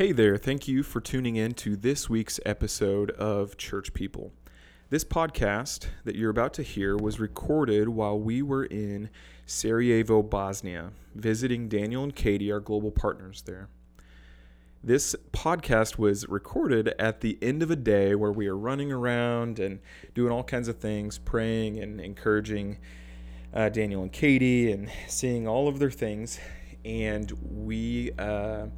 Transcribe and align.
Hey 0.00 0.12
there, 0.12 0.38
thank 0.38 0.66
you 0.66 0.82
for 0.82 0.98
tuning 0.98 1.36
in 1.36 1.52
to 1.56 1.76
this 1.76 2.08
week's 2.08 2.40
episode 2.46 3.10
of 3.10 3.58
Church 3.58 3.92
People. 3.92 4.32
This 4.88 5.04
podcast 5.04 5.88
that 6.04 6.16
you're 6.16 6.30
about 6.30 6.54
to 6.54 6.62
hear 6.62 6.96
was 6.96 7.20
recorded 7.20 7.90
while 7.90 8.18
we 8.18 8.40
were 8.40 8.64
in 8.64 9.10
Sarajevo, 9.44 10.22
Bosnia, 10.22 10.92
visiting 11.14 11.68
Daniel 11.68 12.02
and 12.02 12.16
Katie, 12.16 12.50
our 12.50 12.60
global 12.60 12.90
partners 12.90 13.42
there. 13.42 13.68
This 14.82 15.14
podcast 15.32 15.98
was 15.98 16.26
recorded 16.30 16.94
at 16.98 17.20
the 17.20 17.36
end 17.42 17.62
of 17.62 17.70
a 17.70 17.76
day 17.76 18.14
where 18.14 18.32
we 18.32 18.46
are 18.46 18.56
running 18.56 18.90
around 18.90 19.58
and 19.58 19.80
doing 20.14 20.32
all 20.32 20.44
kinds 20.44 20.68
of 20.68 20.78
things, 20.78 21.18
praying 21.18 21.78
and 21.78 22.00
encouraging 22.00 22.78
uh, 23.52 23.68
Daniel 23.68 24.00
and 24.00 24.12
Katie 24.12 24.72
and 24.72 24.90
seeing 25.08 25.46
all 25.46 25.68
of 25.68 25.78
their 25.78 25.90
things. 25.90 26.40
And 26.86 27.30
we 27.42 28.12
uh, 28.18 28.68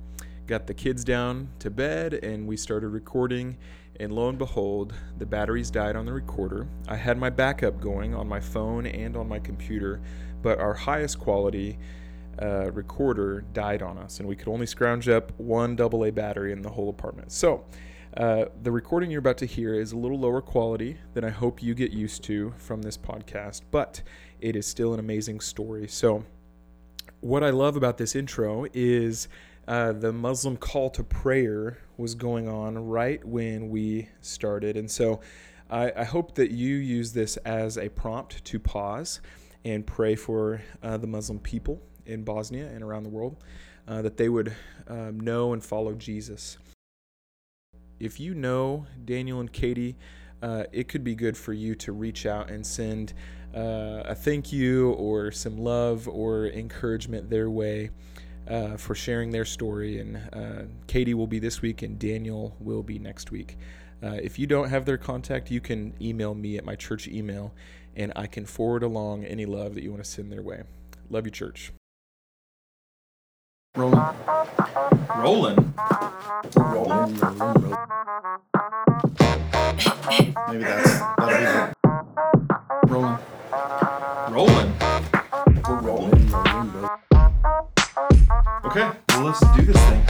got 0.46 0.66
the 0.66 0.74
kids 0.74 1.04
down 1.04 1.48
to 1.60 1.70
bed 1.70 2.14
and 2.14 2.46
we 2.46 2.56
started 2.56 2.88
recording. 2.88 3.56
And 4.00 4.12
lo 4.12 4.28
and 4.28 4.38
behold, 4.38 4.94
the 5.18 5.26
batteries 5.26 5.70
died 5.70 5.96
on 5.96 6.06
the 6.06 6.12
recorder. 6.12 6.66
I 6.88 6.96
had 6.96 7.18
my 7.18 7.30
backup 7.30 7.80
going 7.80 8.14
on 8.14 8.26
my 8.26 8.40
phone 8.40 8.86
and 8.86 9.16
on 9.16 9.28
my 9.28 9.38
computer, 9.38 10.00
but 10.42 10.58
our 10.58 10.74
highest 10.74 11.18
quality 11.18 11.78
uh, 12.40 12.70
recorder 12.72 13.42
died 13.52 13.82
on 13.82 13.98
us, 13.98 14.18
and 14.18 14.28
we 14.28 14.34
could 14.34 14.48
only 14.48 14.66
scrounge 14.66 15.08
up 15.08 15.32
one 15.38 15.78
AA 15.78 16.10
battery 16.10 16.52
in 16.52 16.62
the 16.62 16.70
whole 16.70 16.88
apartment. 16.88 17.30
So, 17.30 17.64
uh, 18.16 18.46
the 18.62 18.70
recording 18.70 19.10
you're 19.10 19.20
about 19.20 19.38
to 19.38 19.46
hear 19.46 19.74
is 19.74 19.92
a 19.92 19.96
little 19.96 20.18
lower 20.18 20.42
quality 20.42 20.98
than 21.14 21.24
I 21.24 21.30
hope 21.30 21.62
you 21.62 21.74
get 21.74 21.92
used 21.92 22.22
to 22.24 22.52
from 22.58 22.82
this 22.82 22.98
podcast, 22.98 23.62
but 23.70 24.02
it 24.40 24.54
is 24.54 24.66
still 24.66 24.92
an 24.92 25.00
amazing 25.00 25.40
story. 25.40 25.88
So, 25.88 26.24
what 27.20 27.42
I 27.42 27.50
love 27.50 27.76
about 27.76 27.98
this 27.98 28.14
intro 28.14 28.66
is 28.74 29.28
uh, 29.68 29.92
the 29.92 30.12
Muslim 30.12 30.56
call 30.56 30.90
to 30.90 31.04
prayer 31.04 31.78
was 31.96 32.14
going 32.14 32.48
on 32.48 32.78
right 32.78 33.24
when 33.24 33.70
we 33.70 34.08
started. 34.20 34.76
And 34.76 34.90
so, 34.90 35.20
I, 35.72 35.90
I 35.96 36.04
hope 36.04 36.34
that 36.34 36.50
you 36.50 36.76
use 36.76 37.12
this 37.12 37.38
as 37.38 37.78
a 37.78 37.88
prompt 37.88 38.44
to 38.44 38.58
pause 38.58 39.20
and 39.64 39.86
pray 39.86 40.14
for 40.14 40.60
uh, 40.82 40.98
the 40.98 41.06
Muslim 41.06 41.38
people 41.38 41.80
in 42.04 42.24
Bosnia 42.24 42.66
and 42.66 42.82
around 42.82 43.04
the 43.04 43.08
world, 43.08 43.36
uh, 43.88 44.02
that 44.02 44.18
they 44.18 44.28
would 44.28 44.54
um, 44.88 45.18
know 45.20 45.54
and 45.54 45.64
follow 45.64 45.94
Jesus. 45.94 46.58
If 47.98 48.20
you 48.20 48.34
know 48.34 48.86
Daniel 49.04 49.40
and 49.40 49.50
Katie, 49.50 49.96
uh, 50.42 50.64
it 50.72 50.88
could 50.88 51.04
be 51.04 51.14
good 51.14 51.36
for 51.36 51.52
you 51.52 51.74
to 51.76 51.92
reach 51.92 52.26
out 52.26 52.50
and 52.50 52.66
send 52.66 53.14
uh, 53.54 54.02
a 54.04 54.14
thank 54.14 54.52
you 54.52 54.90
or 54.92 55.30
some 55.30 55.56
love 55.56 56.08
or 56.08 56.48
encouragement 56.48 57.30
their 57.30 57.48
way 57.48 57.90
uh, 58.48 58.76
for 58.76 58.94
sharing 58.94 59.30
their 59.30 59.44
story. 59.44 59.98
And 59.98 60.16
uh, 60.32 60.62
Katie 60.86 61.14
will 61.14 61.26
be 61.26 61.38
this 61.38 61.62
week, 61.62 61.82
and 61.82 61.98
Daniel 61.98 62.56
will 62.60 62.82
be 62.82 62.98
next 62.98 63.30
week. 63.30 63.56
Uh, 64.02 64.18
if 64.22 64.38
you 64.38 64.46
don't 64.46 64.68
have 64.68 64.84
their 64.84 64.98
contact, 64.98 65.50
you 65.50 65.60
can 65.60 65.94
email 66.00 66.34
me 66.34 66.56
at 66.56 66.64
my 66.64 66.74
church 66.74 67.06
email, 67.06 67.52
and 67.94 68.12
I 68.16 68.26
can 68.26 68.46
forward 68.46 68.82
along 68.82 69.24
any 69.24 69.46
love 69.46 69.74
that 69.74 69.82
you 69.84 69.90
want 69.90 70.02
to 70.02 70.10
send 70.10 70.32
their 70.32 70.42
way. 70.42 70.62
Love 71.08 71.24
you, 71.26 71.30
church. 71.30 71.72
Rolling. 73.76 74.00
Rolling. 75.16 75.74
Rolling. 76.56 77.18
Rolling. 77.20 77.76
Maybe 80.48 80.64
that's 80.64 80.98
that'll 81.16 81.38
be 81.38 81.44
the 81.44 81.74
rolling. 82.86 83.18
Rolling. 84.30 85.21
Let's 89.22 89.38
do 89.56 89.62
this 89.62 89.76
thing. 89.76 90.04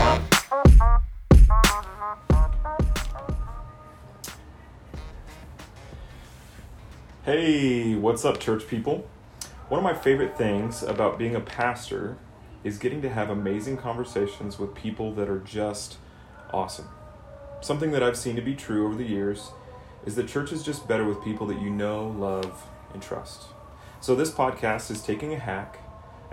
Hey, 7.23 7.93
what's 7.93 8.25
up, 8.25 8.39
church 8.39 8.67
people? 8.67 9.07
One 9.69 9.77
of 9.77 9.83
my 9.83 9.93
favorite 9.93 10.35
things 10.35 10.81
about 10.81 11.19
being 11.19 11.35
a 11.35 11.39
pastor 11.39 12.17
is 12.63 12.79
getting 12.79 13.03
to 13.03 13.09
have 13.09 13.29
amazing 13.29 13.77
conversations 13.77 14.57
with 14.57 14.73
people 14.73 15.13
that 15.13 15.29
are 15.29 15.41
just 15.41 15.97
awesome. 16.51 16.87
Something 17.61 17.91
that 17.91 18.01
I've 18.01 18.17
seen 18.17 18.35
to 18.35 18.41
be 18.41 18.55
true 18.55 18.87
over 18.87 18.95
the 18.95 19.05
years 19.05 19.51
is 20.07 20.15
that 20.15 20.27
church 20.27 20.51
is 20.51 20.63
just 20.63 20.87
better 20.87 21.05
with 21.05 21.23
people 21.23 21.45
that 21.47 21.61
you 21.61 21.69
know, 21.69 22.07
love, 22.07 22.65
and 22.93 23.01
trust. 23.03 23.43
So, 24.01 24.15
this 24.15 24.31
podcast 24.31 24.89
is 24.89 25.03
taking 25.03 25.35
a 25.35 25.39
hack 25.39 25.82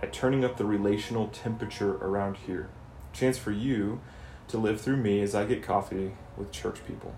at 0.03 0.13
turning 0.13 0.45
up 0.45 0.57
the 0.57 0.65
relational 0.65 1.29
temperature 1.29 1.97
around 1.97 2.37
here. 2.47 2.69
Chance 3.13 3.39
for 3.39 3.53
you 3.53 4.01
to 4.49 4.59
live 4.59 4.81
through 4.81 4.97
me 4.97 5.21
as 5.23 5.35
I 5.35 5.45
get 5.45 5.63
coffee 5.63 6.13
with 6.37 6.53
church 6.53 6.85
people. 6.87 7.15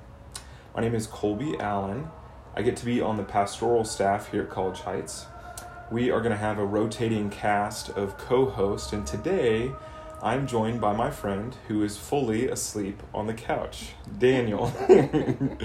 My 0.74 0.82
name 0.82 0.94
is 0.94 1.06
Kolby 1.06 1.58
Allen. 1.60 2.08
I 2.54 2.62
get 2.62 2.76
to 2.78 2.84
be 2.84 3.00
on 3.00 3.16
the 3.16 3.22
pastoral 3.22 3.84
staff 3.84 4.30
here 4.30 4.42
at 4.42 4.50
College 4.50 4.80
Heights. 4.80 5.26
We 5.90 6.10
are 6.10 6.20
going 6.20 6.32
to 6.32 6.38
have 6.38 6.58
a 6.58 6.64
rotating 6.64 7.30
cast 7.30 7.90
of 7.90 8.16
co 8.18 8.46
hosts, 8.46 8.92
and 8.92 9.06
today 9.06 9.70
I'm 10.22 10.46
joined 10.46 10.80
by 10.80 10.92
my 10.94 11.10
friend 11.10 11.56
who 11.68 11.82
is 11.82 11.96
fully 11.96 12.48
asleep 12.48 13.02
on 13.12 13.26
the 13.26 13.34
couch, 13.34 13.88
Daniel. 14.18 14.72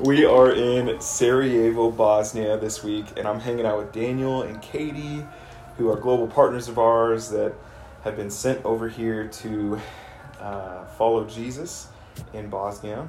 we 0.00 0.24
are 0.24 0.52
in 0.52 1.00
Sarajevo, 1.00 1.90
Bosnia 1.90 2.56
this 2.56 2.84
week, 2.84 3.06
and 3.16 3.26
I'm 3.26 3.40
hanging 3.40 3.66
out 3.66 3.78
with 3.78 3.92
Daniel 3.92 4.42
and 4.42 4.62
Katie, 4.62 5.24
who 5.76 5.90
are 5.90 5.96
global 5.96 6.26
partners 6.26 6.68
of 6.68 6.78
ours 6.78 7.30
that 7.30 7.54
have 8.02 8.16
been 8.16 8.30
sent 8.30 8.64
over 8.64 8.88
here 8.88 9.28
to 9.28 9.80
uh, 10.40 10.84
follow 10.86 11.24
Jesus 11.24 11.88
in 12.32 12.48
Bosnia. 12.48 13.08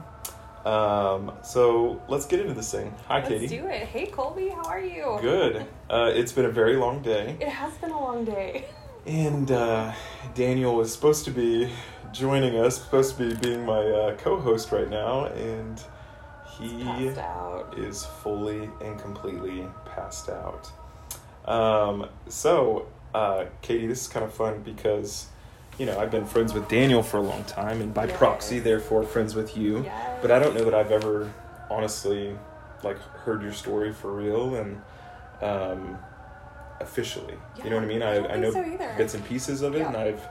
Um, 0.66 1.32
so 1.44 2.02
let's 2.10 2.26
get 2.26 2.42
into 2.42 2.54
this 2.54 2.72
thing. 2.72 2.94
Hi, 3.08 3.22
Katie. 3.22 3.40
Let's 3.40 3.52
do 3.52 3.68
it. 3.68 3.88
Hey, 3.88 4.08
Kolby, 4.08 4.54
how 4.54 4.64
are 4.64 4.82
you? 4.82 5.18
Good. 5.22 5.66
Uh, 5.90 6.12
it's 6.14 6.34
been 6.34 6.44
a 6.44 6.52
very 6.52 6.76
long 6.76 7.02
day. 7.02 7.38
It 7.40 7.48
has 7.48 7.74
been 7.78 7.92
a 7.92 7.98
long 7.98 8.26
day. 8.26 8.66
And 9.06 9.50
uh, 9.50 9.94
Daniel 10.36 10.76
was 10.76 10.92
supposed 10.92 11.24
to 11.24 11.32
be 11.32 11.72
joining 12.12 12.58
us, 12.58 12.82
supposed 12.82 13.16
to 13.16 13.30
be 13.30 13.36
being 13.36 13.66
my 13.66 13.80
uh, 13.80 14.18
co 14.18 14.38
host 14.38 14.74
right 14.74 14.90
now, 14.90 15.28
and 15.28 15.82
he 16.60 17.08
out. 17.18 17.74
is 17.78 18.06
fully 18.22 18.70
and 18.82 19.00
completely 19.00 19.66
passed 19.86 20.28
out. 20.28 20.70
Um, 21.48 22.08
so, 22.28 22.88
uh, 23.14 23.46
Katie, 23.62 23.88
this 23.88 24.02
is 24.02 24.08
kind 24.08 24.26
of 24.26 24.34
fun 24.34 24.62
because, 24.64 25.28
you 25.78 25.86
know, 25.86 26.00
I've 26.00 26.12
been 26.12 26.26
friends 26.26 26.54
with 26.54 26.68
Daniel 26.68 27.02
for 27.02 27.18
a 27.18 27.22
long 27.22 27.44
time, 27.46 27.82
and 27.82 27.94
by 27.94 28.06
Yes. 28.06 28.18
proxy, 28.18 28.60
therefore, 28.60 29.04
friends 29.04 29.34
with 29.36 29.56
you. 29.56 29.84
Yes. 29.84 30.20
But 30.22 30.32
I 30.32 30.40
don't 30.40 30.56
know 30.56 30.66
that 30.66 30.74
I've 30.74 30.92
ever 30.92 31.32
honestly, 31.70 32.38
like, 32.84 32.98
heard 33.00 33.42
your 33.42 33.54
story 33.54 33.94
for 33.94 34.12
real 34.12 34.56
and 34.56 34.82
um, 35.42 35.98
officially. 36.82 37.36
you 37.64 37.70
know 37.70 37.76
what 37.78 37.84
I 37.84 37.88
mean? 37.88 38.02
I 38.02 38.16
I, 38.26 38.34
I 38.34 38.38
know 38.38 38.52
so 38.52 38.64
bits 38.98 39.14
and 39.14 39.24
pieces 39.26 39.62
of 39.62 39.76
it, 39.76 39.82
and 39.84 39.96
I've 39.96 40.22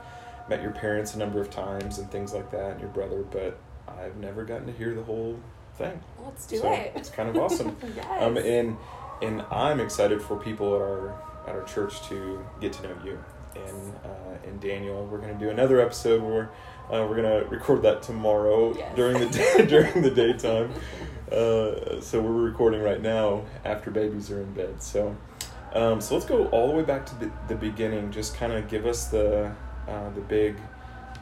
met 0.49 0.61
your 0.61 0.71
parents 0.71 1.15
a 1.15 1.17
number 1.17 1.39
of 1.41 1.49
times 1.49 1.97
and 1.97 2.09
things 2.11 2.33
like 2.33 2.51
that, 2.51 2.71
and 2.71 2.79
your 2.79 2.89
brother, 2.89 3.23
but 3.23 3.57
I've 3.87 4.15
never 4.17 4.43
gotten 4.45 4.65
to 4.67 4.71
hear 4.73 4.93
the 4.93 5.03
whole 5.03 5.39
thing. 5.77 5.99
Let's 6.23 6.45
do 6.47 6.57
So, 6.57 6.71
it. 6.71 6.91
it's 6.95 7.09
kind 7.09 7.29
of 7.29 7.37
awesome. 7.37 7.75
yes. 7.95 8.05
Um, 8.21 8.37
and 8.37 8.77
and 9.21 9.41
I'm 9.51 9.79
excited 9.79 10.21
for 10.21 10.37
people 10.37 10.75
at 10.75 10.81
our 10.81 11.21
at 11.47 11.55
our 11.55 11.63
church 11.63 12.01
to 12.09 12.45
get 12.59 12.73
to 12.73 12.83
know 12.83 12.95
you. 13.03 13.19
And 13.55 13.93
uh, 14.05 14.47
and 14.47 14.59
Daniel, 14.59 15.05
we're 15.05 15.17
gonna 15.19 15.33
do 15.33 15.49
another 15.49 15.79
episode 15.81 16.21
where 16.21 16.49
uh, 16.91 17.05
we're 17.07 17.15
gonna 17.15 17.43
record 17.45 17.81
that 17.83 18.01
tomorrow 18.03 18.75
Yes. 18.77 18.95
during 18.95 19.19
the 19.19 19.29
day, 19.29 19.65
during 19.67 20.01
the 20.01 20.11
daytime. 20.11 20.71
Uh, 21.31 21.99
so 22.01 22.21
we're 22.21 22.31
recording 22.31 22.81
right 22.81 23.01
now 23.01 23.43
after 23.65 23.91
babies 23.91 24.29
are 24.31 24.41
in 24.41 24.53
bed. 24.53 24.81
So 24.81 25.15
um, 25.73 25.99
so 26.01 26.13
let's 26.15 26.25
go 26.25 26.47
all 26.47 26.67
the 26.67 26.73
way 26.75 26.83
back 26.83 27.05
to 27.07 27.15
the, 27.19 27.31
the 27.47 27.55
beginning. 27.55 28.11
Just 28.11 28.35
kind 28.35 28.53
of 28.53 28.67
give 28.69 28.85
us 28.85 29.07
the 29.07 29.51
uh, 29.87 30.09
the 30.11 30.21
big 30.21 30.57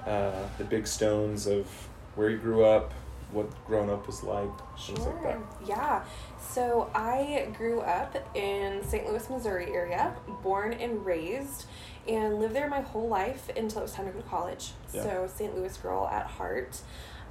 uh, 0.06 0.32
the 0.58 0.64
big 0.66 0.88
stones 0.88 1.48
of 1.48 1.68
where 2.16 2.30
you 2.30 2.38
grew 2.38 2.64
up, 2.66 2.94
what 3.36 3.66
growing 3.68 3.90
up 3.90 4.08
was 4.08 4.24
like, 4.24 4.50
things 4.80 5.00
like 5.00 5.22
that. 5.24 5.40
Yeah. 5.68 6.04
So 6.40 6.90
I 6.96 7.50
grew 7.58 7.82
up 7.82 8.16
in 8.36 8.82
St. 8.84 9.06
Louis, 9.06 9.30
Missouri 9.30 9.72
area, 9.74 10.16
born 10.42 10.74
and 10.74 11.06
raised, 11.06 11.66
and 12.08 12.40
lived 12.40 12.56
there 12.56 12.70
my 12.70 12.82
whole 12.82 13.08
life 13.08 13.50
until 13.56 13.80
it 13.80 13.84
was 13.84 13.92
time 13.92 14.06
to 14.06 14.12
go 14.12 14.22
to 14.22 14.28
college. 14.28 14.72
Yeah. 14.94 15.04
So 15.04 15.30
St. 15.36 15.56
Louis 15.56 15.76
girl 15.78 16.08
at 16.08 16.26
heart. 16.26 16.80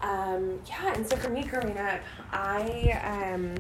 Um, 0.03 0.61
yeah, 0.69 0.93
and 0.95 1.09
so 1.09 1.17
for 1.17 1.31
me 1.31 1.43
growing 1.45 1.79
up, 1.79 2.01
I 2.31 3.33
um, 3.33 3.55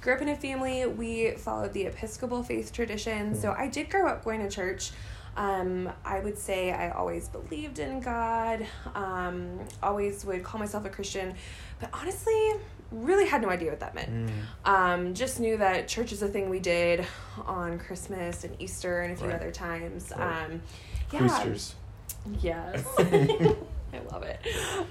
grew 0.00 0.14
up 0.14 0.22
in 0.22 0.28
a 0.28 0.36
family. 0.36 0.86
We 0.86 1.32
followed 1.32 1.72
the 1.72 1.86
Episcopal 1.86 2.42
faith 2.42 2.72
tradition. 2.72 3.36
So 3.36 3.54
I 3.56 3.68
did 3.68 3.88
grow 3.88 4.08
up 4.08 4.24
going 4.24 4.40
to 4.40 4.50
church. 4.50 4.90
Um, 5.36 5.90
I 6.04 6.20
would 6.20 6.38
say 6.38 6.72
I 6.72 6.90
always 6.90 7.28
believed 7.28 7.78
in 7.78 8.00
God, 8.00 8.66
um, 8.94 9.58
always 9.82 10.24
would 10.24 10.44
call 10.44 10.60
myself 10.60 10.84
a 10.84 10.88
Christian, 10.88 11.34
but 11.90 11.98
honestly, 12.00 12.52
really 12.90 13.26
had 13.26 13.42
no 13.42 13.48
idea 13.50 13.70
what 13.70 13.80
that 13.80 13.94
meant. 13.94 14.30
Um, 14.64 15.14
just 15.14 15.40
knew 15.40 15.56
that 15.58 15.88
church 15.88 16.12
is 16.12 16.22
a 16.22 16.28
thing 16.28 16.48
we 16.48 16.60
did 16.60 17.04
on 17.44 17.78
Christmas 17.78 18.44
and 18.44 18.54
Easter 18.60 19.00
and 19.02 19.12
a 19.12 19.16
few 19.16 19.26
Right. 19.26 19.36
other 19.36 19.50
times. 19.50 20.12
Right. 20.16 20.44
Um, 20.44 20.62
yeah. 21.12 21.18
Boosters. 21.20 21.74
Yes. 22.40 22.86
I 23.94 24.12
love 24.12 24.22
it. 24.22 24.40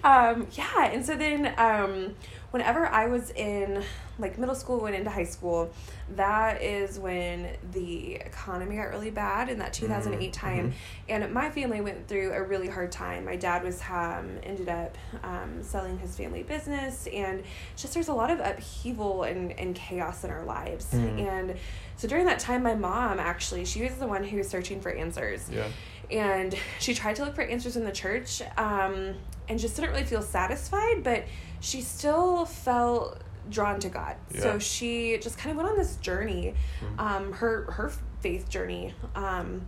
Um, 0.03 0.47
yeah, 0.53 0.85
and 0.91 1.05
so 1.05 1.15
then 1.15 1.53
um, 1.57 2.15
whenever 2.51 2.85
I 2.85 3.07
was 3.07 3.31
in 3.31 3.83
like 4.19 4.38
middle 4.38 4.53
school, 4.55 4.79
went 4.79 4.95
into 4.95 5.09
high 5.09 5.23
school, 5.23 5.71
that 6.15 6.61
is 6.61 7.00
when 7.00 7.50
the 7.71 8.15
economy 8.15 8.75
got 8.75 8.89
really 8.91 9.09
bad 9.09 9.50
in 9.50 9.57
that 9.59 9.73
2008 9.73 10.29
Mm, 10.29 10.33
time. 10.33 10.73
And 11.09 11.33
my 11.33 11.50
family 11.50 11.81
went 11.81 12.07
through 12.07 12.31
a 12.33 12.44
really 12.44 12.67
hard 12.67 12.91
time. 12.91 13.25
My 13.25 13.35
dad 13.35 13.63
was 13.63 13.81
um, 13.89 14.38
ended 14.44 14.69
up 14.69 14.95
um, 15.23 15.63
selling 15.63 15.97
his 15.97 16.15
family 16.15 16.44
business, 16.44 17.07
and 17.11 17.44
just 17.75 17.94
there's 17.95 18.09
a 18.09 18.13
lot 18.13 18.29
of 18.29 18.39
upheaval 18.39 19.23
and, 19.23 19.51
and 19.53 19.73
chaos 19.75 20.23
in 20.23 20.29
our 20.29 20.44
lives. 20.45 20.94
Mm. 20.94 21.27
And 21.27 21.55
so 21.97 22.07
during 22.07 22.25
that 22.25 22.39
time, 22.39 22.61
my 22.63 22.75
mom 22.75 23.19
actually 23.19 23.65
she 23.65 23.81
was 23.83 23.95
the 23.95 24.07
one 24.07 24.23
who 24.23 24.38
was 24.38 24.47
searching 24.50 24.79
for 24.79 24.91
answers 24.91 25.50
Yeah. 25.51 25.67
And 26.13 26.56
she 26.80 26.94
tried 26.94 27.15
to 27.18 27.25
look 27.25 27.36
for 27.36 27.42
answers 27.42 27.75
in 27.75 27.83
the 27.83 27.92
church 27.92 28.42
um, 28.57 29.15
and 29.50 29.60
just 29.60 29.75
didn't 29.75 29.92
really 29.92 30.06
feel 30.06 30.21
satisfied 30.21 31.04
but 31.04 31.24
she 31.60 31.81
still 31.81 32.45
felt 32.45 33.21
drawn 33.50 33.80
to 33.80 33.89
god 33.89 34.15
Yeah. 34.33 34.42
so 34.42 34.60
she 34.60 35.18
just 35.18 35.38
kind 35.38 35.51
of 35.51 35.57
went 35.57 35.69
on 35.69 35.77
this 35.77 35.98
journey 35.98 36.54
Mhm. 36.81 37.00
um, 37.00 37.33
her 37.33 37.71
her 37.71 37.92
faith 38.21 38.48
journey 38.50 38.94
um, 39.15 39.65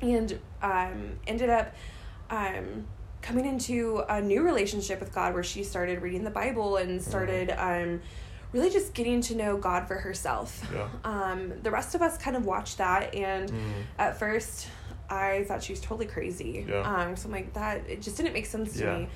and 0.00 0.38
um, 0.62 1.18
ended 1.26 1.50
up 1.50 1.74
um, 2.30 2.86
coming 3.20 3.44
into 3.46 4.02
a 4.08 4.20
new 4.20 4.42
relationship 4.42 4.98
with 4.98 5.12
god 5.14 5.34
where 5.34 5.44
she 5.44 5.62
started 5.62 6.02
reading 6.02 6.24
the 6.24 6.30
bible 6.30 6.76
and 6.78 7.00
started 7.00 7.50
um, 7.56 8.00
really 8.52 8.68
just 8.70 8.92
getting 8.94 9.20
to 9.20 9.34
know 9.36 9.56
god 9.56 9.86
for 9.86 9.94
herself 9.96 10.68
Yeah. 10.74 10.88
um, 11.04 11.52
the 11.62 11.70
rest 11.70 11.94
of 11.94 12.02
us 12.02 12.18
kind 12.18 12.36
of 12.36 12.44
watched 12.44 12.78
that 12.78 13.14
and 13.14 13.50
Mm. 13.50 13.72
at 13.98 14.18
first 14.18 14.66
I 15.12 15.44
thought 15.44 15.62
she 15.62 15.72
was 15.72 15.80
totally 15.80 16.06
crazy. 16.06 16.64
Yeah. 16.68 16.80
Um, 16.80 17.16
so 17.16 17.26
I'm 17.28 17.32
like, 17.32 17.52
that, 17.54 17.82
it 17.88 18.00
just 18.02 18.16
didn't 18.16 18.32
make 18.32 18.46
sense 18.46 18.72
to 18.78 18.84
Yeah. 18.84 18.98
me. 18.98 19.08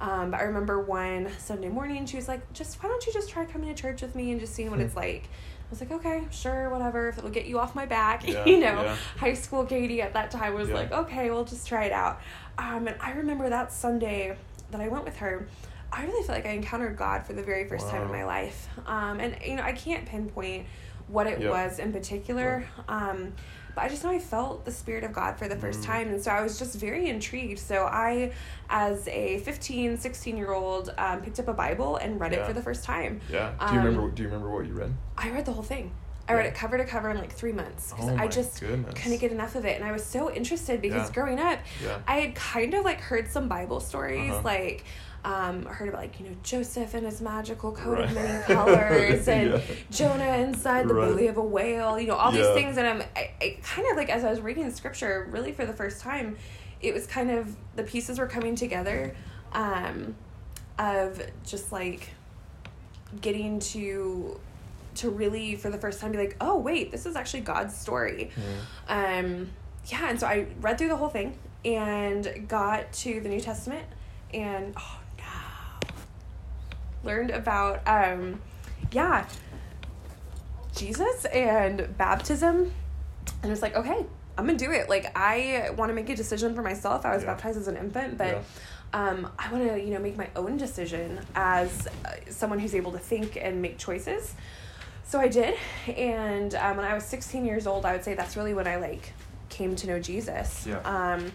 Um, 0.00 0.30
but 0.32 0.40
I 0.40 0.44
remember 0.44 0.80
one 0.80 1.28
Sunday 1.38 1.68
morning, 1.68 2.06
she 2.06 2.16
was 2.16 2.26
like, 2.26 2.52
just, 2.52 2.82
why 2.82 2.88
don't 2.88 3.06
you 3.06 3.12
just 3.12 3.30
try 3.30 3.44
coming 3.44 3.72
to 3.72 3.80
church 3.80 4.02
with 4.02 4.14
me 4.16 4.32
and 4.32 4.40
just 4.40 4.54
seeing 4.54 4.70
what 4.70 4.80
it's 4.80 4.96
like? 5.04 5.24
I 5.24 5.70
was 5.70 5.80
like, 5.80 5.92
okay, 5.92 6.24
sure, 6.30 6.68
whatever. 6.70 7.08
If 7.08 7.18
it'll 7.18 7.30
get 7.30 7.46
you 7.46 7.58
off 7.58 7.74
my 7.74 7.86
back, 7.86 8.26
Yeah, 8.28 8.44
you 8.44 8.58
know, 8.58 8.82
yeah. 8.82 8.96
high 9.16 9.34
school 9.34 9.64
Katie 9.64 10.02
at 10.02 10.12
that 10.14 10.30
time 10.30 10.54
was 10.54 10.68
Yeah. 10.68 10.74
like, 10.74 10.92
okay, 10.92 11.30
we'll 11.30 11.44
just 11.44 11.66
try 11.68 11.84
it 11.84 11.92
out. 11.92 12.20
Um, 12.58 12.88
and 12.88 12.96
I 13.00 13.12
remember 13.12 13.48
that 13.48 13.72
Sunday 13.72 14.36
that 14.70 14.80
I 14.80 14.88
went 14.88 15.04
with 15.04 15.16
her, 15.18 15.46
I 15.92 16.04
really 16.04 16.26
felt 16.26 16.38
like 16.38 16.46
I 16.46 16.50
encountered 16.54 16.96
God 16.96 17.26
for 17.26 17.34
the 17.34 17.42
very 17.42 17.68
first 17.68 17.88
time 17.88 18.02
in 18.02 18.10
my 18.10 18.24
life. 18.24 18.68
Um, 18.86 19.20
and, 19.20 19.36
you 19.44 19.56
know, 19.56 19.62
I 19.62 19.72
can't 19.72 20.06
pinpoint 20.06 20.66
what 21.08 21.26
it 21.26 21.40
Yeah. 21.40 21.50
was 21.50 21.78
in 21.78 21.92
particular. 21.92 22.64
Um, 22.88 23.34
but 23.74 23.84
I 23.84 23.88
just 23.88 24.02
know 24.04 24.10
I 24.10 24.18
felt 24.18 24.64
the 24.64 24.70
Spirit 24.72 25.04
of 25.04 25.12
God 25.12 25.36
for 25.36 25.48
the 25.48 25.56
first 25.56 25.80
Mm. 25.82 25.86
time. 25.86 26.08
And 26.08 26.22
so 26.22 26.30
I 26.30 26.40
was 26.42 26.58
just 26.58 26.76
very 26.76 27.08
intrigued. 27.08 27.58
So 27.58 27.84
I, 27.84 28.32
as 28.70 29.06
a 29.08 29.38
15, 29.40 29.98
16 29.98 30.36
year 30.36 30.52
old, 30.52 30.94
um, 30.96 31.20
picked 31.20 31.38
up 31.38 31.48
a 31.48 31.52
Bible 31.54 31.96
and 31.96 32.18
read 32.20 32.32
Yeah. 32.32 32.40
it 32.40 32.46
for 32.46 32.52
the 32.54 32.62
first 32.62 32.84
time. 32.84 33.20
Yeah. 33.30 33.50
Do 33.58 33.74
you 33.74 33.80
Um, 33.80 33.86
remember? 33.86 34.10
Do 34.10 34.22
you 34.22 34.28
remember 34.28 34.50
what 34.50 34.66
you 34.66 34.72
read? 34.74 34.94
I 35.18 35.30
read 35.30 35.44
the 35.44 35.52
whole 35.52 35.62
thing. 35.64 35.92
I 36.28 36.34
read 36.34 36.46
it 36.46 36.54
cover 36.54 36.78
to 36.78 36.84
cover 36.84 37.10
in 37.10 37.18
like 37.18 37.32
three 37.32 37.52
months 37.52 37.92
because 37.92 38.08
Oh 38.08 38.16
I 38.16 38.28
just 38.28 38.60
goodness. 38.60 38.94
couldn't 38.94 39.18
get 39.18 39.32
enough 39.32 39.54
of 39.56 39.66
it. 39.66 39.76
And 39.76 39.84
I 39.84 39.92
was 39.92 40.04
so 40.04 40.30
interested 40.32 40.80
because 40.80 41.08
Yeah. 41.08 41.14
growing 41.14 41.38
up, 41.40 41.58
Yeah. 41.82 41.98
I 42.06 42.20
had 42.20 42.34
kind 42.36 42.72
of 42.74 42.84
like 42.84 43.00
heard 43.00 43.28
some 43.28 43.48
Bible 43.48 43.80
stories, 43.80 44.30
Uh-huh. 44.32 44.40
like 44.44 44.84
um, 45.24 45.64
heard 45.66 45.88
about 45.88 46.00
like 46.00 46.18
you 46.18 46.26
know 46.28 46.34
Joseph 46.42 46.94
and 46.94 47.06
his 47.06 47.20
magical 47.20 47.72
coat 47.72 47.98
Right. 47.98 48.04
of 48.08 48.14
many 48.14 48.42
colors, 48.54 49.28
and 49.28 49.52
Yeah. 49.52 49.60
Jonah 49.90 50.36
inside 50.38 50.88
the 50.88 50.94
Right. 50.94 51.08
belly 51.08 51.26
of 51.28 51.36
a 51.36 51.42
whale. 51.42 51.98
You 52.00 52.08
know 52.08 52.16
all 52.16 52.32
Yeah. 52.34 52.42
these 52.42 52.54
things, 52.54 52.76
and 52.76 52.86
I'm 52.86 53.02
I, 53.16 53.30
I 53.40 53.58
kind 53.62 53.86
of 53.90 53.96
like 53.96 54.10
as 54.10 54.24
I 54.24 54.30
was 54.30 54.40
reading 54.40 54.64
the 54.68 54.74
scripture, 54.74 55.28
really 55.30 55.52
for 55.52 55.64
the 55.64 55.72
first 55.72 56.00
time, 56.00 56.36
it 56.80 56.92
was 56.92 57.06
kind 57.06 57.30
of 57.30 57.54
the 57.76 57.84
pieces 57.84 58.18
were 58.18 58.26
coming 58.26 58.56
together, 58.56 59.14
um, 59.52 60.16
of 60.78 61.22
just 61.44 61.70
like 61.70 62.10
getting 63.20 63.60
to 63.60 64.40
to 64.94 65.10
really 65.10 65.54
for 65.56 65.70
the 65.70 65.78
first 65.78 66.00
time 66.00 66.12
be 66.12 66.18
like 66.18 66.36
oh 66.40 66.56
wait 66.58 66.90
this 66.90 67.06
is 67.06 67.14
actually 67.16 67.40
god's 67.40 67.74
story 67.76 68.30
Mm. 68.88 69.22
um 69.42 69.50
yeah 69.86 70.08
and 70.10 70.18
so 70.20 70.26
i 70.26 70.46
read 70.60 70.76
through 70.78 70.88
the 70.88 70.96
whole 70.96 71.08
thing 71.08 71.38
and 71.64 72.46
got 72.48 72.92
to 72.94 73.20
the 73.20 73.28
new 73.28 73.40
testament 73.40 73.86
and 74.34 74.74
oh 74.78 74.98
learned 77.04 77.30
about 77.30 77.86
um 77.86 78.40
yeah 78.92 79.26
jesus 80.74 81.24
and 81.26 81.96
baptism 81.98 82.72
and 83.42 83.52
it's 83.52 83.62
like 83.62 83.76
okay 83.76 84.04
i'm 84.38 84.46
gonna 84.46 84.56
do 84.56 84.70
it 84.72 84.88
like 84.88 85.16
i 85.16 85.68
want 85.76 85.90
to 85.90 85.94
make 85.94 86.08
a 86.08 86.16
decision 86.16 86.54
for 86.54 86.62
myself 86.62 87.04
i 87.04 87.14
was 87.14 87.22
Yeah. 87.22 87.34
baptized 87.34 87.58
as 87.58 87.68
an 87.68 87.76
infant 87.76 88.16
but 88.18 88.28
Yeah. 88.28 88.42
um, 88.94 89.30
I 89.38 89.50
want 89.50 89.66
to, 89.70 89.80
you 89.82 89.88
know, 89.94 89.98
make 89.98 90.18
my 90.18 90.28
own 90.36 90.58
decision 90.58 91.18
as 91.34 91.88
uh, 92.04 92.10
someone 92.28 92.58
who's 92.58 92.74
able 92.74 92.92
to 92.92 92.98
think 92.98 93.38
and 93.40 93.62
make 93.62 93.78
choices. 93.78 94.34
So 95.04 95.18
I 95.18 95.28
did, 95.28 95.54
and 95.88 96.54
um, 96.56 96.76
when 96.76 96.84
I 96.84 96.92
was 96.92 97.02
16 97.04 97.46
years 97.46 97.66
old, 97.66 97.86
I 97.86 97.92
would 97.92 98.04
say 98.04 98.12
that's 98.12 98.36
really 98.36 98.52
when 98.52 98.66
I 98.66 98.76
like 98.76 99.14
came 99.48 99.74
to 99.76 99.86
know 99.86 99.98
Jesus. 99.98 100.66
Yeah. 100.66 100.80
Um, 100.80 101.32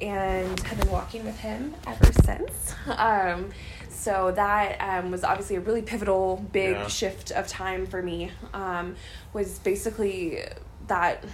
and 0.00 0.58
have 0.60 0.78
been 0.80 0.90
walking 0.90 1.24
with 1.24 1.38
him 1.40 1.74
ever 1.86 2.12
since. 2.24 2.74
Um, 2.88 3.50
so 3.90 4.30
that 4.32 4.76
um, 4.80 5.10
was 5.10 5.24
obviously 5.24 5.56
a 5.56 5.60
really 5.60 5.82
pivotal, 5.82 6.44
big 6.52 6.72
Yeah. 6.76 6.86
shift 6.86 7.30
of 7.32 7.46
time 7.48 7.86
for 7.86 8.00
me. 8.02 8.30
Um, 8.54 8.94
was 9.32 9.58
basically 9.58 10.42
that 10.86 11.24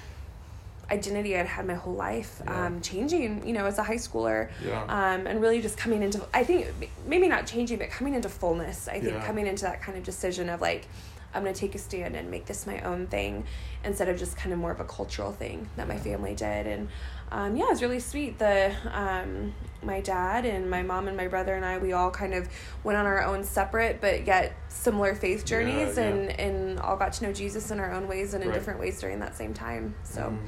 identity 0.90 1.36
I'd 1.38 1.46
had 1.46 1.66
my 1.66 1.74
whole 1.74 1.94
life 1.94 2.42
Yeah. 2.44 2.66
um, 2.66 2.80
changing, 2.80 3.46
you 3.46 3.52
know, 3.54 3.66
as 3.66 3.78
a 3.78 3.82
high 3.82 3.96
schooler 3.96 4.50
Yeah. 4.64 4.82
um, 4.84 5.26
and 5.26 5.40
really 5.40 5.62
just 5.62 5.78
coming 5.78 6.02
into 6.02 6.20
i 6.34 6.44
think 6.44 6.66
maybe 7.06 7.26
not 7.28 7.46
changing 7.46 7.78
but 7.78 7.88
coming 7.90 8.14
into 8.14 8.28
fullness 8.28 8.86
i 8.88 9.00
think 9.00 9.14
Yeah. 9.14 9.24
coming 9.26 9.46
into 9.46 9.64
that 9.64 9.80
kind 9.80 9.96
of 9.96 10.04
decision 10.04 10.48
of 10.50 10.60
like 10.60 10.86
i'm 11.32 11.42
going 11.42 11.54
to 11.54 11.58
take 11.60 11.74
a 11.74 11.78
stand 11.78 12.14
and 12.16 12.30
make 12.30 12.44
this 12.46 12.66
my 12.66 12.80
own 12.82 13.06
thing 13.06 13.44
instead 13.82 14.08
of 14.10 14.18
just 14.18 14.36
kind 14.36 14.52
of 14.52 14.58
more 14.58 14.72
of 14.72 14.80
a 14.80 14.84
cultural 14.84 15.32
thing 15.32 15.68
that 15.76 15.88
my 15.88 15.96
family 15.96 16.34
did 16.34 16.66
and 16.66 16.88
um, 17.32 17.56
yeah 17.56 17.64
it 17.64 17.70
was 17.70 17.82
really 17.82 18.00
sweet 18.00 18.38
the 18.38 18.72
um, 18.92 19.52
my 19.82 20.00
dad 20.00 20.44
and 20.46 20.70
my 20.70 20.82
mom 20.82 21.08
and 21.08 21.16
my 21.16 21.28
brother 21.28 21.54
and 21.54 21.64
i 21.64 21.76
we 21.78 21.92
all 21.92 22.10
kind 22.10 22.32
of 22.34 22.48
went 22.84 22.96
on 22.96 23.04
our 23.06 23.22
own 23.24 23.44
separate 23.44 24.00
but 24.00 24.26
yet 24.26 24.54
similar 24.68 25.14
faith 25.14 25.40
Yeah, 25.40 25.44
journeys 25.44 25.96
yeah. 25.98 26.04
and 26.04 26.30
and 26.40 26.78
all 26.80 26.96
got 26.96 27.12
to 27.14 27.24
know 27.24 27.32
jesus 27.32 27.70
in 27.70 27.80
our 27.80 27.92
own 27.92 28.08
ways 28.08 28.32
and 28.34 28.42
in 28.42 28.48
Right. 28.50 28.54
different 28.54 28.80
ways 28.80 29.00
during 29.00 29.20
that 29.20 29.36
same 29.36 29.52
time 29.54 29.94
so 30.04 30.22
Mm. 30.22 30.38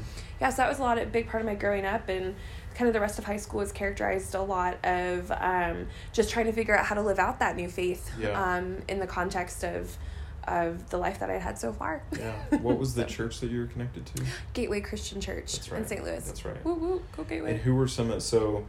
yeah, 0.41 0.51
so 0.51 0.57
that 0.63 0.69
was 0.69 0.79
a 0.79 0.83
lot 0.83 0.99
of 0.99 1.13
big 1.13 1.29
part 1.29 1.43
of 1.43 1.47
my 1.47 1.55
growing 1.55 1.85
up, 1.87 2.09
and 2.09 2.35
kind 2.75 2.89
of 2.89 2.93
the 2.95 3.01
rest 3.01 3.19
of 3.19 3.25
high 3.25 3.39
school 3.39 3.61
was 3.61 3.73
characterized 3.73 4.35
a 4.35 4.41
lot 4.43 4.77
of 4.85 5.31
um, 5.33 5.87
just 6.13 6.29
trying 6.31 6.45
to 6.47 6.53
figure 6.53 6.77
out 6.77 6.85
how 6.85 6.95
to 6.95 7.01
live 7.03 7.19
out 7.19 7.39
that 7.41 7.57
new 7.57 7.69
faith 7.69 8.11
Yeah. 8.19 8.31
um, 8.57 8.79
in 8.89 8.99
the 9.01 9.07
context 9.07 9.65
of 9.65 9.97
of 10.49 10.89
the 10.91 10.97
life 10.99 11.19
that 11.21 11.31
I 11.31 11.39
had 11.39 11.59
so 11.59 11.73
far. 11.73 12.03
Yeah. 12.19 12.33
What 12.61 12.79
was 12.79 12.95
the 12.95 13.03
So, 13.03 13.09
church 13.09 13.41
that 13.41 13.51
you 13.51 13.61
were 13.61 13.67
connected 13.67 14.07
to? 14.07 14.25
Gateway 14.55 14.81
Christian 14.81 15.21
Church 15.21 15.53
That's 15.55 15.69
in. 15.69 15.87
St. 15.87 16.05
Louis. 16.05 16.25
That's 16.25 16.45
right. 16.45 16.65
Woo 16.65 16.75
woo, 16.75 17.03
go 17.17 17.25
Gateway. 17.25 17.53
And 17.53 17.61
who 17.61 17.75
were 17.75 17.89
some 17.89 18.11
of 18.11 18.23
so 18.23 18.65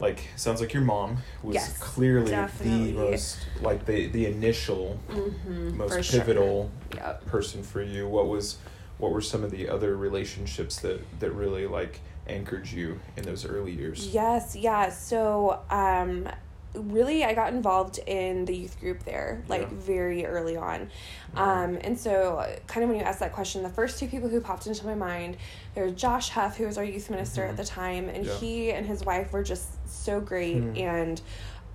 like 0.00 0.24
sounds 0.36 0.60
like 0.60 0.72
your 0.74 0.82
mom 0.82 1.18
was 1.42 1.54
Yes, 1.54 1.78
clearly 1.78 2.30
definitely. 2.30 2.92
the 2.92 2.98
most 2.98 3.38
like 3.60 3.86
the 3.86 4.08
the 4.08 4.26
initial 4.26 4.98
mm-hmm, 5.08 5.76
most 5.78 6.10
pivotal 6.10 6.70
Yep. 6.94 7.26
person 7.26 7.62
for 7.62 7.82
you. 7.82 8.08
What 8.08 8.26
was 8.28 8.58
what 8.98 9.12
were 9.12 9.20
some 9.20 9.44
of 9.44 9.50
the 9.50 9.68
other 9.68 9.96
relationships 9.96 10.80
that 10.80 11.00
that 11.20 11.30
really 11.30 11.66
like 11.66 12.00
anchored 12.26 12.66
you 12.66 12.98
in 13.16 13.24
those 13.24 13.44
early 13.44 13.72
years? 13.72 14.08
Yes, 14.08 14.56
yeah. 14.56 14.88
So, 14.90 15.60
um, 15.70 16.26
really, 16.74 17.24
I 17.24 17.34
got 17.34 17.52
involved 17.52 17.98
in 18.06 18.44
the 18.44 18.56
youth 18.56 18.78
group 18.80 19.04
there, 19.04 19.42
like 19.48 19.62
Yeah. 19.62 19.68
very 19.72 20.26
early 20.26 20.56
on. 20.56 20.90
Um, 21.36 21.78
and 21.82 21.98
so, 21.98 22.44
kind 22.66 22.82
of 22.84 22.90
when 22.90 22.98
you 22.98 23.04
asked 23.04 23.20
that 23.20 23.32
question, 23.32 23.62
the 23.62 23.68
first 23.68 23.98
two 23.98 24.06
people 24.08 24.28
who 24.28 24.40
popped 24.40 24.66
into 24.66 24.84
my 24.86 24.94
mind, 24.94 25.36
there 25.74 25.84
was 25.84 25.94
Josh 25.94 26.30
Huff, 26.30 26.56
who 26.56 26.66
was 26.66 26.76
our 26.78 26.84
youth 26.84 27.10
minister 27.10 27.42
Mhm. 27.42 27.48
at 27.50 27.56
the 27.56 27.64
time, 27.64 28.08
and 28.08 28.24
Yeah. 28.26 28.34
he 28.34 28.72
and 28.72 28.86
his 28.86 29.04
wife 29.04 29.32
were 29.32 29.42
just 29.42 29.68
so 29.88 30.20
great 30.20 30.58
Hmm. 30.62 30.76
and 30.76 31.20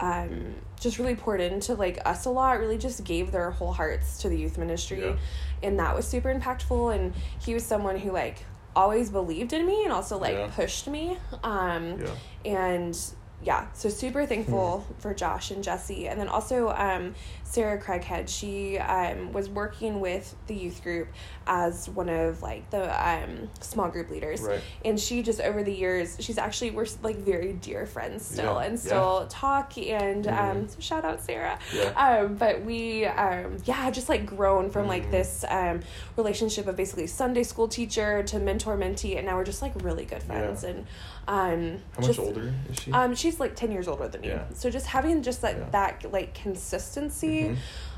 um, 0.01 0.56
just 0.79 0.98
really 0.98 1.13
poured 1.15 1.41
into 1.41 1.74
like 1.74 2.00
us 2.06 2.24
a 2.24 2.29
lot. 2.29 2.58
Really, 2.60 2.77
just 2.77 3.03
gave 3.03 3.34
their 3.34 3.51
whole 3.51 3.74
hearts 3.74 4.20
to 4.20 4.29
the 4.29 4.38
youth 4.38 4.58
ministry, 4.58 5.01
Yeah. 5.03 5.18
and 5.62 5.77
that 5.79 5.94
was 5.94 6.08
super 6.08 6.34
impactful. 6.34 6.96
And 6.96 7.13
he 7.39 7.53
was 7.53 7.65
someone 7.65 7.98
who 7.98 8.12
like 8.12 8.46
always 8.77 9.10
believed 9.10 9.51
in 9.51 9.65
me 9.65 9.84
and 9.84 9.91
also 9.91 10.18
like 10.18 10.36
Yeah. 10.38 10.48
pushed 10.56 10.88
me. 10.88 11.18
Um, 11.44 12.00
Yeah. 12.00 12.08
and 12.46 12.98
yeah, 13.41 13.67
so 13.74 13.88
super 13.89 14.25
thankful 14.25 14.86
for 15.00 15.13
Josh 15.13 15.51
and 15.51 15.63
Jesse, 15.63 16.08
and 16.08 16.19
then 16.19 16.27
also 16.27 16.69
um, 16.69 17.15
Sarah 17.46 17.81
Craighead. 17.81 18.27
She 18.27 18.77
um, 18.77 19.31
was 19.31 19.48
working 19.50 20.01
with 20.01 20.36
the 20.48 20.55
youth 20.55 20.84
group 20.84 21.08
as 21.48 21.89
one 21.89 22.10
of 22.10 22.41
like 22.41 22.69
the 22.69 22.84
um, 23.10 23.50
small 23.62 23.88
group 23.89 24.10
leaders, 24.10 24.41
Right. 24.41 24.60
and 24.84 25.00
she 25.00 25.24
just 25.24 25.39
over 25.39 25.63
the 25.63 25.74
years, 25.74 26.17
she's 26.19 26.38
actually 26.38 26.72
we're 26.72 26.86
like 27.01 27.15
very 27.17 27.53
dear 27.53 27.86
friends 27.86 28.25
still, 28.25 28.55
Yeah, 28.55 28.65
and 28.65 28.74
yeah. 28.74 28.79
still 28.79 29.25
talk. 29.29 29.77
And 29.77 30.27
um, 30.27 30.34
Mhm. 30.65 30.69
so 30.72 30.79
shout 30.81 31.05
out 31.05 31.24
Sarah. 31.24 31.58
Yeah. 31.74 31.91
Um, 32.24 32.36
but 32.36 32.63
we 32.65 33.05
um, 33.05 33.58
yeah 33.63 33.89
just 33.89 34.10
like 34.10 34.25
grown 34.25 34.69
from 34.69 34.88
like 34.88 35.05
Mhm. 35.08 35.12
this 35.12 35.46
um, 35.48 35.79
relationship 36.17 36.67
of 36.67 36.75
basically 36.75 37.08
Sunday 37.08 37.43
school 37.43 37.67
teacher 37.69 38.22
to 38.24 38.38
mentor 38.39 38.75
mentee, 38.77 39.15
and 39.17 39.25
now 39.25 39.38
we're 39.38 39.46
just 39.46 39.62
like 39.62 39.74
really 39.81 40.03
good 40.05 40.24
friends. 40.24 40.63
Yeah. 40.63 40.72
And 40.72 40.86
um, 41.29 41.77
How 41.93 42.00
much 42.01 42.07
just, 42.07 42.19
older 42.19 42.53
is 42.69 42.79
she? 42.79 42.91
um, 42.91 43.13
she's 43.15 43.39
like 43.39 43.55
10 43.55 43.71
years 43.71 43.88
older 43.88 44.07
than 44.09 44.21
me. 44.21 44.27
Yeah. 44.29 44.43
So 44.55 44.69
just 44.69 44.88
having 44.88 45.21
just 45.24 45.43
like 45.43 45.55
Yeah. 45.57 45.69
that 45.71 46.12
like 46.12 46.33
consistency 46.33 47.55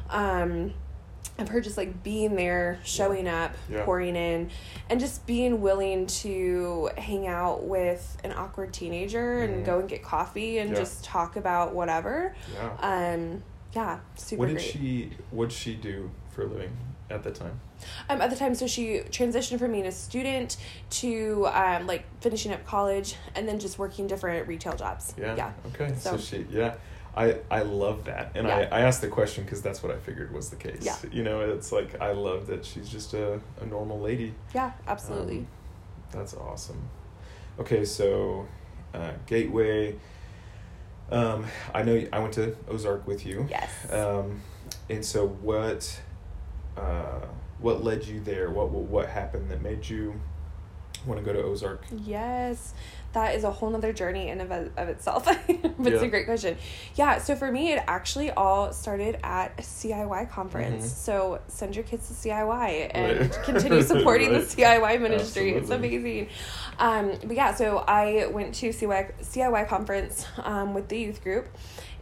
Mhm. 0.10 0.14
um 0.14 0.74
of 1.38 1.48
her 1.48 1.62
just 1.62 1.78
like 1.78 2.04
being 2.04 2.36
there, 2.36 2.80
showing 2.84 3.28
up, 3.28 3.54
Yeah. 3.70 3.84
pouring 3.86 4.16
in, 4.16 4.52
and 4.90 5.00
just 5.00 5.26
being 5.26 5.62
willing 5.62 6.06
to 6.08 6.90
hang 6.98 7.26
out 7.26 7.64
with 7.64 8.18
an 8.24 8.34
awkward 8.34 8.74
teenager 8.74 9.40
and 9.40 9.64
Mhm. 9.64 9.66
go 9.66 9.80
and 9.80 9.88
get 9.90 10.04
coffee 10.04 10.58
and 10.60 10.72
Yeah. 10.72 10.76
just 10.76 11.04
talk 11.04 11.38
about 11.38 11.74
whatever. 11.74 12.36
Yeah. 12.54 12.74
Um, 13.14 13.44
yeah, 13.74 14.00
super 14.16 14.40
what 14.42 14.48
did 14.50 14.58
great. 14.58 14.66
she 14.72 15.12
what 15.32 15.50
did 15.50 15.58
she 15.58 15.74
do 15.76 16.12
for 16.32 16.44
a 16.44 16.46
living 16.48 16.72
at 17.12 17.24
the 17.24 17.32
time? 17.32 17.60
Um, 18.10 18.22
at 18.22 18.30
the 18.30 18.36
time, 18.36 18.56
so 18.56 18.68
she 18.68 19.00
transitioned 19.10 19.60
from 19.60 19.72
being 19.72 19.86
a 19.86 19.92
student 19.92 20.58
to 20.92 21.48
um, 21.48 21.88
like 21.88 22.04
finishing 22.22 22.52
up 22.54 22.66
college 22.66 23.16
and 23.36 23.48
then 23.48 23.60
just 23.60 23.78
working 23.78 24.08
different 24.08 24.48
retail 24.48 24.76
jobs. 24.76 25.14
Yeah. 25.18 25.36
Yeah. 25.36 25.52
Okay. 25.68 25.94
So, 25.98 26.12
So- 26.12 26.18
she 26.18 26.46
yeah. 26.50 26.76
I, 27.14 27.40
I 27.52 27.64
love 27.64 28.06
that, 28.06 28.32
and 28.36 28.48
Yeah. 28.48 28.70
I, 28.72 28.78
I 28.78 28.82
asked 28.84 29.02
the 29.02 29.10
question 29.10 29.44
because 29.44 29.62
that's 29.62 29.84
what 29.84 29.92
I 29.92 29.98
figured 30.00 30.34
was 30.34 30.50
the 30.50 30.56
case. 30.56 30.80
Yeah. 30.82 30.96
You 31.12 31.24
know, 31.24 31.42
it's 31.42 31.74
like 31.74 32.00
I 32.02 32.14
love 32.14 32.48
that 32.48 32.64
she's 32.64 32.88
just 32.88 33.14
a, 33.14 33.42
a 33.60 33.66
normal 33.66 34.00
lady. 34.00 34.34
Yeah, 34.56 34.72
absolutely. 34.88 35.40
Um, 35.40 35.48
that's 36.14 36.34
awesome. 36.36 36.82
Okay, 37.60 37.84
so 37.84 38.48
uh, 38.94 39.12
Gateway. 39.26 39.98
Um, 41.12 41.46
I 41.76 41.84
know 41.84 42.02
I 42.14 42.20
went 42.20 42.34
to 42.36 42.56
Ozark 42.70 43.06
with 43.06 43.26
you. 43.26 43.46
yes. 43.50 43.70
Um, 43.92 44.40
and 44.90 45.04
so 45.04 45.28
what? 45.28 46.00
Uh, 46.78 47.20
what 47.60 47.84
led 47.84 48.06
you 48.06 48.20
there? 48.22 48.50
What, 48.50 48.70
what 48.70 48.84
what 48.84 49.10
happened 49.10 49.50
that 49.52 49.62
made 49.62 49.88
you 49.88 50.20
want 51.06 51.20
to 51.20 51.26
go 51.26 51.34
to 51.34 51.42
Ozark? 51.44 51.86
Yes, 52.06 52.74
that 53.14 53.36
is 53.36 53.44
a 53.44 53.52
whole 53.52 53.70
nother 53.72 53.92
journey 53.92 54.30
in 54.30 54.40
of, 54.42 54.52
of 54.52 54.88
itself. 54.90 55.26
but 55.78 55.94
it's 55.94 56.02
a 56.04 56.08
great 56.08 56.26
question. 56.26 56.58
Yeah, 56.96 57.18
so 57.18 57.36
for 57.36 57.52
me, 57.52 57.72
it 57.74 57.84
actually 57.88 58.30
all 58.32 58.72
started 58.72 59.18
at 59.24 59.54
a 59.58 59.62
CIY 59.62 60.30
conference. 60.30 60.86
Mhm. 60.86 60.90
So 60.90 61.42
send 61.48 61.76
your 61.76 61.84
kids 61.84 62.08
to 62.08 62.14
CIY 62.14 62.92
and 62.94 63.20
Right. 63.22 63.44
continue 63.44 63.82
supporting 63.82 64.32
Right. 64.32 64.48
the 64.48 64.62
CIY 64.62 65.02
ministry. 65.02 65.54
It's 65.54 65.70
amazing. 65.72 66.30
Um, 66.80 67.14
but 67.24 67.36
yeah, 67.36 67.54
so 67.54 67.80
I 67.88 68.28
went 68.28 68.54
to 68.56 68.70
CIY, 68.70 69.12
CIY 69.24 69.68
conference 69.68 70.26
um, 70.38 70.74
with 70.74 70.88
the 70.88 71.00
youth 71.00 71.24
group. 71.24 71.48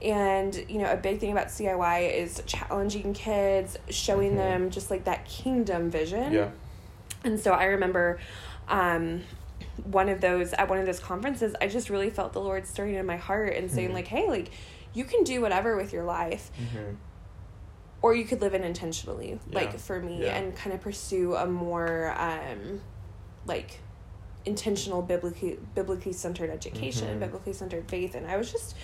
And, 0.02 0.56
you 0.70 0.78
know, 0.80 0.90
a 0.92 0.96
big 0.96 1.20
thing 1.20 1.32
about 1.32 1.48
CIY 1.48 2.14
is 2.14 2.42
challenging 2.46 3.14
kids, 3.14 3.78
showing 3.90 4.32
Mhm. 4.34 4.38
them 4.38 4.70
just 4.70 4.90
like 4.90 5.04
that 5.06 5.26
kingdom 5.26 5.90
vision. 5.90 6.32
Yeah. 6.32 6.50
And 7.26 7.40
so 7.40 7.52
I 7.52 7.66
remember 7.66 8.20
um, 8.70 9.24
one 9.84 10.10
of 10.10 10.22
those 10.22 10.54
at 10.54 10.70
one 10.70 10.78
of 10.78 10.86
those 10.86 11.00
conferences, 11.00 11.56
I 11.60 11.68
just 11.68 11.90
really 11.90 12.10
felt 12.12 12.34
the 12.34 12.40
Lord 12.42 12.68
stirring 12.68 12.96
in 12.96 13.06
my 13.06 13.18
heart 13.18 13.56
and 13.56 13.70
saying, 13.72 13.90
Mhm. 13.90 13.94
like, 13.94 14.08
hey, 14.08 14.28
like 14.30 14.52
you 14.94 15.04
can 15.06 15.24
do 15.24 15.42
whatever 15.42 15.76
with 15.76 15.92
your 15.92 16.04
life, 16.04 16.52
Mm-hmm. 16.58 16.96
or 18.02 18.14
you 18.16 18.26
could 18.26 18.42
live 18.42 18.54
it 18.54 18.62
intentionally, 18.62 19.40
Yeah. 19.50 19.56
like 19.60 19.80
for 19.80 20.00
me, 20.00 20.24
Yeah. 20.24 20.36
and 20.38 20.56
kind 20.56 20.74
of 20.74 20.82
pursue 20.82 21.36
a 21.36 21.46
more 21.48 22.14
um, 22.18 22.82
like 23.48 23.80
intentional 24.46 25.02
biblically 25.02 25.58
biblically 25.76 26.14
centered 26.14 26.50
education, 26.52 27.18
Mhm. 27.18 27.20
biblically 27.20 27.54
centered 27.54 27.90
faith, 27.90 28.14
and 28.16 28.28
I 28.28 28.38
was 28.38 28.52
just 28.52 28.76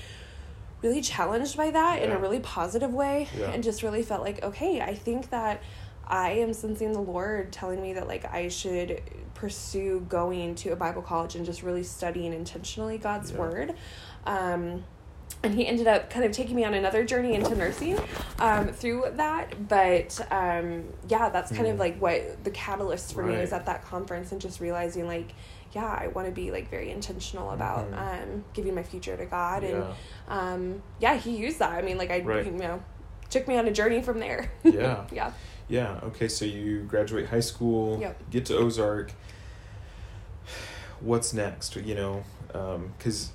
really 0.85 1.01
challenged 1.01 1.57
by 1.57 1.71
that 1.71 2.01
in 2.01 2.11
a 2.11 2.17
really 2.19 2.39
positive 2.39 2.93
way 2.93 3.27
Yeah. 3.37 3.51
and 3.51 3.63
just 3.63 3.81
really 3.83 4.03
felt 4.03 4.21
like 4.21 4.43
okay 4.43 4.79
i 4.81 4.93
think 4.93 5.31
that 5.31 5.61
i 6.07 6.29
am 6.31 6.53
sensing 6.53 6.93
the 6.93 7.01
lord 7.01 7.51
telling 7.51 7.81
me 7.81 7.93
that 7.93 8.07
like 8.07 8.23
i 8.31 8.47
should 8.47 9.01
pursue 9.33 10.05
going 10.07 10.53
to 10.55 10.69
a 10.69 10.75
bible 10.75 11.01
college 11.01 11.35
and 11.35 11.45
just 11.45 11.63
really 11.63 11.83
studying 11.83 12.31
intentionally 12.33 12.97
god's 12.99 13.31
Yeah. 13.31 13.37
word 13.39 13.73
um 14.25 14.83
and 15.43 15.53
he 15.53 15.67
ended 15.67 15.87
up 15.87 16.09
kind 16.09 16.23
of 16.25 16.31
taking 16.31 16.55
me 16.55 16.63
on 16.65 16.73
another 16.75 17.03
journey 17.03 17.33
into 17.35 17.53
nursing 17.55 17.99
um, 18.39 18.69
through 18.69 19.05
that 19.13 19.67
but 19.67 20.19
um, 20.31 20.85
yeah 21.07 21.29
that's 21.29 21.51
kind 21.51 21.67
of 21.67 21.75
Mm. 21.75 21.79
like 21.79 21.99
what 21.99 22.43
the 22.43 22.51
catalyst 22.51 23.13
for 23.13 23.23
me 23.23 23.33
Right. 23.33 23.41
was 23.41 23.51
at 23.53 23.65
that 23.65 23.83
conference 23.85 24.31
and 24.31 24.39
just 24.39 24.59
realizing 24.59 25.07
like 25.07 25.33
yeah 25.75 25.97
i 26.01 26.07
want 26.07 26.25
to 26.27 26.33
be 26.33 26.49
like 26.51 26.69
very 26.71 26.89
intentional 26.89 27.51
about 27.51 27.91
Mhm. 27.91 28.23
um, 28.33 28.43
giving 28.53 28.73
my 28.73 28.81
future 28.83 29.15
to 29.17 29.25
god 29.25 29.63
and 29.63 29.83
Yeah. 29.83 29.93
um, 30.29 30.81
yeah, 30.99 31.15
he 31.17 31.35
used 31.35 31.59
that. 31.59 31.71
I 31.71 31.81
mean, 31.83 31.97
like 31.99 32.09
I, 32.09 32.21
Right. 32.21 32.45
you 32.45 32.51
know, 32.51 32.81
took 33.29 33.47
me 33.47 33.57
on 33.57 33.67
a 33.67 33.71
journey 33.71 34.01
from 34.01 34.19
there. 34.19 34.51
Yeah. 34.63 35.03
yeah. 35.11 35.31
Yeah. 35.67 35.99
Okay. 36.03 36.27
So 36.27 36.45
you 36.45 36.81
graduate 36.83 37.27
high 37.27 37.41
school. 37.51 37.99
Yep. 37.99 38.29
Get 38.31 38.45
to 38.47 38.57
Ozark. 38.57 39.11
What's 41.01 41.33
next? 41.33 41.75
You 41.75 41.95
know, 41.95 42.23
because 42.97 43.31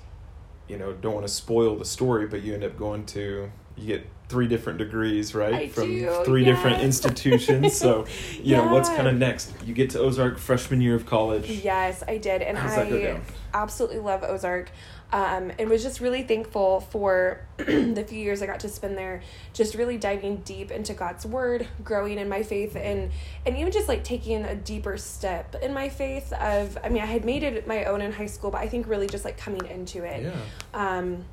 you 0.67 0.77
know 0.77 0.93
don't 0.93 1.13
want 1.13 1.27
to 1.27 1.31
spoil 1.33 1.75
the 1.77 1.85
story, 1.85 2.25
but 2.27 2.41
you 2.41 2.53
end 2.53 2.63
up 2.63 2.75
going 2.77 3.05
to 3.07 3.51
you 3.77 3.87
get 3.87 4.07
three 4.31 4.47
different 4.47 4.79
degrees, 4.79 5.35
right? 5.35 5.53
I 5.53 5.67
From 5.67 5.87
do, 5.89 6.23
three 6.23 6.45
different 6.45 6.81
institutions. 6.81 7.75
So 7.75 8.07
you 8.41 8.55
know 8.55 8.71
what's 8.71 8.89
kind 8.89 9.07
of 9.07 9.15
next. 9.15 9.53
You 9.65 9.73
get 9.73 9.89
to 9.91 9.99
Ozark 9.99 10.39
freshman 10.39 10.81
year 10.81 10.95
of 10.95 11.05
college. 11.05 11.49
Yes, 11.49 12.03
I 12.07 12.17
did, 12.17 12.41
and 12.41 12.57
How's 12.57 12.75
that 12.75 12.89
go 12.89 13.21
I 13.53 13.61
absolutely 13.61 13.99
love 13.99 14.23
Ozark. 14.23 14.71
Um, 15.13 15.51
and 15.59 15.69
was 15.69 15.83
just 15.83 15.99
really 15.99 16.23
thankful 16.23 16.79
for 16.79 17.45
the 17.57 18.05
few 18.07 18.17
years 18.17 18.41
I 18.41 18.45
got 18.45 18.61
to 18.61 18.69
spend 18.69 18.97
there, 18.97 19.21
just 19.53 19.75
really 19.75 19.97
diving 19.97 20.37
deep 20.37 20.71
into 20.71 20.93
God's 20.93 21.25
word, 21.25 21.67
growing 21.83 22.17
in 22.17 22.29
my 22.29 22.43
faith, 22.43 22.77
and 22.77 23.11
and 23.45 23.57
even 23.57 23.73
just 23.73 23.89
like 23.89 24.05
taking 24.05 24.45
a 24.45 24.55
deeper 24.55 24.97
step 24.97 25.55
in 25.61 25.73
my 25.73 25.89
faith. 25.89 26.31
Of 26.31 26.77
I 26.81 26.87
mean, 26.87 27.01
I 27.01 27.07
had 27.07 27.25
made 27.25 27.43
it 27.43 27.67
my 27.67 27.83
own 27.85 27.99
in 27.99 28.13
high 28.13 28.27
school, 28.27 28.51
but 28.51 28.61
I 28.61 28.69
think 28.69 28.87
really 28.87 29.07
just 29.07 29.25
like 29.25 29.37
coming 29.37 29.65
into 29.65 30.05
it. 30.05 30.23
Yeah. 30.23 30.97
um, 30.97 31.25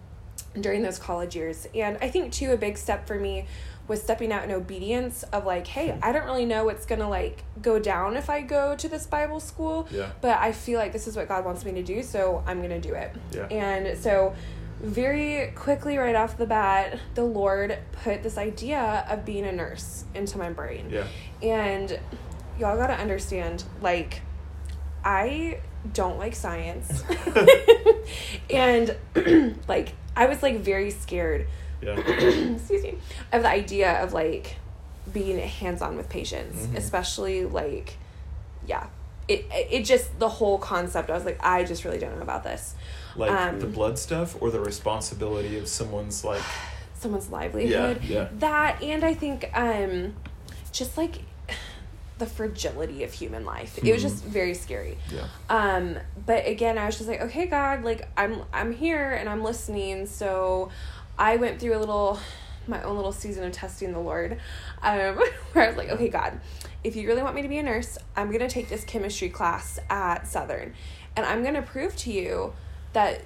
during 0.63 0.83
those 0.83 0.99
college 0.99 1.35
years. 1.37 1.67
And 1.75 1.99
I 2.01 2.09
think 2.09 2.33
too 2.33 2.53
a 2.53 2.57
big 2.57 2.77
step 2.79 3.07
for 3.07 3.19
me 3.19 3.47
was 3.87 4.03
stepping 4.03 4.31
out 4.33 4.45
in 4.45 4.51
obedience 4.51 5.23
of 5.33 5.47
like, 5.47 5.67
hey, 5.67 5.99
I 6.03 6.13
don't 6.13 6.27
really 6.27 6.45
know 6.45 6.65
what's 6.65 6.85
gonna 6.85 7.09
like 7.09 7.43
go 7.63 7.79
down 7.79 8.17
if 8.17 8.29
I 8.29 8.43
go 8.43 8.77
to 8.77 8.89
this 8.89 9.07
Bible 9.07 9.41
school, 9.41 9.89
Yeah. 9.91 10.11
but 10.21 10.37
I 10.39 10.53
feel 10.53 10.79
like 10.79 10.93
this 10.93 11.07
is 11.09 11.17
what 11.17 11.27
God 11.27 11.45
wants 11.45 11.65
me 11.65 11.73
to 11.73 11.83
do, 11.83 12.03
so 12.03 12.45
I'm 12.47 12.61
gonna 12.61 12.81
do 12.81 12.93
it. 12.95 13.15
Yeah. 13.33 13.47
And 13.47 13.97
so 13.99 14.35
very 14.81 15.53
quickly 15.57 15.97
right 15.97 16.15
off 16.15 16.37
the 16.37 16.47
bat, 16.47 17.01
the 17.15 17.25
Lord 17.25 17.79
put 18.05 18.23
this 18.23 18.37
idea 18.37 19.07
of 19.09 19.25
being 19.25 19.47
a 19.47 19.53
nurse 19.53 20.05
into 20.15 20.37
my 20.39 20.51
brain. 20.51 20.91
Yeah. 20.91 21.07
And 21.43 21.99
y'all 22.61 22.77
gotta 22.77 22.93
understand, 22.95 23.65
like, 23.81 24.21
I 25.03 25.61
don't 25.95 26.19
like 26.19 26.35
science. 26.35 27.03
and 28.51 28.97
like 29.69 29.95
I 30.19 30.27
was 30.27 30.43
like 30.43 30.59
very 30.61 30.91
scared, 30.91 31.47
Yeah. 31.81 31.93
excuse 31.99 32.83
me, 32.83 32.95
of 33.33 33.43
the 33.43 33.49
idea 33.49 34.03
of 34.03 34.13
like 34.13 34.57
being 35.13 35.39
hands 35.39 35.81
on 35.81 35.97
with 35.97 36.09
patients, 36.09 36.67
Mhm. 36.67 36.77
especially 36.77 37.45
like 37.47 37.97
yeah. 38.67 38.87
It, 39.29 39.45
it 39.51 39.85
just 39.85 40.19
the 40.19 40.29
whole 40.29 40.59
concept. 40.59 41.11
I 41.11 41.15
was 41.15 41.25
like, 41.27 41.39
I 41.45 41.63
just 41.65 41.85
really 41.85 41.99
don't 41.99 42.17
know 42.17 42.23
about 42.23 42.45
this. 42.45 42.75
Like 43.15 43.31
Um, 43.31 43.61
the 43.61 43.67
blood 43.67 43.99
stuff 43.99 44.37
or 44.41 44.51
the 44.51 44.61
responsibility 44.61 45.59
of 45.59 45.69
someone's 45.69 46.25
like 46.25 46.43
Someone's 46.95 47.29
livelihood. 47.31 48.03
yeah. 48.03 48.29
That 48.39 48.83
and 48.83 49.05
I 49.05 49.15
think 49.15 49.51
um, 49.55 50.15
just 50.73 50.97
like 50.97 51.17
the 52.19 52.27
fragility 52.27 53.05
of 53.05 53.13
human 53.13 53.45
life. 53.45 53.79
It 53.83 53.93
was 53.93 54.03
just 54.03 54.25
very 54.25 54.55
scary. 54.55 54.99
Yeah. 55.13 55.27
Um, 55.49 55.97
but 56.27 56.47
again, 56.47 56.79
I 56.79 56.87
was 56.87 56.97
just 56.97 57.09
like, 57.09 57.21
okay, 57.23 57.47
God, 57.47 57.85
like 57.85 58.09
I'm 58.17 58.43
I'm 58.53 58.73
here 58.73 59.13
and 59.13 59.29
I'm 59.29 59.43
listening. 59.43 60.07
So 60.07 60.71
I 61.19 61.37
went 61.37 61.61
through 61.61 61.77
a 61.77 61.81
little 61.81 62.19
my 62.67 62.83
own 62.83 62.97
little 62.97 63.13
season 63.13 63.45
of 63.45 63.53
testing 63.53 63.93
the 63.93 63.99
Lord, 63.99 64.39
um, 64.83 65.17
where 65.53 65.65
I 65.65 65.69
was 65.69 65.77
like, 65.77 65.89
okay, 65.91 66.09
God, 66.09 66.39
if 66.85 66.97
you 66.97 67.09
really 67.09 67.23
want 67.23 67.35
me 67.35 67.43
to 67.43 67.49
be 67.49 67.59
a 67.59 67.63
nurse, 67.63 67.97
I'm 68.17 68.31
gonna 68.31 68.49
take 68.49 68.69
this 68.69 68.85
chemistry 68.85 69.29
class 69.31 69.79
at 69.89 70.27
Southern, 70.27 70.75
and 71.17 71.25
I'm 71.25 71.43
gonna 71.43 71.63
prove 71.63 71.97
to 71.99 72.13
you 72.13 72.53
that 72.93 73.23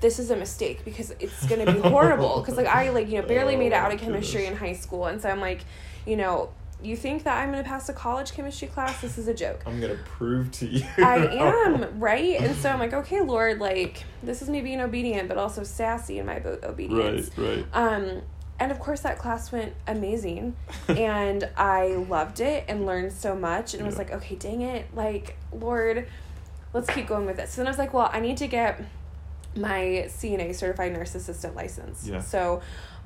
this 0.00 0.18
is 0.18 0.30
a 0.30 0.36
mistake 0.36 0.84
because 0.84 1.12
it's 1.20 1.46
gonna 1.46 1.72
be 1.72 1.78
horrible. 1.78 2.40
Because 2.40 2.56
like 2.56 2.66
I 2.66 2.90
like 2.90 3.08
you 3.08 3.20
know 3.20 3.26
barely 3.26 3.54
Oh, 3.56 3.58
made 3.58 3.68
it 3.68 3.72
out 3.72 3.92
of 3.92 4.00
chemistry 4.00 4.46
in 4.46 4.56
high 4.56 4.74
school, 4.74 5.06
and 5.06 5.20
so 5.22 5.28
I'm 5.28 5.40
like, 5.40 5.64
you 6.06 6.16
know. 6.16 6.50
You 6.82 6.96
think 6.96 7.24
that 7.24 7.38
I'm 7.38 7.52
going 7.52 7.62
to 7.62 7.68
pass 7.68 7.88
a 7.88 7.92
college 7.92 8.32
chemistry 8.32 8.68
class? 8.68 9.00
This 9.00 9.18
is 9.18 9.28
a 9.28 9.34
joke. 9.34 9.62
I'm 9.66 9.80
gonna 9.80 9.98
prove 10.04 10.50
to 10.52 10.66
you. 10.66 10.84
I 10.98 11.26
am, 11.26 11.98
right? 12.00 12.40
And 12.40 12.56
so 12.56 12.70
I'm 12.70 12.78
like, 12.78 12.92
okay, 12.92 13.20
Lord, 13.20 13.60
like, 13.60 14.04
this 14.22 14.42
is 14.42 14.48
me 14.48 14.60
being 14.60 14.80
obedient, 14.80 15.28
but 15.28 15.38
also 15.38 15.62
sassy 15.62 16.18
in 16.18 16.26
my 16.26 16.38
bo- 16.38 16.58
right, 16.60 16.64
obedience. 16.64 17.30
right. 17.38 17.64
Um, 17.72 18.22
and 18.58 18.70
of 18.70 18.78
course, 18.78 19.00
that 19.00 19.18
class 19.18 19.50
went 19.50 19.74
amazing. 19.86 20.56
and 20.88 21.48
I 21.56 21.88
loved 22.08 22.40
it 22.40 22.64
and 22.68 22.86
learned 22.86 23.12
so 23.12 23.34
much. 23.34 23.74
And 23.74 23.84
was 23.84 23.98
like, 23.98 24.12
okay, 24.12 24.36
dang 24.36 24.62
it. 24.62 24.86
Like, 24.94 25.36
Lord, 25.52 26.08
let's 26.72 26.88
keep 26.90 27.06
going 27.06 27.26
with 27.26 27.36
this. 27.36 27.52
So 27.52 27.56
then 27.60 27.66
I 27.66 27.70
was 27.70 27.78
like, 27.78 27.92
well, 27.92 28.10
I 28.12 28.20
need 28.20 28.36
to 28.38 28.46
get 28.46 28.80
my 29.54 30.06
CNA 30.08 30.54
certified 30.54 30.92
nurse 30.92 31.14
assistant 31.14 31.54
license. 31.54 32.06
Yeah. 32.06 32.20
So 32.20 32.62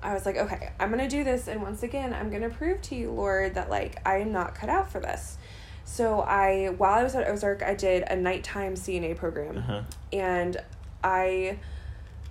I 0.07 0.15
was 0.15 0.25
like, 0.25 0.37
okay, 0.37 0.71
I'm 0.79 0.89
going 0.91 1.01
to 1.03 1.09
do 1.09 1.25
this. 1.25 1.49
And 1.49 1.61
once 1.63 1.83
again, 1.83 2.15
I'm 2.15 2.31
going 2.31 2.43
to 2.43 2.49
prove 2.49 2.81
to 2.83 2.95
you, 2.95 3.11
Lord, 3.11 3.55
that 3.57 3.69
like 3.71 4.01
I 4.07 4.19
am 4.19 4.33
not 4.33 4.55
cut 4.55 4.69
out 4.69 4.91
for 4.91 5.01
this. 5.01 5.37
So 5.85 6.21
I, 6.21 6.69
while 6.77 6.95
I 6.99 7.03
was 7.03 7.15
at 7.15 7.29
Ozark, 7.29 7.63
I 7.63 7.75
did 7.75 8.05
a 8.09 8.17
nighttime 8.17 8.75
CNA 8.75 9.17
program 9.17 9.59
Uh-huh. 9.59 9.83
and 10.13 10.57
I 11.03 11.59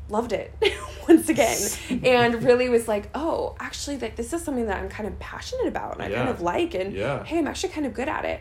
loved 0.07 0.33
it 0.33 0.53
once 1.09 1.29
again 1.29 1.57
and 2.05 2.43
really 2.43 2.69
was 2.69 2.87
like 2.87 3.09
oh 3.15 3.55
actually 3.59 3.97
like 3.97 4.15
this 4.15 4.31
is 4.33 4.43
something 4.43 4.67
that 4.67 4.77
i'm 4.77 4.87
kind 4.87 5.07
of 5.09 5.17
passionate 5.17 5.65
about 5.65 5.95
and 5.95 6.03
i 6.03 6.09
kind 6.15 6.29
of 6.29 6.41
like 6.41 6.75
and 6.75 6.93
Yeah. 6.93 7.23
hey 7.23 7.39
i'm 7.39 7.47
actually 7.47 7.69
kind 7.73 7.87
of 7.87 7.95
good 7.95 8.07
at 8.07 8.23
it 8.23 8.39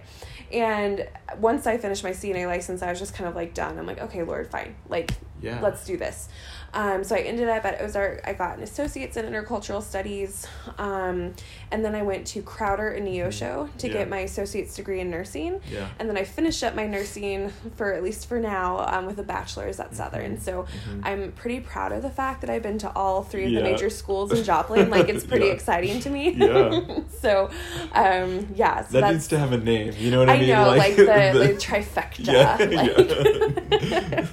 and 0.53 1.09
once 1.39 1.67
i 1.67 1.79
finished 1.79 2.05
my 2.05 2.11
cna 2.11 2.47
license 2.47 2.83
i 2.83 2.91
was 2.91 2.99
just 2.99 3.15
kind 3.15 3.27
of 3.31 3.35
like 3.35 3.55
done 3.55 3.79
i'm 3.79 3.87
like 3.87 3.99
okay 3.99 4.23
lord 4.25 4.51
fine 4.51 4.75
like 4.91 5.13
Yeah. 5.43 5.61
let's 5.61 5.85
do 5.85 5.97
this 5.97 6.29
um, 6.73 7.05
so 7.05 7.15
i 7.15 7.19
ended 7.21 7.49
up 7.49 7.65
at 7.65 7.81
ozark 7.83 8.23
i 8.27 8.33
got 8.33 8.57
an 8.57 8.63
associate's 8.63 9.17
in 9.17 9.27
intercultural 9.27 9.83
studies 9.83 10.47
um, 10.79 11.35
and 11.71 11.85
then 11.85 11.95
i 11.95 12.03
went 12.03 12.27
to 12.29 12.41
crowder 12.43 12.91
in 12.91 13.05
neosho 13.05 13.69
to 13.79 13.87
Yeah. 13.89 13.93
get 13.93 14.09
my 14.09 14.21
associate's 14.21 14.75
degree 14.75 15.01
in 15.01 15.11
nursing 15.11 15.61
Yeah. 15.71 15.89
and 15.99 16.09
then 16.09 16.17
I 16.17 16.25
finished 16.25 16.63
up 16.65 16.75
my 16.75 16.87
nursing 16.87 17.51
for 17.77 17.93
at 17.93 18.03
least 18.03 18.27
for 18.29 18.41
now 18.41 18.79
um, 18.89 19.07
with 19.07 19.19
a 19.19 19.23
bachelor's 19.23 19.79
at 19.81 19.95
Southern. 19.95 20.41
So 20.41 20.67
I'm 21.03 21.33
pretty 21.33 21.61
proud 21.61 21.93
of 21.93 22.03
the 22.03 22.11
fact 22.11 22.41
that 22.41 22.51
I've 22.51 22.63
been 22.63 22.79
to 22.79 22.91
all 22.95 23.23
three 23.23 23.43
of 23.45 23.49
Mm-hmm. 23.51 23.55
Yeah. 23.57 23.63
the 23.65 23.71
major 23.73 23.91
schools 23.91 24.33
in 24.33 24.43
Joplin. 24.45 24.91
Like 24.91 25.09
it's 25.09 25.25
pretty 25.33 25.47
Yeah. 25.47 25.53
exciting 25.53 26.01
to 26.01 26.11
me. 26.11 26.31
Yeah. 26.31 26.81
so 27.21 27.51
um, 27.93 28.49
yeah, 28.55 28.83
so 28.85 28.93
that 28.93 29.01
that's 29.01 29.13
needs 29.13 29.29
to 29.29 29.39
have 29.39 29.53
a 29.53 29.59
name. 29.59 29.93
You 29.99 30.11
know 30.11 30.19
what 30.21 30.29
I, 30.31 30.35
I 30.35 30.39
mean? 30.41 30.49
know 30.49 30.69
like, 30.69 30.97
the, 30.97 31.05
the, 31.35 31.39
the- 31.49 31.55
trifecta. 31.55 32.27
Yeah, 32.33 32.57
like- 32.61 33.83
yeah. 33.83 34.27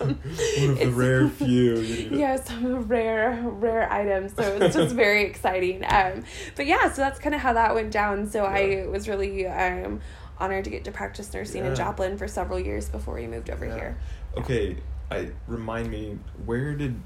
One 0.95 1.01
of 1.05 1.07
the 1.07 1.09
rare 1.09 1.29
few. 1.29 1.75
yeah, 2.19 2.35
some 2.37 2.87
rare, 2.87 3.39
rare 3.43 3.91
items. 3.91 4.33
So 4.35 4.43
it's 4.61 4.75
just 4.75 4.95
very 4.95 5.23
exciting. 5.25 5.83
Um, 5.91 6.23
but 6.55 6.65
yeah, 6.65 6.91
so 6.91 7.01
that's 7.01 7.19
kind 7.19 7.35
of 7.35 7.41
how 7.41 7.53
that 7.53 7.73
went 7.75 7.91
down. 7.91 8.29
So 8.29 8.45
I 8.45 8.85
was 8.87 9.07
really 9.09 9.45
um, 9.47 9.99
honored 10.39 10.63
to 10.65 10.69
get 10.69 10.83
to 10.85 10.91
practice 10.91 11.33
nursing 11.33 11.63
Yeah. 11.63 11.69
in 11.71 11.75
Joplin 11.75 12.17
for 12.17 12.27
several 12.27 12.59
years 12.59 12.87
before 12.89 13.15
we 13.15 13.27
moved 13.27 13.49
over 13.49 13.65
Yeah. 13.65 13.73
here. 13.75 13.97
Okay, 14.37 14.77
I 15.09 15.31
remind 15.47 15.89
me 15.91 16.17
where 16.45 16.73
did 16.75 17.01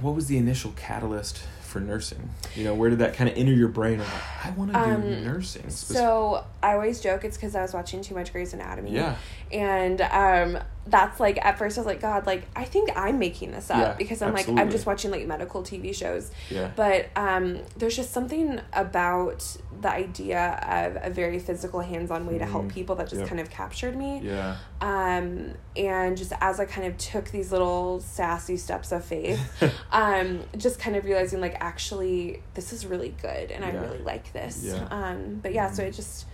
what 0.00 0.14
was 0.14 0.26
the 0.26 0.36
initial 0.36 0.72
catalyst 0.76 1.38
for 1.62 1.78
nursing? 1.80 2.30
You 2.56 2.64
know, 2.64 2.74
where 2.74 2.90
did 2.90 2.98
that 2.98 3.14
kind 3.14 3.30
of 3.30 3.36
enter 3.36 3.52
your 3.52 3.68
brain? 3.68 3.98
Like, 4.00 4.08
I 4.44 4.50
want 4.50 4.72
to 4.72 4.78
do 4.78 4.84
Um, 4.84 5.24
nursing. 5.24 5.70
So 5.70 6.44
I 6.62 6.72
always 6.72 7.00
joke 7.00 7.24
it's 7.24 7.36
because 7.36 7.54
I 7.54 7.62
was 7.62 7.72
watching 7.72 8.02
too 8.02 8.14
much 8.14 8.32
Grey's 8.32 8.52
Anatomy. 8.52 8.92
yeah, 8.92 9.16
And 9.52 10.00
um, 10.00 10.58
that's 10.86 11.18
like 11.18 11.38
at 11.44 11.56
first 11.58 11.78
I 11.78 11.80
was 11.80 11.86
like, 11.86 12.00
God, 12.02 12.26
like 12.26 12.46
I 12.54 12.64
think 12.64 12.90
I'm 12.94 13.18
making 13.18 13.52
this 13.52 13.70
up 13.70 13.78
Yeah, 13.78 13.94
because 13.96 14.20
I'm 14.20 14.34
like 14.34 14.48
I'm 14.48 14.70
just 14.70 14.84
watching 14.84 15.10
like 15.10 15.26
medical 15.26 15.62
TV 15.62 15.94
shows. 15.94 16.30
yeah, 16.50 16.70
But 16.76 17.08
um, 17.16 17.60
there's 17.76 17.96
just 17.96 18.12
something 18.12 18.60
about 18.74 19.56
the 19.80 19.88
idea 19.90 20.58
of 20.68 20.98
a 21.02 21.10
very 21.12 21.38
physical, 21.38 21.80
hands-on 21.80 22.26
way 22.26 22.38
to 22.38 22.44
help 22.46 22.66
Mhm. 22.66 22.72
people 22.72 22.96
that 22.96 23.08
just 23.08 23.20
Yep. 23.20 23.28
kind 23.28 23.40
of 23.40 23.50
captured 23.50 23.96
me. 23.96 24.20
yeah, 24.22 24.56
Um, 24.80 25.54
and 25.76 26.16
just 26.16 26.32
as 26.40 26.60
I 26.60 26.64
kind 26.66 26.86
of 26.86 26.96
took 26.98 27.30
these 27.30 27.50
little 27.50 28.00
sassy 28.00 28.56
steps 28.56 28.92
of 28.92 29.04
faith, 29.04 29.40
um, 29.92 30.40
just 30.56 30.78
kind 30.78 30.96
of 30.96 31.04
realizing 31.04 31.40
like 31.40 31.56
actually 31.60 32.42
this 32.54 32.72
is 32.72 32.84
really 32.86 33.14
good 33.22 33.50
and 33.50 33.64
I 33.64 33.70
really 33.72 33.98
like 34.02 34.32
this. 34.34 34.64
Yeah. 34.64 34.86
Um, 34.90 35.40
but 35.42 35.52
yeah, 35.54 35.70
so 35.70 35.82
Mhm. 35.82 35.88
it 35.88 35.92
just 35.92 36.26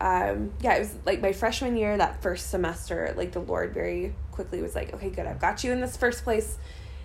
um, 0.00 0.52
yeah, 0.60 0.74
it 0.74 0.80
was 0.80 0.94
like 1.04 1.20
my 1.20 1.32
freshman 1.32 1.76
year, 1.76 1.96
that 1.96 2.22
first 2.22 2.50
semester, 2.50 3.12
like 3.16 3.32
the 3.32 3.40
Lord 3.40 3.72
very 3.72 4.14
quickly 4.32 4.62
was 4.62 4.74
like, 4.74 4.92
okay, 4.94 5.10
good, 5.10 5.26
I've 5.26 5.40
got 5.40 5.64
you 5.64 5.72
in 5.72 5.80
this 5.80 5.96
first 5.96 6.24
place. 6.24 6.58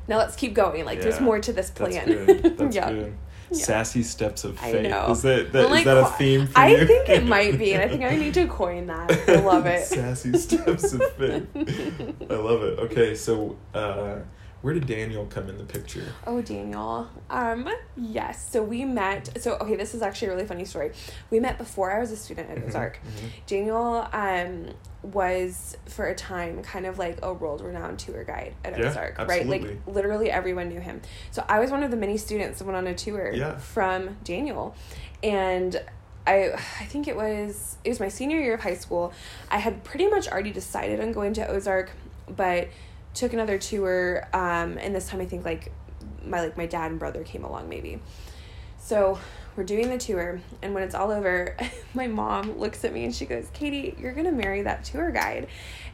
Now 0.08 0.18
let's 0.18 0.36
keep 0.36 0.54
going. 0.54 0.84
Like 0.86 1.02
there's 1.02 1.22
more 1.22 1.40
to 1.40 1.54
this 1.54 1.70
that's 1.70 1.96
plan. 1.96 2.06
good. 2.06 2.44
That's 2.58 2.76
yeah. 2.76 2.92
good. 2.92 3.14
Yeah. 3.52 3.58
Sassy 3.66 4.02
steps 4.04 4.46
of 4.46 4.58
I 4.64 4.72
faith. 4.72 4.90
know. 4.90 5.12
Is 5.12 5.22
that, 5.24 5.52
that, 5.52 5.66
I'm 5.68 5.78
is 5.78 5.84
that 5.84 5.98
a 5.98 6.06
theme 6.06 6.48
for 6.48 6.58
I 6.58 6.70
you? 6.70 6.88
think 6.88 7.10
it 7.10 7.26
might 7.26 7.60
be, 7.60 7.74
and 7.74 7.84
I 7.84 7.88
think 7.90 8.04
I 8.04 8.16
need 8.16 8.34
to 8.36 8.48
coin 8.60 8.88
that. 8.88 9.12
I 9.28 9.36
love 9.42 9.66
it. 9.66 9.86
Sassy 9.86 10.38
steps 10.38 10.94
of 10.94 11.02
faith. 11.18 11.48
I 12.30 12.36
love 12.36 12.64
it. 12.64 12.80
Okay, 12.80 13.14
so 13.14 13.58
uh, 13.74 14.20
where 14.62 14.74
did 14.74 14.86
Daniel 14.88 15.26
come 15.26 15.50
in 15.50 15.58
the 15.58 15.64
picture? 15.64 16.14
Oh, 16.28 16.42
Daniel. 16.42 17.10
Um, 17.30 17.68
yes. 17.98 18.50
So 18.52 18.62
we 18.62 18.86
met. 18.86 19.42
So 19.42 19.56
okay, 19.56 19.76
this 19.76 19.94
is 19.96 20.02
actually 20.02 20.30
a 20.30 20.32
really 20.36 20.46
funny 20.48 20.66
story. 20.66 20.92
We 21.30 21.40
met 21.40 21.58
before 21.58 21.92
I 21.92 22.00
was 22.00 22.12
a 22.12 22.18
student 22.18 22.50
at 22.50 22.64
Ozark. 22.64 23.00
Mhm. 23.00 23.30
Daniel 23.48 24.08
um 24.14 24.70
was 25.04 25.76
for 25.88 26.06
a 26.06 26.14
time 26.16 26.62
kind 26.62 26.86
of 26.86 27.00
like 27.00 27.18
a 27.24 27.34
world 27.34 27.62
renowned 27.62 27.98
tour 27.98 28.24
guide 28.24 28.54
at 28.64 28.78
Yeah, 28.78 28.90
Ozark, 28.90 29.18
right? 29.18 29.48
Like 29.48 29.80
literally 29.88 30.30
everyone 30.30 30.70
knew 30.70 30.80
him. 30.80 31.02
So 31.32 31.44
I 31.50 31.60
was 31.60 31.72
one 31.72 31.82
of 31.82 31.90
the 31.90 31.98
many 31.98 32.18
students 32.18 32.60
that 32.60 32.66
went 32.66 32.78
on 32.78 32.86
a 32.86 32.94
tour 32.94 33.32
Yeah. 33.34 33.58
from 33.58 34.18
Daniel, 34.24 34.76
and. 35.24 35.82
I, 36.28 36.52
I 36.52 36.86
think 36.86 37.08
it 37.08 37.16
was 37.16 37.78
it 37.84 37.90
was 37.90 38.00
my 38.00 38.08
senior 38.08 38.40
year 38.40 38.54
of 38.54 38.60
high 38.62 38.76
school. 38.76 39.12
I 39.50 39.58
had 39.58 39.84
pretty 39.84 40.08
much 40.08 40.28
already 40.28 40.52
decided 40.52 41.00
on 41.00 41.14
going 41.14 41.34
to 41.34 41.48
Ozark, 41.48 41.90
but 42.28 42.68
took 43.14 43.34
another 43.34 43.58
tour. 43.58 44.28
Um, 44.34 44.78
and 44.78 44.96
this 44.96 45.08
time 45.08 45.22
I 45.22 45.26
think 45.26 45.46
like 45.46 45.72
my 46.26 46.42
like 46.42 46.58
my 46.58 46.66
dad 46.66 46.92
and 46.92 47.00
brother 47.00 47.24
came 47.24 47.44
along 47.44 47.70
maybe. 47.70 48.00
So 48.80 49.20
we're 49.56 49.64
doing 49.64 49.90
the 49.90 49.98
tour, 49.98 50.40
and 50.62 50.74
when 50.74 50.84
it's 50.84 50.96
all 50.96 51.12
over, 51.12 51.56
my 51.94 52.08
mom 52.08 52.58
looks 52.58 52.84
at 52.86 52.94
me 52.94 53.04
and 53.06 53.14
she 53.14 53.26
goes, 53.26 53.48
"Katie, 53.54 53.96
you're 54.00 54.14
gonna 54.14 54.32
marry 54.32 54.62
that 54.64 54.84
tour 54.84 55.12
guide," 55.12 55.48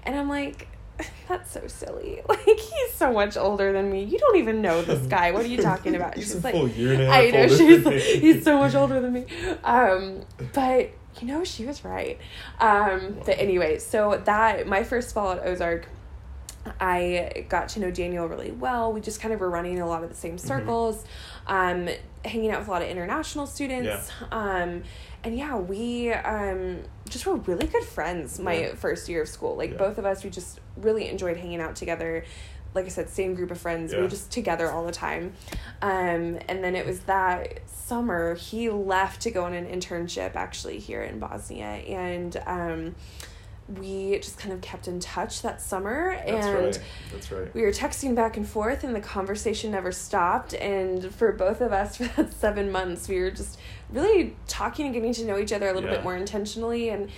and 0.03 0.15
I'm 0.15 0.29
like. 0.29 0.67
That's 1.29 1.51
so 1.51 1.67
silly. 1.67 2.21
Like 2.27 2.39
he's 2.59 2.93
so 2.95 3.13
much 3.13 3.37
older 3.37 3.71
than 3.71 3.91
me. 3.91 4.03
You 4.03 4.17
don't 4.17 4.37
even 4.37 4.63
know 4.63 4.81
this 4.81 5.05
guy. 5.05 5.29
What 5.31 5.45
are 5.45 5.47
you 5.47 5.61
talking 5.61 5.93
about? 5.95 6.15
He's 6.15 6.23
She's 6.23 6.35
a 6.37 6.39
like, 6.39 6.55
full 6.55 6.67
year 6.69 6.93
and 6.93 7.03
a 7.03 7.05
half 7.05 7.15
I 7.15 7.29
know 7.29 7.47
she's 7.47 7.85
me. 7.85 7.99
he's 7.99 8.43
so 8.43 8.57
much 8.57 8.73
older 8.73 8.99
than 8.99 9.13
me. 9.13 9.25
Um, 9.63 10.21
but 10.53 10.89
you 11.21 11.27
know 11.27 11.43
she 11.43 11.65
was 11.67 11.85
right. 11.85 12.19
Um, 12.59 13.17
but 13.23 13.37
anyway, 13.37 13.77
so 13.77 14.19
that 14.25 14.65
my 14.65 14.83
first 14.83 15.13
fall 15.13 15.33
at 15.33 15.45
Ozark, 15.45 15.87
I 16.79 17.45
got 17.49 17.69
to 17.69 17.79
know 17.79 17.91
Daniel 17.91 18.27
really 18.27 18.51
well. 18.51 18.91
We 18.93 19.01
just 19.01 19.19
kind 19.21 19.33
of 19.33 19.39
were 19.39 19.49
running 19.49 19.79
a 19.79 19.87
lot 19.87 20.03
of 20.03 20.09
the 20.09 20.15
same 20.15 20.37
Mm-hmm. 20.37 20.47
circles, 20.47 21.05
um, 21.47 21.89
hanging 22.25 22.51
out 22.51 22.59
with 22.59 22.67
a 22.67 22.71
lot 22.71 22.81
of 22.81 22.89
international 22.89 23.47
students. 23.47 24.09
Um, 24.31 24.83
and 25.23 25.37
yeah, 25.37 25.57
we 25.57 26.11
um, 26.13 26.79
just 27.09 27.25
were 27.25 27.35
really 27.35 27.67
good 27.67 27.83
friends 27.83 28.39
my 28.39 28.53
Yeah. 28.59 28.75
first 28.75 29.09
year 29.09 29.21
of 29.23 29.29
school. 29.29 29.55
Like 29.55 29.71
Yeah. 29.71 29.77
both 29.77 29.97
of 29.97 30.05
us, 30.05 30.23
we 30.23 30.29
just 30.29 30.59
really 30.77 31.07
enjoyed 31.09 31.37
hanging 31.37 31.59
out 31.61 31.75
together. 31.75 32.23
Like 32.73 32.85
I 32.85 32.89
said, 32.89 33.09
same 33.09 33.33
group 33.33 33.49
of 33.49 33.57
friends. 33.59 33.93
We 33.93 34.01
were 34.01 34.07
just 34.07 34.29
together 34.31 34.69
all 34.69 34.85
the 34.85 34.91
time. 34.91 35.33
Um, 35.81 36.37
and 36.47 36.63
then 36.63 36.75
it 36.75 36.85
was 36.85 36.99
that 37.01 37.59
summer 37.65 38.35
he 38.35 38.69
left 38.69 39.21
to 39.21 39.31
go 39.31 39.45
on 39.45 39.53
an 39.53 39.65
internship 39.65 40.35
actually 40.35 40.77
here 40.77 41.01
in 41.01 41.17
Bosnia, 41.17 41.65
and 41.65 42.37
um, 42.45 42.95
we 43.67 44.17
just 44.19 44.37
kind 44.37 44.53
of 44.53 44.61
kept 44.61 44.87
in 44.87 44.99
touch 44.99 45.41
that 45.41 45.61
summer. 45.61 46.15
That's 46.25 46.45
and 46.45 46.65
right. 46.65 46.81
That's 47.11 47.31
right. 47.31 47.53
we 47.53 47.61
were 47.61 47.71
texting 47.71 48.15
back 48.15 48.37
and 48.37 48.47
forth 48.47 48.83
and 48.83 48.95
the 48.95 49.01
conversation 49.01 49.71
never 49.71 49.91
stopped 49.91 50.53
and 50.53 51.13
for 51.13 51.31
both 51.33 51.59
of 51.59 51.73
us 51.73 51.97
for 51.97 52.05
that 52.21 52.33
seven 52.33 52.71
months 52.71 53.07
we 53.09 53.19
were 53.19 53.31
just 53.31 53.59
really 53.91 54.35
talking 54.47 54.85
and 54.85 54.93
getting 54.93 55.13
to 55.13 55.25
know 55.25 55.37
each 55.37 55.51
other 55.51 55.67
a 55.67 55.73
little 55.73 55.89
Yeah. 55.89 55.97
bit 55.97 56.03
more 56.03 56.15
intentionally 56.15 56.89
and 56.89 57.09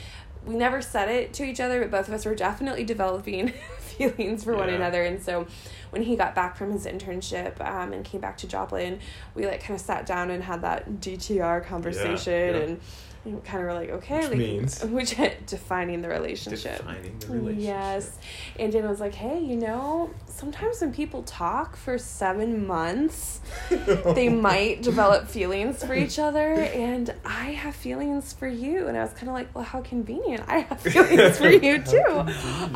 we 0.46 0.56
never 0.56 0.82
said 0.82 1.10
it 1.10 1.34
to 1.34 1.44
each 1.44 1.60
other 1.60 1.82
but 1.82 1.92
both 1.92 2.08
of 2.08 2.14
us 2.14 2.26
were 2.26 2.36
definitely 2.36 2.84
developing 2.84 3.50
feelings 3.80 4.44
for 4.44 4.56
one 4.56 4.70
another 4.70 5.04
and 5.04 5.22
so 5.22 5.46
when 5.92 6.02
he 6.04 6.16
got 6.16 6.34
back 6.34 6.56
from 6.56 6.72
his 6.72 6.86
internship 6.86 7.60
um, 7.62 7.94
and 7.94 8.06
came 8.06 8.22
back 8.22 8.38
to 8.38 8.48
joplin 8.48 9.00
we 9.36 9.46
like 9.46 9.62
kind 9.62 9.80
of 9.80 9.82
sat 9.86 10.06
down 10.06 10.32
and 10.32 10.44
had 10.44 10.62
that 10.62 10.90
dtr 11.00 11.64
conversation 11.66 12.56
yeah. 12.56 12.62
and 12.62 12.80
we 13.26 13.34
kind 13.42 13.60
of 13.60 13.66
were 13.66 13.74
like 13.74 13.90
okay 13.90 14.20
Which 14.20 14.30
like 14.30 14.38
means? 14.38 14.84
which 14.86 15.16
defining 15.46 16.02
the 16.02 16.10
relationship 16.10 16.78
Defining 16.78 17.20
the 17.20 17.28
relationship. 17.28 17.64
Yes. 17.64 18.18
And 18.58 18.72
Jen 18.72 18.88
was 18.88 19.00
like, 19.00 19.14
hey, 19.14 19.40
you 19.40 19.56
know, 19.56 20.10
sometimes 20.26 20.82
when 20.82 20.94
people 20.94 21.24
talk 21.24 21.76
for 21.76 21.98
seven 21.98 22.66
months, 22.66 23.42
they 23.70 24.30
might 24.30 24.82
develop 24.82 25.28
feelings 25.28 25.84
for 25.84 25.94
each 25.94 26.18
other. 26.20 26.54
And 26.54 27.14
I 27.26 27.52
have 27.52 27.76
feelings 27.76 28.34
for 28.34 28.48
you. 28.48 28.88
And 28.88 28.98
I 28.98 29.04
was 29.04 29.14
kind 29.14 29.28
of 29.28 29.34
like, 29.34 29.54
well, 29.54 29.64
how 29.64 29.82
convenient. 29.82 30.44
I 30.48 30.60
have 30.60 30.80
feelings 30.82 31.38
for 31.38 31.50
you 31.50 31.82
too. 31.82 32.06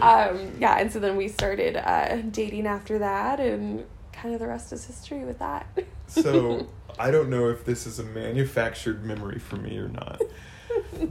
Um, 0.01 0.51
yeah. 0.59 0.77
And 0.79 0.91
so 0.91 0.99
then 0.99 1.15
we 1.15 1.27
started 1.27 1.77
uh, 1.77 2.17
dating 2.31 2.67
after 2.67 2.99
that. 2.99 3.39
And 3.39 3.85
kind 4.11 4.33
of 4.33 4.39
the 4.39 4.47
rest 4.47 4.73
is 4.73 4.85
history 4.85 5.23
with 5.23 5.39
that. 5.39 5.67
So 6.07 6.67
I 6.99 7.11
don't 7.11 7.29
know 7.29 7.49
if 7.49 7.65
this 7.65 7.87
is 7.87 7.99
a 7.99 8.03
manufactured 8.03 9.03
memory 9.03 9.39
for 9.39 9.55
me 9.55 9.77
or 9.77 9.87
not, 9.89 10.21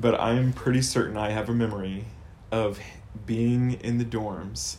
but 0.00 0.18
I 0.18 0.32
am 0.32 0.52
pretty 0.52 0.82
certain 0.82 1.16
I 1.16 1.30
have 1.30 1.48
a 1.48 1.54
memory 1.54 2.04
of 2.50 2.78
being 3.26 3.72
in 3.74 3.98
the 3.98 4.04
dorms 4.04 4.76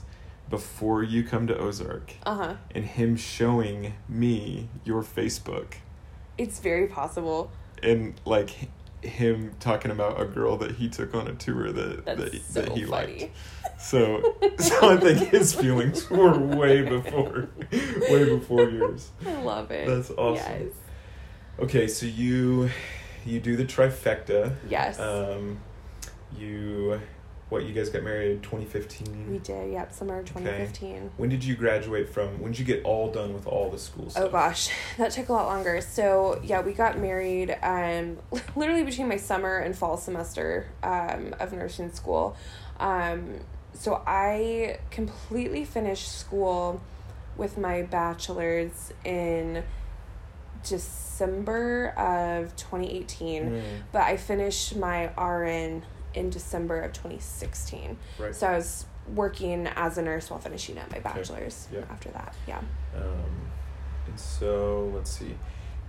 before 0.49 1.03
you 1.03 1.23
come 1.23 1.47
to 1.47 1.57
Ozark 1.57 2.13
uh 2.25 2.35
huh. 2.35 2.55
and 2.75 2.85
him 2.85 3.15
showing 3.15 3.93
me 4.07 4.69
your 4.83 5.01
Facebook 5.03 5.75
It's 6.37 6.59
very 6.59 6.87
possible. 6.87 7.51
and 7.81 8.13
like 8.25 8.69
him 9.03 9.53
talking 9.59 9.91
about 9.91 10.19
a 10.19 10.25
girl 10.25 10.57
that 10.57 10.71
he 10.71 10.89
took 10.89 11.13
on 11.13 11.27
a 11.27 11.33
tour 11.33 11.71
that 11.71 12.05
That's 12.05 12.19
that, 12.21 12.41
so 12.41 12.61
that 12.61 12.71
he 12.71 12.85
funny. 12.85 13.19
liked. 13.19 13.31
So 13.79 14.35
so 14.59 14.91
I 14.91 14.97
think 14.97 15.27
his 15.29 15.53
feelings 15.53 16.09
were 16.09 16.39
way 16.39 16.83
before 16.83 17.49
way 18.09 18.23
before 18.29 18.69
yours. 18.69 19.11
I 19.25 19.41
love 19.41 19.71
it. 19.71 19.87
That's 19.87 20.09
awesome. 20.11 20.35
Yes. 20.67 20.71
Okay, 21.59 21.87
so 21.87 22.05
you 22.05 22.69
you 23.25 23.41
do 23.41 23.57
the 23.57 23.65
trifecta. 23.65 24.55
Yes. 24.69 24.99
Um, 24.99 25.59
you 26.37 27.01
what 27.53 27.65
you 27.65 27.73
guys 27.73 27.89
got 27.89 28.01
married 28.01 28.41
2015. 28.41 29.31
We 29.31 29.37
did, 29.37 29.71
yep, 29.71 29.93
summer 29.93 30.23
2015. 30.23 31.11
When 31.17 31.29
did 31.29 31.43
you 31.43 31.55
graduate 31.55 32.09
from? 32.09 32.41
When 32.41 32.51
did 32.51 32.59
you 32.59 32.65
get 32.65 32.83
all 32.83 33.11
done 33.11 33.33
with 33.33 33.45
all 33.45 33.69
the 33.69 33.77
school 33.77 34.09
stuff? 34.09 34.23
Oh 34.23 34.29
gosh, 34.29 34.71
that 34.97 35.11
took 35.11 35.29
a 35.29 35.33
lot 35.33 35.45
longer. 35.45 35.79
So 35.79 36.41
yeah, 36.43 36.61
we 36.61 36.73
got 36.73 36.97
married 36.97 37.55
um, 37.61 38.17
literally 38.55 38.83
between 38.83 39.07
my 39.07 39.17
summer 39.17 39.59
and 39.59 39.77
fall 39.77 39.97
semester 39.97 40.67
um, 40.81 41.35
of 41.39 41.53
nursing 41.53 41.91
school. 41.91 42.35
Um, 42.79 43.39
so 43.73 44.01
I 44.05 44.79
completely 44.89 45.63
finished 45.63 46.11
school 46.11 46.81
with 47.37 47.57
my 47.57 47.83
bachelor's 47.83 48.91
in 49.05 49.63
December 50.63 51.89
of 51.97 52.55
2018, 52.55 53.43
Mm, 53.43 53.63
but 53.91 54.01
I 54.01 54.17
finished 54.17 54.75
my 54.75 55.05
RN 55.21 55.83
in 56.13 56.29
December 56.29 56.81
of 56.81 56.93
2016. 56.93 57.97
right. 58.19 58.35
So 58.35 58.47
I 58.47 58.55
was 58.55 58.85
working 59.15 59.67
as 59.67 59.97
a 59.97 60.01
nurse 60.01 60.29
while 60.29 60.39
finishing 60.39 60.77
up 60.77 60.89
my 60.91 60.99
bachelor's 60.99 61.67
Yeah. 61.71 61.81
after 61.89 62.09
that. 62.11 62.35
Yeah. 62.47 62.59
Um, 62.95 63.49
and 64.07 64.19
so 64.19 64.91
let's 64.95 65.11
see, 65.11 65.35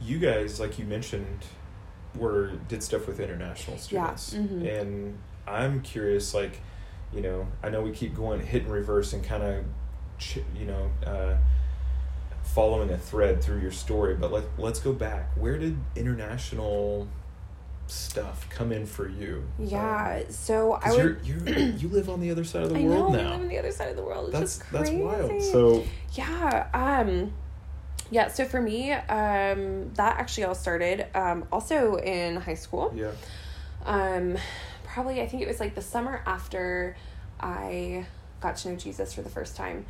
you 0.01 0.19
guys, 0.19 0.59
like 0.61 0.79
you 0.79 0.85
mentioned, 0.85 1.45
were 2.17 2.53
did 2.69 2.83
stuff 2.83 3.07
with 3.07 3.21
international 3.21 3.77
Yeah, 3.89 4.15
students, 4.15 4.35
mhm. 4.35 4.81
and 4.81 5.19
I'm 5.47 5.81
curious, 5.83 6.33
like, 6.35 6.61
you 7.13 7.21
know, 7.21 7.47
I 7.63 7.71
know 7.71 7.83
we 7.83 7.91
keep 7.93 8.15
going 8.15 8.41
hit 8.41 8.63
and 8.63 8.73
reverse 8.73 9.13
and 9.13 9.23
kind 9.23 9.43
of, 9.43 9.65
ch- 10.19 10.39
you 10.57 10.67
know, 10.67 10.91
uh, 11.07 11.37
following 12.43 12.91
a 12.91 12.99
thread 12.99 13.43
through 13.43 13.61
your 13.61 13.71
story, 13.73 14.15
but 14.15 14.31
let 14.33 14.45
let's 14.59 14.79
go 14.81 14.93
back. 14.93 15.31
Where 15.37 15.59
did 15.59 15.77
international 15.97 17.09
stuff 17.87 18.47
come 18.51 18.73
in 18.73 18.87
for 18.87 19.09
you? 19.09 19.45
Yeah. 19.59 20.23
So 20.31 20.73
I 20.73 20.91
would. 20.93 21.21
you're 21.25 21.39
you 21.47 21.65
you 21.79 21.89
live 21.89 22.09
on 22.09 22.21
the 22.21 22.31
other 22.31 22.45
side 22.45 22.63
of 22.65 22.71
the 22.71 22.77
I 22.79 22.83
know 22.83 22.89
world 23.01 23.13
we 23.13 23.19
now. 23.19 23.31
live 23.33 23.41
on 23.41 23.49
the 23.49 23.59
other 23.59 23.73
side 23.73 23.89
of 23.91 23.97
the 23.97 24.03
world. 24.03 24.31
It's 24.31 24.39
that's 24.39 24.59
just 24.59 24.73
that's 24.73 24.91
wild. 24.91 25.43
So 25.43 25.85
yeah, 26.13 26.69
um, 26.75 27.33
yeah. 28.11 28.29
So 28.29 28.45
for 28.45 28.61
me, 28.61 28.93
um, 28.93 29.93
that 29.95 30.19
actually 30.19 30.45
all 30.45 30.55
started 30.55 31.07
um, 31.15 31.47
also 31.53 31.97
in 31.97 32.37
high 32.37 32.55
school. 32.55 32.93
yeah, 32.97 33.11
Um, 33.85 34.37
probably 34.85 35.21
I 35.21 35.27
think 35.27 35.43
it 35.43 35.49
was 35.49 35.61
like 35.61 35.75
the 35.75 35.83
summer 35.83 36.23
after 36.27 36.97
I 37.41 38.07
got 38.41 38.57
to 38.59 38.71
know 38.71 38.77
Jesus 38.77 39.13
for 39.13 39.23
the 39.23 39.31
first 39.31 39.57
time. 39.57 39.85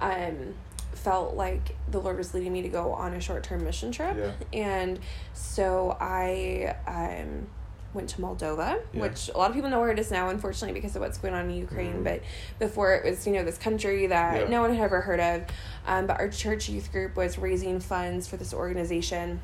Um, 0.00 0.54
felt 0.92 1.34
like 1.34 1.76
the 1.90 2.00
Lord 2.00 2.16
was 2.18 2.34
leading 2.34 2.52
me 2.52 2.62
to 2.62 2.68
go 2.68 2.92
on 2.92 3.14
a 3.14 3.20
short 3.20 3.42
term 3.44 3.64
mission 3.64 3.92
trip, 3.92 4.16
Yeah. 4.16 4.32
and 4.60 4.98
so 5.34 5.96
I 6.00 6.74
um 6.86 7.46
went 7.94 8.10
to 8.10 8.20
Moldova, 8.20 8.80
Yeah. 8.92 9.00
which 9.00 9.30
a 9.34 9.38
lot 9.38 9.48
of 9.48 9.54
people 9.54 9.70
know 9.70 9.80
where 9.80 9.90
it 9.90 9.98
is 9.98 10.10
now, 10.10 10.28
unfortunately, 10.28 10.78
because 10.78 10.94
of 10.94 11.00
what's 11.00 11.16
going 11.16 11.32
on 11.32 11.48
in 11.48 11.56
Ukraine. 11.56 12.00
Mhm. 12.00 12.04
But 12.04 12.20
before 12.58 12.94
it 12.94 13.02
was, 13.04 13.26
you 13.26 13.32
know, 13.32 13.44
this 13.44 13.56
country 13.56 14.06
that 14.08 14.42
Yeah. 14.42 14.48
no 14.48 14.60
one 14.60 14.74
had 14.74 14.84
ever 14.84 15.00
heard 15.00 15.20
of. 15.20 15.42
Um, 15.86 16.06
but 16.06 16.20
our 16.20 16.28
church 16.28 16.68
youth 16.68 16.92
group 16.92 17.16
was 17.16 17.38
raising 17.38 17.80
funds 17.80 18.28
for 18.28 18.36
this 18.36 18.52
organization 18.52 19.40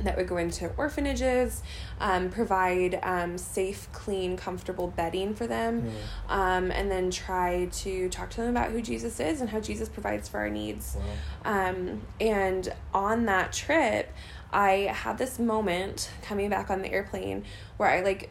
that 0.00 0.16
would 0.16 0.28
go 0.28 0.36
into 0.36 0.70
orphanages, 0.76 1.62
um, 2.00 2.30
provide 2.30 2.98
um, 3.02 3.38
safe, 3.38 3.88
clean, 3.92 4.36
comfortable 4.36 4.88
bedding 4.88 5.34
for 5.34 5.46
them, 5.46 5.82
Mm. 6.28 6.32
um, 6.32 6.70
and 6.70 6.90
then 6.90 7.10
try 7.10 7.66
to 7.72 8.08
talk 8.10 8.28
to 8.30 8.42
them 8.42 8.50
about 8.50 8.70
who 8.72 8.82
Jesus 8.82 9.18
is 9.20 9.40
and 9.40 9.48
how 9.50 9.60
Jesus 9.60 9.88
provides 9.88 10.28
for 10.28 10.38
our 10.38 10.50
needs. 10.50 10.96
wow. 11.44 11.68
Um, 11.70 12.02
and 12.20 12.72
on 12.92 13.24
that 13.26 13.52
trip, 13.52 14.12
I 14.52 14.90
had 14.92 15.16
this 15.18 15.38
moment 15.38 16.10
coming 16.22 16.50
back 16.50 16.70
on 16.70 16.82
the 16.82 16.92
airplane 16.92 17.44
where 17.78 17.88
I 17.88 18.00
like 18.02 18.30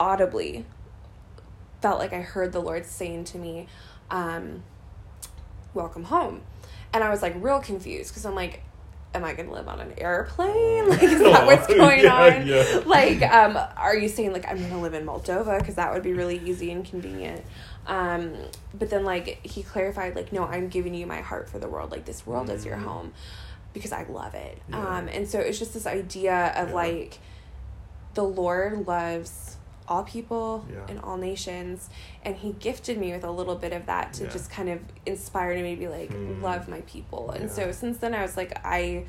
audibly 0.00 0.66
felt 1.80 1.98
like 1.98 2.12
I 2.12 2.20
heard 2.22 2.52
the 2.52 2.60
Lord 2.60 2.86
saying 2.86 3.24
to 3.26 3.38
me, 3.38 3.68
um, 4.10 4.62
Welcome 5.74 6.04
home. 6.04 6.42
And 6.92 7.02
I 7.02 7.10
was 7.10 7.22
like 7.22 7.34
real 7.36 7.58
confused 7.60 8.10
because 8.10 8.24
I'm 8.24 8.34
like, 8.36 8.62
Am 9.14 9.24
I 9.24 9.32
going 9.34 9.48
to 9.48 9.54
live 9.54 9.68
on 9.68 9.80
an 9.80 9.92
airplane? 9.98 10.88
Like, 10.88 11.02
is 11.02 11.20
that 11.20 11.46
what's 11.46 11.66
going 11.74 12.00
Yeah, 12.02 12.14
on? 12.40 12.46
yeah. 12.46 12.80
Like, 12.84 13.22
um, 13.22 13.56
are 13.76 13.96
you 13.96 14.08
saying 14.08 14.32
like 14.32 14.46
I'm 14.48 14.58
going 14.58 14.70
to 14.70 14.78
live 14.78 14.94
in 14.94 15.06
Moldova? 15.06 15.58
Because 15.58 15.76
that 15.76 15.92
would 15.92 16.02
be 16.02 16.12
really 16.12 16.38
easy 16.44 16.70
and 16.72 16.84
convenient. 16.84 17.42
Um, 17.86 18.34
but 18.76 18.90
then 18.90 19.04
like 19.04 19.44
he 19.46 19.62
clarified 19.62 20.16
like, 20.16 20.32
no, 20.32 20.44
I'm 20.44 20.68
giving 20.68 20.94
you 20.94 21.06
my 21.06 21.20
heart 21.20 21.48
for 21.48 21.58
the 21.58 21.68
world. 21.68 21.90
Like 21.90 22.04
this 22.06 22.26
world 22.26 22.50
is 22.50 22.64
your 22.64 22.76
Mhm. 22.76 22.82
home 22.84 23.12
because 23.72 23.92
I 23.92 24.04
love 24.04 24.34
it. 24.34 24.58
Yeah. 24.68 24.98
Um, 24.98 25.08
and 25.08 25.28
so 25.28 25.38
it's 25.38 25.58
just 25.58 25.74
this 25.74 25.86
idea 25.86 26.52
of 26.56 26.72
like 26.72 27.18
the 28.14 28.24
Lord 28.24 28.86
loves 28.86 29.53
all 29.86 30.02
people 30.04 30.64
Yeah. 30.70 30.78
and 30.88 30.98
all 31.00 31.16
nations 31.16 31.90
and 32.22 32.36
he 32.36 32.52
gifted 32.52 32.96
me 32.98 33.12
with 33.12 33.24
a 33.24 33.30
little 33.30 33.54
bit 33.54 33.72
of 33.72 33.86
that 33.86 34.12
to 34.14 34.24
Yeah. 34.24 34.30
just 34.30 34.50
kind 34.50 34.68
of 34.70 34.80
inspire 35.04 35.54
me 35.62 35.74
to 35.74 35.80
be 35.80 35.88
like 35.88 36.10
Hmm. 36.12 36.42
love 36.42 36.68
my 36.68 36.80
people 36.82 37.30
and 37.32 37.44
Yeah. 37.44 37.50
so 37.50 37.72
since 37.72 37.98
then 37.98 38.14
i 38.14 38.22
was 38.22 38.36
like 38.36 38.58
i 38.64 39.04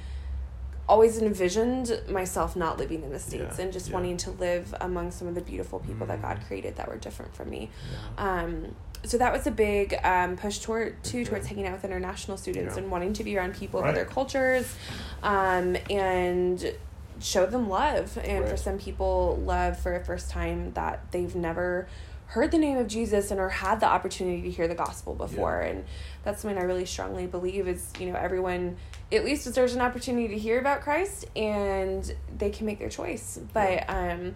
always 0.88 1.17
envisioned 1.19 1.99
myself 2.09 2.55
not 2.55 2.77
living 2.77 3.01
in 3.03 3.09
the 3.11 3.19
states 3.19 3.57
and 3.57 3.73
just 3.73 3.91
wanting 3.91 4.17
to 4.17 4.29
live 4.31 4.75
among 4.81 5.09
some 5.11 5.27
of 5.27 5.33
the 5.33 5.41
beautiful 5.41 5.79
people 5.79 6.05
that 6.05 6.21
god 6.21 6.39
Mm. 6.39 6.47
created 6.47 6.75
that 6.75 6.88
were 6.88 6.97
different 6.97 7.33
from 7.35 7.49
me 7.49 7.69
um, 8.17 8.75
so 9.03 9.17
that 9.17 9.31
was 9.31 9.45
a 9.47 9.51
big 9.51 9.95
um, 10.03 10.35
push 10.35 10.59
toward 10.59 11.01
too 11.03 11.19
Okay. 11.21 11.29
towards 11.29 11.47
hanging 11.47 11.65
out 11.67 11.73
with 11.73 11.85
international 11.85 12.38
students 12.38 12.75
and 12.77 12.91
wanting 12.91 13.13
to 13.13 13.23
be 13.23 13.35
around 13.38 13.55
people 13.55 13.81
Right. 13.81 13.89
of 13.89 13.95
other 13.95 14.05
cultures 14.05 14.75
um, 15.23 15.75
and 15.89 16.73
show 17.19 17.45
them 17.45 17.69
love 17.69 18.17
and 18.23 18.47
for 18.47 18.58
some 18.58 18.78
people 18.78 19.38
love 19.45 19.80
for 19.80 19.95
a 19.95 20.04
first 20.04 20.30
time 20.30 20.73
that 20.73 21.12
they've 21.12 21.36
never 21.36 21.88
heard 22.28 22.51
the 22.51 22.58
name 22.58 22.78
of 22.78 22.88
jesus 22.88 23.30
and 23.32 23.39
or 23.39 23.49
had 23.49 23.80
the 23.80 23.86
opportunity 23.86 24.41
to 24.41 24.49
hear 24.49 24.67
the 24.67 24.75
gospel 24.75 25.13
before. 25.13 25.60
And 25.62 25.86
that's 26.23 26.41
something 26.41 26.58
i 26.58 26.63
really 26.63 26.86
strongly 26.86 27.28
believe 27.28 27.67
is 27.67 27.91
you 27.99 28.08
know 28.12 28.17
everyone 28.17 28.78
at 29.12 29.23
least 29.23 29.43
deserves 29.45 29.75
an 29.75 29.82
opportunity 29.82 30.28
to 30.30 30.38
hear 30.38 30.60
about 30.60 30.82
christ 30.82 31.25
and 31.36 32.13
they 32.38 32.49
can 32.49 32.65
make 32.65 32.80
their 32.80 32.89
choice. 32.89 33.39
But 33.54 33.86
um 33.89 34.36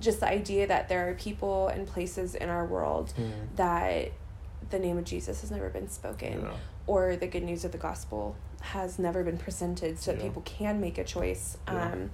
just 0.00 0.20
the 0.20 0.28
idea 0.28 0.66
that 0.66 0.88
there 0.88 1.08
are 1.08 1.14
people 1.14 1.68
and 1.68 1.86
places 1.86 2.34
in 2.34 2.48
our 2.48 2.64
world 2.66 3.12
Mm. 3.18 3.30
that 3.56 4.12
the 4.70 4.78
name 4.78 4.96
of 4.98 5.04
Jesus 5.04 5.40
has 5.42 5.50
never 5.50 5.68
been 5.68 5.88
spoken 5.88 6.40
Yeah. 6.42 6.50
or 6.86 7.16
the 7.16 7.26
good 7.26 7.42
news 7.44 7.64
of 7.64 7.72
the 7.72 7.78
gospel 7.78 8.34
has 8.72 8.98
never 8.98 9.22
been 9.22 9.36
presented 9.38 9.98
so 9.98 10.12
that 10.12 10.18
Yeah. 10.20 10.26
people 10.28 10.42
can 10.42 10.80
make 10.80 10.96
a 10.98 11.04
choice. 11.04 11.56
Yeah. 11.68 11.92
Um, 11.92 12.10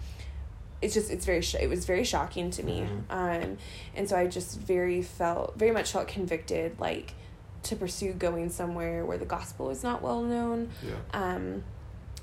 it's 0.82 0.94
just 0.94 1.10
it's 1.10 1.26
very 1.26 1.42
sh- 1.42 1.56
it 1.60 1.68
was 1.68 1.84
very 1.84 2.04
shocking 2.04 2.50
to 2.50 2.62
me 2.62 2.80
Mhm. 2.80 3.02
um 3.10 3.58
and 3.94 4.08
so 4.08 4.16
i 4.16 4.26
just 4.26 4.58
very 4.58 5.02
felt 5.02 5.54
very 5.58 5.72
much 5.72 5.92
felt 5.92 6.08
convicted 6.08 6.80
like 6.80 7.12
to 7.64 7.76
pursue 7.76 8.14
going 8.14 8.48
somewhere 8.48 9.04
where 9.04 9.18
the 9.18 9.26
gospel 9.26 9.68
is 9.68 9.82
not 9.82 10.00
well 10.00 10.22
known 10.22 10.70
Yeah. 10.82 10.94
um 11.12 11.64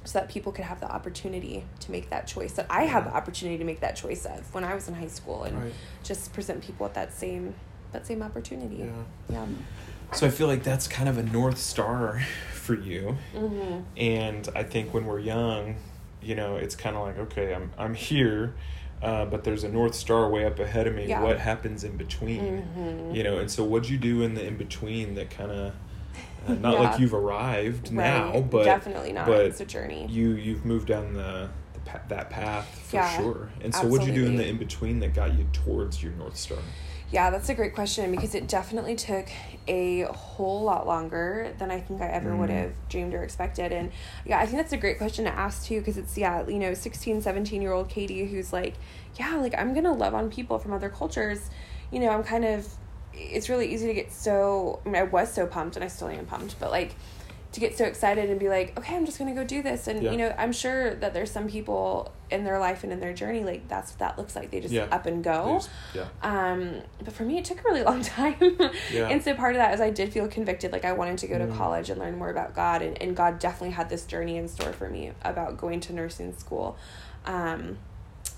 so 0.06 0.18
that 0.18 0.28
people 0.28 0.52
could 0.52 0.66
have 0.66 0.80
the 0.80 0.90
opportunity 0.92 1.66
to 1.82 1.92
make 1.92 2.10
that 2.10 2.26
choice 2.26 2.54
that 2.54 2.66
i 2.72 2.86
had 2.86 3.06
the 3.06 3.16
opportunity 3.16 3.60
to 3.60 3.63
make 3.63 3.82
that 3.82 3.96
choice 3.96 4.26
of 4.26 4.52
when 4.56 4.63
i 4.63 4.74
was 4.74 4.88
in 4.88 4.96
high 4.96 5.08
school 5.20 5.44
and 5.44 5.62
Right. 5.62 5.74
just 6.04 6.34
present 6.34 6.63
people 6.63 6.86
with 6.88 6.96
that 6.96 7.13
same 7.13 7.54
that 7.92 8.08
same 8.08 8.24
opportunity 8.24 8.78
Yeah. 8.78 9.04
yeah 9.30 9.46
So 10.13 10.26
I 10.26 10.32
feel 10.32 10.48
like 10.48 10.63
that's 10.63 10.88
kind 10.88 11.08
of 11.10 11.20
a 11.20 11.24
north 11.24 11.60
star 11.60 12.22
for 12.67 12.75
you. 12.75 13.17
mm-hmm. 13.34 13.80
And 13.95 14.47
I 14.53 14.63
think 14.63 14.93
when 14.93 15.06
we're 15.06 15.19
young, 15.21 15.77
you 16.21 16.36
know, 16.36 16.58
it's 16.58 16.75
kind 16.75 16.95
of 16.97 17.01
like, 17.03 17.17
okay, 17.17 17.56
I'm 17.56 17.71
I'm 17.77 17.93
here, 17.95 18.53
uh, 19.01 19.25
but 19.25 19.43
there's 19.45 19.63
a 19.63 19.69
north 19.69 19.95
star 19.95 20.30
way 20.30 20.45
up 20.45 20.60
ahead 20.60 20.86
of 20.86 20.93
me. 20.93 21.08
Yeah. 21.08 21.23
What 21.23 21.39
happens 21.39 21.84
in 21.86 21.95
between? 21.97 22.67
Mhm. 22.77 23.15
You 23.15 23.23
know, 23.23 23.38
and 23.39 23.49
so 23.49 23.63
what'd 23.63 23.89
you 23.89 23.97
do 23.97 24.21
in 24.21 24.36
the 24.36 24.45
in 24.45 24.58
between 24.58 25.15
that 25.15 25.30
kind 25.30 25.51
of, 25.51 25.73
uh, 26.47 26.53
not 26.56 26.73
Yeah. 26.73 26.80
like 26.82 26.99
you've 26.99 27.13
arrived 27.13 27.91
now, 27.93 28.41
but 28.41 28.65
definitely 28.65 29.13
not 29.13 29.25
but 29.27 29.45
it's 29.45 29.62
a 29.62 29.65
journey 29.65 30.06
you 30.10 30.32
you've 30.32 30.65
moved 30.65 30.88
down 30.88 31.13
the, 31.13 31.49
the 31.73 31.80
pa- 31.86 32.01
that 32.10 32.30
path 32.30 32.67
for 32.89 32.95
Yeah, 32.97 33.17
sure. 33.17 33.49
And 33.63 33.73
so 33.73 33.88
what'd 33.88 34.06
you 34.08 34.13
do 34.13 34.25
in 34.25 34.36
the 34.36 34.45
in 34.45 34.58
between 34.58 34.99
that 34.99 35.13
got 35.13 35.38
you 35.38 35.45
towards 35.53 36.03
your 36.03 36.12
north 36.13 36.36
star? 36.38 36.58
Yeah, 37.10 37.30
that's 37.30 37.48
a 37.48 37.54
great 37.54 37.74
question 37.74 38.12
because 38.12 38.36
it 38.36 38.48
definitely 38.48 38.96
took 38.96 39.28
a 39.67 40.02
whole 40.04 40.63
lot 40.63 40.86
longer 40.86 41.54
than 41.58 41.72
I 41.72 41.80
think 41.80 42.02
I 42.02 42.08
ever 42.08 42.36
would 42.36 42.50
Mm. 42.50 42.62
have 42.63 42.72
dreamed 42.89 43.13
or 43.13 43.24
expected. 43.24 43.72
And 43.72 43.91
yeah, 44.26 44.39
I 44.39 44.46
think 44.46 44.58
that's 44.58 44.74
a 44.74 44.78
great 44.78 44.98
question 44.98 45.24
to 45.24 45.32
ask 45.32 45.65
too 45.65 45.80
because 45.80 45.98
it's, 45.98 46.17
yeah, 46.17 46.46
you 46.48 46.60
know, 46.60 46.74
16, 46.74 47.22
17 47.22 47.62
year 47.62 47.72
old 47.72 47.88
Katie 47.88 48.26
who's 48.28 48.52
like, 48.52 48.76
yeah, 49.15 49.36
like 49.38 49.56
I'm 49.58 49.72
going 49.74 49.86
to 49.86 49.91
love 49.93 50.13
on 50.13 50.30
people 50.30 50.60
from 50.60 50.74
other 50.74 50.89
cultures. 50.89 51.50
You 51.91 52.02
know, 52.02 52.10
I'm 52.10 52.24
kind 52.24 52.43
of, 52.43 52.67
it's 53.13 53.48
really 53.48 53.74
easy 53.74 53.88
to 53.88 53.93
get 53.93 54.12
so, 54.12 54.80
I 54.86 54.89
mean, 54.89 55.02
I 55.02 55.04
was 55.04 55.34
so 55.34 55.48
pumped 55.48 55.78
and 55.78 55.86
I 55.86 55.88
still 55.88 56.10
am 56.10 56.26
pumped, 56.26 56.60
but 56.60 56.72
like, 56.72 56.93
to 57.58 57.62
get 57.62 57.76
so 57.76 57.86
excited 57.86 58.30
and 58.30 58.39
be 58.39 58.50
like, 58.50 58.78
okay, 58.78 58.96
I'm 58.96 59.04
just 59.06 59.17
gonna 59.17 59.34
go 59.34 59.43
do 59.43 59.63
this, 59.63 59.88
and 59.88 60.04
Yeah. 60.04 60.12
you 60.12 60.17
know, 60.17 60.34
I'm 60.38 60.52
sure 60.52 60.93
that 60.93 61.13
there's 61.15 61.32
some 61.32 61.48
people 61.48 62.12
in 62.30 62.43
their 62.43 62.60
life 62.60 62.84
and 62.84 62.93
in 62.93 63.00
their 63.00 63.13
journey 63.13 63.43
like 63.43 63.67
that's 63.67 63.91
what 63.93 64.00
that 64.00 64.17
looks 64.17 64.36
like. 64.36 64.52
They 64.52 64.60
just 64.60 64.74
Yeah. 64.74 64.86
up 64.91 65.06
and 65.08 65.24
go. 65.24 65.60
Please. 65.60 65.70
Yeah. 65.96 66.06
Um, 66.22 66.82
but 67.04 67.13
for 67.13 67.24
me, 67.24 67.38
it 67.39 67.46
took 67.46 67.60
a 67.60 67.63
really 67.63 67.84
long 67.91 68.02
time. 68.04 68.36
Yeah. 68.93 69.08
And 69.10 69.24
so 69.24 69.34
part 69.34 69.56
of 69.56 69.60
that 69.60 69.74
is 69.74 69.82
I 69.82 69.89
did 69.89 70.13
feel 70.13 70.28
convicted. 70.28 70.72
Like 70.72 70.86
I 70.86 70.91
wanted 70.91 71.17
to 71.20 71.28
go 71.28 71.38
to 71.39 71.46
Mm. 71.46 71.58
college 71.58 71.89
and 71.89 72.00
learn 72.00 72.17
more 72.17 72.30
about 72.30 72.54
God. 72.54 72.82
And, 72.84 73.02
and 73.02 73.15
God 73.15 73.39
definitely 73.39 73.72
had 73.72 73.89
this 73.89 74.06
journey 74.06 74.38
in 74.38 74.48
store 74.48 74.74
for 74.74 74.89
me 74.89 75.13
about 75.24 75.58
going 75.58 75.80
to 75.80 75.93
nursing 75.93 76.38
school. 76.38 76.78
Um, 77.26 77.78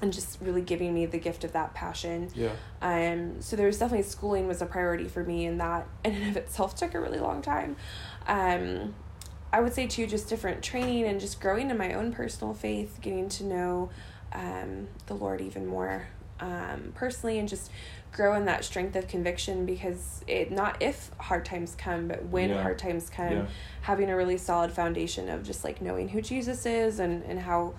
and 0.02 0.14
just 0.14 0.38
really 0.40 0.62
giving 0.62 0.94
me 0.94 1.06
the 1.06 1.18
gift 1.18 1.44
of 1.44 1.52
that 1.52 1.74
passion. 1.74 2.30
Yeah. 2.34 2.52
Um, 2.82 3.42
so 3.42 3.56
there 3.58 3.68
was 3.68 3.80
definitely 3.80 4.04
schooling 4.06 4.48
was 4.48 4.62
a 4.62 4.66
priority 4.66 5.10
for 5.10 5.24
me, 5.26 5.46
and 5.46 5.60
that 5.60 5.88
in 6.06 6.14
and 6.14 6.30
of 6.30 6.38
itself 6.38 6.74
took 6.76 6.94
a 6.94 7.02
really 7.02 7.20
long 7.20 7.42
time. 7.42 7.76
Um, 8.26 8.94
I 9.52 9.62
would 9.62 9.74
say 9.74 9.88
too, 9.88 10.06
just 10.08 10.30
different 10.30 10.62
training 10.64 11.06
and 11.06 11.20
just 11.20 11.42
growing 11.42 11.70
in 11.70 11.78
my 11.78 11.94
own 11.94 12.12
personal 12.12 12.54
faith, 12.54 13.00
getting 13.02 13.30
to 13.30 13.44
know 13.44 13.90
um, 14.32 14.88
the 15.08 15.16
Lord 15.16 15.42
even 15.42 15.66
more 15.66 16.08
um, 16.40 16.92
personally, 16.94 17.40
and 17.40 17.50
just 17.50 17.72
grow 18.12 18.36
in 18.36 18.46
that 18.46 18.64
strength 18.64 18.96
of 18.96 19.08
conviction 19.08 19.66
because 19.66 20.24
it 20.28 20.52
not 20.52 20.78
if 20.82 21.12
hard 21.20 21.46
times 21.46 21.76
come, 21.76 22.08
but 22.08 22.26
when 22.26 22.50
Yeah. 22.52 22.62
hard 22.62 22.78
times 22.80 23.10
come, 23.10 23.32
Yeah. 23.32 23.46
having 23.82 24.10
a 24.10 24.16
really 24.16 24.38
solid 24.38 24.72
foundation 24.72 25.30
of 25.30 25.44
just 25.44 25.64
like 25.64 25.82
knowing 25.82 26.10
who 26.10 26.22
Jesus 26.22 26.66
is 26.66 27.00
and 27.00 27.24
and 27.24 27.40
how 27.40 27.74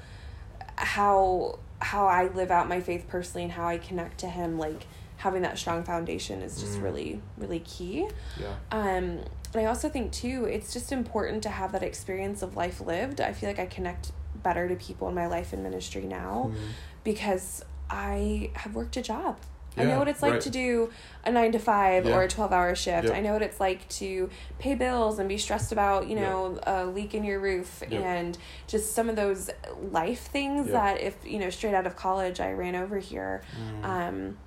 how 0.76 1.58
how 1.80 2.06
I 2.06 2.28
live 2.28 2.50
out 2.50 2.68
my 2.68 2.80
faith 2.80 3.06
personally 3.08 3.44
and 3.44 3.52
how 3.52 3.66
I 3.66 3.78
connect 3.78 4.18
to 4.18 4.28
him 4.28 4.58
like 4.58 4.86
having 5.16 5.42
that 5.42 5.58
strong 5.58 5.82
foundation 5.82 6.42
is 6.42 6.60
just 6.60 6.78
Mm. 6.78 6.82
really 6.82 7.22
really 7.38 7.60
key 7.60 8.08
Yeah. 8.38 8.54
um 8.70 9.20
I 9.54 9.64
also 9.64 9.88
think 9.88 10.12
too 10.12 10.44
it's 10.44 10.72
just 10.72 10.92
important 10.92 11.42
to 11.42 11.48
have 11.48 11.72
that 11.72 11.82
experience 11.82 12.42
of 12.42 12.56
life 12.56 12.80
lived 12.80 13.20
I 13.20 13.32
feel 13.32 13.48
like 13.48 13.58
I 13.58 13.66
connect 13.66 14.12
better 14.42 14.68
to 14.68 14.76
people 14.76 15.08
in 15.08 15.14
my 15.14 15.26
life 15.26 15.52
and 15.52 15.62
ministry 15.62 16.02
now 16.02 16.50
Mhm. 16.52 16.58
because 17.04 17.64
I 17.90 18.50
have 18.54 18.74
worked 18.74 18.96
a 18.96 19.02
job 19.02 19.38
I 19.76 19.84
know 19.84 19.98
what 20.00 20.08
it's 20.08 20.20
like 20.20 20.32
right. 20.32 20.40
to 20.42 20.50
do 20.50 20.90
a 21.24 21.30
nine 21.30 21.52
to 21.52 21.58
five 21.58 22.04
Yeah. 22.04 22.16
or 22.16 22.22
a 22.22 22.28
12 22.28 22.52
hour 22.52 22.74
shift. 22.74 23.06
Yep. 23.06 23.16
I 23.16 23.20
know 23.20 23.32
what 23.32 23.40
it's 23.42 23.60
like 23.60 23.88
to 23.90 24.28
pay 24.58 24.74
bills 24.74 25.20
and 25.20 25.28
be 25.28 25.38
stressed 25.38 25.70
about, 25.70 26.08
you 26.08 26.16
Yep. 26.16 26.28
know, 26.28 26.58
a 26.66 26.84
leak 26.86 27.14
in 27.14 27.22
your 27.24 27.38
roof 27.38 27.80
Yep. 27.88 28.02
and 28.02 28.38
just 28.66 28.94
some 28.94 29.08
of 29.08 29.14
those 29.14 29.48
life 29.90 30.22
things 30.32 30.66
Yep. 30.66 30.72
that 30.74 31.00
if, 31.00 31.14
you 31.24 31.38
know, 31.38 31.50
straight 31.50 31.72
out 31.72 31.86
of 31.86 31.94
college 31.96 32.40
I 32.40 32.52
ran 32.52 32.74
over 32.74 32.98
here, 32.98 33.42
Mm. 33.56 33.84
um, 33.84 34.38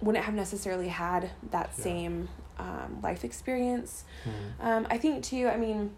wouldn't 0.00 0.24
have 0.24 0.34
necessarily 0.34 0.88
had 0.88 1.30
that 1.50 1.70
Yeah. 1.76 1.84
same 1.84 2.28
um, 2.60 3.00
life 3.02 3.24
experience. 3.24 4.04
Mm. 4.60 4.64
Um, 4.66 4.86
I 4.90 4.98
think 4.98 5.24
too, 5.24 5.48
I 5.48 5.56
mean, 5.56 5.90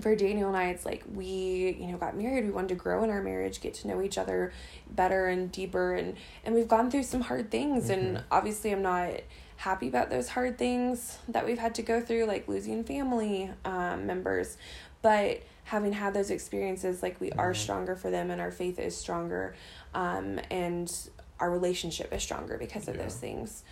for 0.00 0.16
Daniel 0.16 0.48
and 0.48 0.56
I, 0.56 0.70
it's 0.70 0.86
like 0.86 1.04
we, 1.14 1.76
you 1.78 1.86
know, 1.88 1.98
got 1.98 2.16
married. 2.16 2.44
We 2.44 2.50
wanted 2.50 2.70
to 2.70 2.74
grow 2.76 3.04
in 3.04 3.10
our 3.10 3.22
marriage, 3.22 3.60
get 3.60 3.74
to 3.74 3.88
know 3.88 4.00
each 4.02 4.16
other 4.18 4.52
better 4.90 5.28
and 5.28 5.52
deeper, 5.52 5.94
and 5.94 6.16
and 6.44 6.54
we've 6.54 6.68
gone 6.68 6.90
through 6.90 7.02
some 7.04 7.20
hard 7.20 7.50
things. 7.50 7.90
And 7.90 8.16
Mhm. 8.16 8.22
obviously, 8.30 8.72
I'm 8.72 8.82
not 8.82 9.10
happy 9.56 9.88
about 9.88 10.10
those 10.10 10.28
hard 10.30 10.58
things 10.58 11.18
that 11.28 11.46
we've 11.46 11.58
had 11.58 11.74
to 11.76 11.82
go 11.82 12.00
through, 12.00 12.24
like 12.24 12.48
losing 12.48 12.82
family 12.84 13.50
um, 13.64 14.06
members. 14.06 14.56
But 15.02 15.42
having 15.64 15.92
had 15.92 16.14
those 16.14 16.30
experiences, 16.30 17.02
like 17.02 17.20
we 17.20 17.30
are 17.32 17.52
Mhm. 17.52 17.56
stronger 17.56 17.94
for 17.94 18.10
them, 18.10 18.30
and 18.30 18.40
our 18.40 18.50
faith 18.50 18.78
is 18.78 18.96
stronger, 18.96 19.54
um, 19.94 20.40
and 20.50 20.90
our 21.38 21.50
relationship 21.50 22.12
is 22.12 22.22
stronger 22.22 22.56
because 22.56 22.88
of 22.88 22.96
Yeah. 22.96 23.02
those 23.02 23.16
things. 23.16 23.62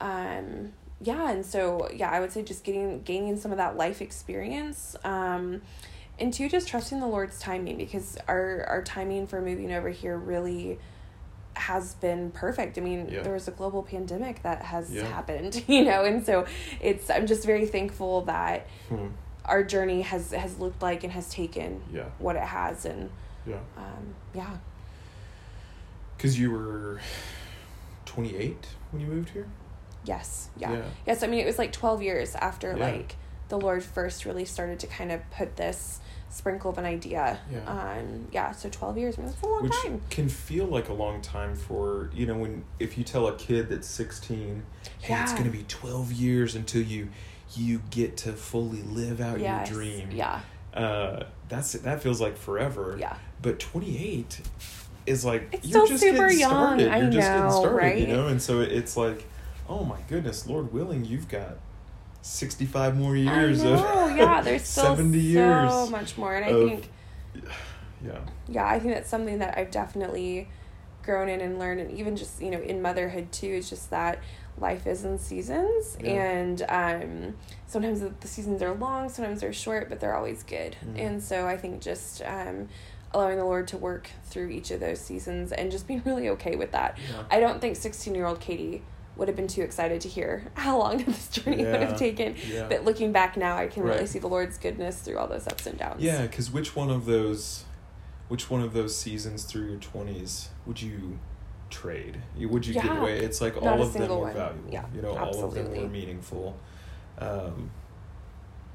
Um, 0.00 0.72
yeah, 1.02 1.30
and 1.30 1.44
so 1.44 1.88
yeah, 1.92 2.10
I 2.10 2.20
would 2.20 2.32
say 2.32 2.42
just 2.42 2.64
getting 2.64 3.02
gaining 3.02 3.36
some 3.36 3.50
of 3.50 3.58
that 3.58 3.76
life 3.76 4.00
experience. 4.00 4.96
Um, 5.04 5.62
and 6.18 6.32
two, 6.32 6.48
just 6.48 6.68
trusting 6.68 7.00
the 7.00 7.06
Lord's 7.06 7.38
timing 7.40 7.76
because 7.78 8.16
our 8.28 8.64
our 8.68 8.82
timing 8.82 9.26
for 9.26 9.40
moving 9.40 9.72
over 9.72 9.88
here 9.90 10.16
really 10.16 10.78
has 11.54 11.94
been 11.96 12.30
perfect. 12.30 12.78
I 12.78 12.80
mean, 12.80 13.08
Yeah. 13.10 13.22
there 13.22 13.32
was 13.34 13.46
a 13.48 13.50
global 13.50 13.82
pandemic 13.82 14.42
that 14.42 14.62
has 14.62 14.90
Yeah. 14.92 15.04
happened, 15.06 15.64
you 15.68 15.84
know, 15.84 16.04
and 16.04 16.24
so 16.24 16.46
it's 16.80 17.10
I'm 17.10 17.26
just 17.26 17.44
very 17.44 17.66
thankful 17.66 18.22
that 18.22 18.66
Hmm. 18.88 19.08
our 19.44 19.62
journey 19.64 20.02
has 20.02 20.30
has 20.32 20.58
looked 20.58 20.80
like 20.82 21.02
and 21.04 21.12
has 21.12 21.28
taken 21.28 21.82
Yeah. 21.92 22.04
what 22.18 22.36
it 22.36 22.42
has 22.42 22.84
and 22.86 23.10
Yeah. 23.46 23.56
um 23.76 24.14
yeah. 24.34 24.56
Because 26.16 26.38
you 26.38 26.50
were 26.52 27.00
28 28.04 28.66
when 28.92 29.00
you 29.02 29.08
moved 29.08 29.30
here? 29.30 29.48
Yes. 30.04 30.48
Yeah. 30.56 30.72
Yeah. 30.72 30.82
Yes, 31.06 31.22
I 31.22 31.26
mean 31.26 31.40
it 31.40 31.46
was 31.46 31.58
like 31.58 31.72
12 31.72 32.02
years 32.02 32.34
after 32.34 32.76
Yeah. 32.76 32.84
like 32.84 33.16
the 33.48 33.58
Lord 33.58 33.82
first 33.84 34.24
really 34.24 34.44
started 34.44 34.80
to 34.80 34.86
kind 34.86 35.12
of 35.12 35.20
put 35.30 35.56
this 35.56 36.00
sprinkle 36.30 36.70
of 36.70 36.78
an 36.78 36.84
idea. 36.86 37.38
Yeah. 37.52 37.60
Um 37.66 38.26
yeah, 38.32 38.52
so 38.52 38.68
12 38.70 38.98
years, 38.98 39.18
I 39.18 39.22
mean, 39.22 39.30
that's 39.30 39.42
a 39.42 39.46
long 39.46 39.62
Which 39.64 39.72
time. 39.82 40.00
can 40.10 40.28
feel 40.28 40.66
like 40.66 40.88
a 40.88 40.94
long 40.94 41.20
time 41.20 41.54
for, 41.54 42.10
you 42.14 42.26
know, 42.26 42.36
when 42.38 42.64
if 42.78 42.96
you 42.96 43.04
tell 43.04 43.28
a 43.28 43.36
kid 43.36 43.68
that's 43.68 43.86
16, 43.88 44.62
hey, 45.00 45.22
it's 45.22 45.32
going 45.32 45.44
to 45.44 45.50
be 45.50 45.64
12 45.68 46.12
years 46.12 46.54
until 46.54 46.82
you 46.82 47.08
you 47.54 47.82
get 47.90 48.16
to 48.16 48.32
fully 48.32 48.80
live 48.82 49.20
out 49.20 49.38
Yes. 49.38 49.68
your 49.70 49.78
dream. 49.80 50.08
Yeah. 50.10 50.40
Uh, 50.72 51.24
that's 51.50 51.72
that 51.72 52.02
feels 52.02 52.18
like 52.18 52.38
forever. 52.38 52.96
Yeah. 52.98 53.16
But 53.42 53.58
28 53.60 54.40
is 55.04 55.22
like 55.26 55.48
It's 55.52 55.66
you're 55.66 55.84
still 55.84 55.86
just 55.86 56.02
super 56.02 56.22
getting 56.28 56.40
young, 56.40 56.50
started. 56.78 56.82
You're 57.02 57.10
just 57.10 57.28
getting 57.28 57.50
started, 57.50 57.76
right? 57.76 57.98
you 57.98 58.06
know? 58.06 58.28
And 58.28 58.40
so 58.40 58.60
it's 58.60 58.96
like, 58.96 59.26
oh 59.68 59.84
my 59.84 59.98
goodness, 60.08 60.46
Lord 60.46 60.72
willing, 60.72 61.04
you've 61.04 61.28
got 61.28 61.58
65 62.22 62.96
more 62.96 63.16
years 63.16 63.62
I 63.62 63.64
know. 63.64 64.10
of 64.10 64.16
yeah, 64.16 64.40
there's 64.40 64.62
still 64.68 64.96
70 64.96 65.18
years 65.18 65.70
so 65.72 65.90
much 65.90 66.16
more 66.16 66.36
and 66.36 66.44
I 66.44 66.48
of- 66.48 66.68
think 66.68 66.88
yeah. 68.04 68.18
yeah, 68.48 68.66
I 68.66 68.78
think 68.78 68.94
that's 68.94 69.08
something 69.10 69.38
that 69.38 69.56
I've 69.58 69.70
definitely 69.70 70.48
grown 71.02 71.28
in 71.28 71.40
and 71.40 71.58
learned, 71.58 71.80
and 71.80 71.90
even 71.98 72.16
just 72.16 72.40
you 72.40 72.50
know 72.50 72.60
in 72.60 72.80
motherhood 72.82 73.32
too. 73.32 73.48
It's 73.48 73.68
just 73.68 73.90
that 73.90 74.18
life 74.58 74.86
is 74.86 75.04
in 75.04 75.18
seasons, 75.18 75.96
Yeah. 76.00 76.10
and 76.10 76.62
um, 76.68 77.34
sometimes 77.66 78.00
the, 78.00 78.28
seasons 78.28 78.62
are 78.62 78.74
long, 78.74 79.08
sometimes 79.08 79.40
they're 79.40 79.52
short, 79.52 79.88
but 79.88 79.98
they're 79.98 80.14
always 80.14 80.42
good. 80.42 80.76
Mm. 80.84 81.00
And 81.00 81.22
so 81.22 81.46
I 81.46 81.56
think 81.56 81.80
just 81.80 82.22
um, 82.22 82.68
allowing 83.12 83.38
the 83.38 83.44
Lord 83.44 83.66
to 83.68 83.76
work 83.78 84.10
through 84.26 84.50
each 84.50 84.70
of 84.70 84.78
those 84.80 85.00
seasons 85.00 85.52
and 85.52 85.70
just 85.72 85.88
being 85.88 86.02
really 86.04 86.28
okay 86.30 86.54
with 86.54 86.72
that. 86.72 86.98
Yeah. 87.10 87.24
I 87.30 87.40
don't 87.40 87.60
think 87.60 87.76
sixteen 87.76 88.14
year 88.14 88.26
old 88.26 88.40
Katie 88.40 88.82
would 89.16 89.28
have 89.28 89.36
been 89.36 89.48
too 89.48 89.62
excited 89.62 90.00
to 90.00 90.08
hear 90.08 90.44
how 90.54 90.78
long 90.78 90.98
this 91.04 91.28
journey 91.28 91.64
would 91.64 91.80
have 91.82 91.98
taken. 91.98 92.34
Yeah. 92.50 92.66
But 92.68 92.84
looking 92.84 93.12
back 93.12 93.36
now, 93.36 93.56
I 93.56 93.66
can 93.66 93.82
really 93.82 94.06
see 94.06 94.18
the 94.18 94.28
Lord's 94.28 94.58
goodness 94.58 95.00
through 95.00 95.18
all 95.18 95.26
those 95.28 95.46
ups 95.46 95.66
and 95.66 95.78
downs. 95.78 96.02
Yeah, 96.02 96.22
because 96.22 96.50
which 96.50 96.74
one 96.74 96.90
of 96.90 97.04
those, 97.04 97.64
which 98.28 98.50
one 98.50 98.62
of 98.62 98.72
those 98.72 98.96
seasons 98.96 99.44
through 99.44 99.66
your 99.66 99.76
twenties 99.78 100.48
would 100.66 100.80
you 100.80 101.18
trade? 101.70 102.20
You- 102.36 102.48
Would 102.50 102.66
you 102.66 102.74
give 102.74 102.84
away? 102.90 103.18
It's 103.20 103.40
like 103.40 103.54
Not 103.54 103.64
all 103.78 103.82
of 103.82 103.92
them 103.92 104.08
were 104.08 104.18
one. 104.18 104.34
valuable. 104.34 104.70
Yeah, 104.72 104.84
you 104.94 105.02
know, 105.02 105.10
all 105.16 105.28
of 105.28 105.54
them 105.54 105.64
absolutely. 105.64 105.80
were 105.80 105.88
meaningful. 105.88 106.56
Um, 107.18 107.70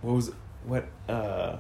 what 0.02 0.14
was 0.16 0.32
what? 0.66 0.88
Uh, 1.10 1.58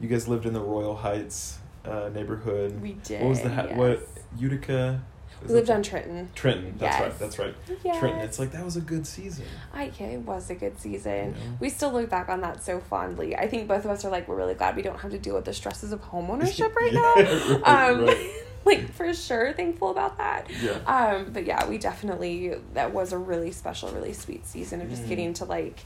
you 0.00 0.08
guys 0.08 0.28
lived 0.28 0.44
in 0.46 0.52
the 0.52 0.60
Royal 0.60 0.94
Heights 0.96 1.58
uh, 1.86 2.10
neighborhood. 2.12 2.80
We 2.82 2.92
did. 2.92 3.22
What 3.22 3.28
was 3.30 3.40
the 3.42 3.48
ha- 3.50 3.68
what. 3.74 4.06
Utica? 4.38 5.02
We 5.42 5.52
lived 5.54 5.70
on 5.70 5.82
Trenton. 5.82 6.30
Trenton. 6.34 6.74
That's 6.78 6.98
Yes. 6.98 7.00
right. 7.02 7.18
That's 7.18 7.38
right. 7.38 7.54
Yes. 7.84 7.98
Trenton. 7.98 8.20
It's 8.22 8.38
like 8.38 8.52
that 8.52 8.64
was 8.64 8.76
a 8.76 8.80
good 8.80 9.06
season. 9.06 9.44
I 9.74 9.90
yeah, 9.98 10.06
it 10.06 10.20
was 10.20 10.48
a 10.50 10.54
good 10.54 10.78
season. 10.78 11.34
You 11.40 11.48
know? 11.50 11.56
We 11.60 11.68
still 11.68 11.92
look 11.92 12.08
back 12.10 12.28
on 12.28 12.40
that 12.40 12.62
so 12.64 12.80
fondly. 12.80 13.36
I 13.36 13.46
think 13.48 13.68
both 13.68 13.84
of 13.84 13.90
us 13.90 14.04
are 14.04 14.10
like 14.10 14.28
we're 14.28 14.36
really 14.36 14.54
glad 14.54 14.76
we 14.76 14.82
don't 14.82 14.98
have 14.98 15.10
to 15.10 15.18
deal 15.18 15.34
with 15.34 15.44
the 15.44 15.52
stresses 15.54 15.92
of 15.92 16.02
homeownership 16.02 16.74
right 16.74 16.92
Yeah, 16.92 17.00
now. 17.00 17.14
right, 17.58 17.90
um, 17.90 18.04
right. 18.06 18.30
like 18.64 18.92
for 18.92 19.12
sure 19.14 19.52
thankful 19.52 19.90
about 19.90 20.18
that. 20.18 20.48
Yeah. 20.62 20.78
Um, 20.86 21.30
but 21.32 21.44
yeah, 21.46 21.66
we 21.68 21.78
definitely 21.78 22.54
that 22.74 22.92
was 22.92 23.12
a 23.12 23.18
really 23.18 23.52
special, 23.52 23.90
really 23.90 24.12
sweet 24.12 24.46
season 24.46 24.80
of 24.80 24.88
just 24.90 25.04
Mm. 25.04 25.08
getting 25.08 25.34
to 25.34 25.44
like 25.44 25.80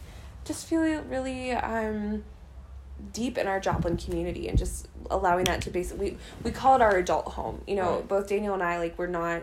just 0.44 0.66
feel 0.66 0.80
really 1.02 1.52
um 1.52 2.24
deep 3.12 3.38
in 3.38 3.46
our 3.46 3.60
Joplin 3.60 3.96
community 3.96 4.48
and 4.48 4.56
just 4.58 4.88
allowing 5.10 5.44
that 5.46 5.62
to 5.62 5.70
basically 5.70 6.12
we, 6.12 6.18
we 6.44 6.50
call 6.50 6.76
it 6.76 6.82
our 6.82 6.96
adult 6.96 7.26
home. 7.26 7.62
You 7.66 7.76
know, 7.76 7.96
Right. 7.96 8.08
both 8.08 8.28
Daniel 8.28 8.54
and 8.54 8.62
I 8.62 8.78
like 8.78 8.98
we're 8.98 9.06
not 9.06 9.42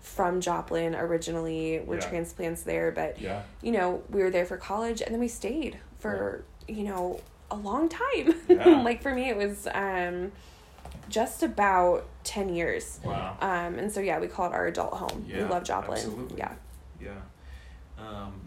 from 0.00 0.40
Joplin 0.40 0.94
originally. 0.94 1.80
We're 1.80 1.96
Yeah. 1.96 2.08
transplants 2.08 2.62
there, 2.62 2.90
but 2.92 3.20
Yeah. 3.20 3.42
you 3.62 3.72
know, 3.72 4.02
we 4.10 4.22
were 4.22 4.30
there 4.30 4.46
for 4.46 4.56
college 4.56 5.00
and 5.02 5.12
then 5.12 5.20
we 5.20 5.28
stayed 5.28 5.78
for, 5.98 6.44
you 6.68 6.84
know, 6.84 7.20
a 7.50 7.56
long 7.56 7.88
time. 7.88 8.34
Yeah. 8.48 8.82
like 8.82 9.02
for 9.02 9.12
me 9.14 9.28
it 9.28 9.36
was 9.36 9.66
um 9.74 10.32
just 11.08 11.42
about 11.42 12.04
10 12.24 12.50
years. 12.54 13.00
Wow. 13.04 13.36
Um 13.40 13.78
and 13.78 13.90
so 13.90 14.00
yeah, 14.00 14.18
we 14.20 14.28
call 14.28 14.46
it 14.50 14.54
our 14.54 14.66
adult 14.66 14.92
home. 14.94 15.24
Yeah, 15.26 15.38
we 15.38 15.44
love 15.44 15.64
Joplin. 15.64 15.96
absolutely. 15.98 16.38
Yeah. 16.38 16.52
Yeah. 17.00 17.10
Um, 17.98 18.40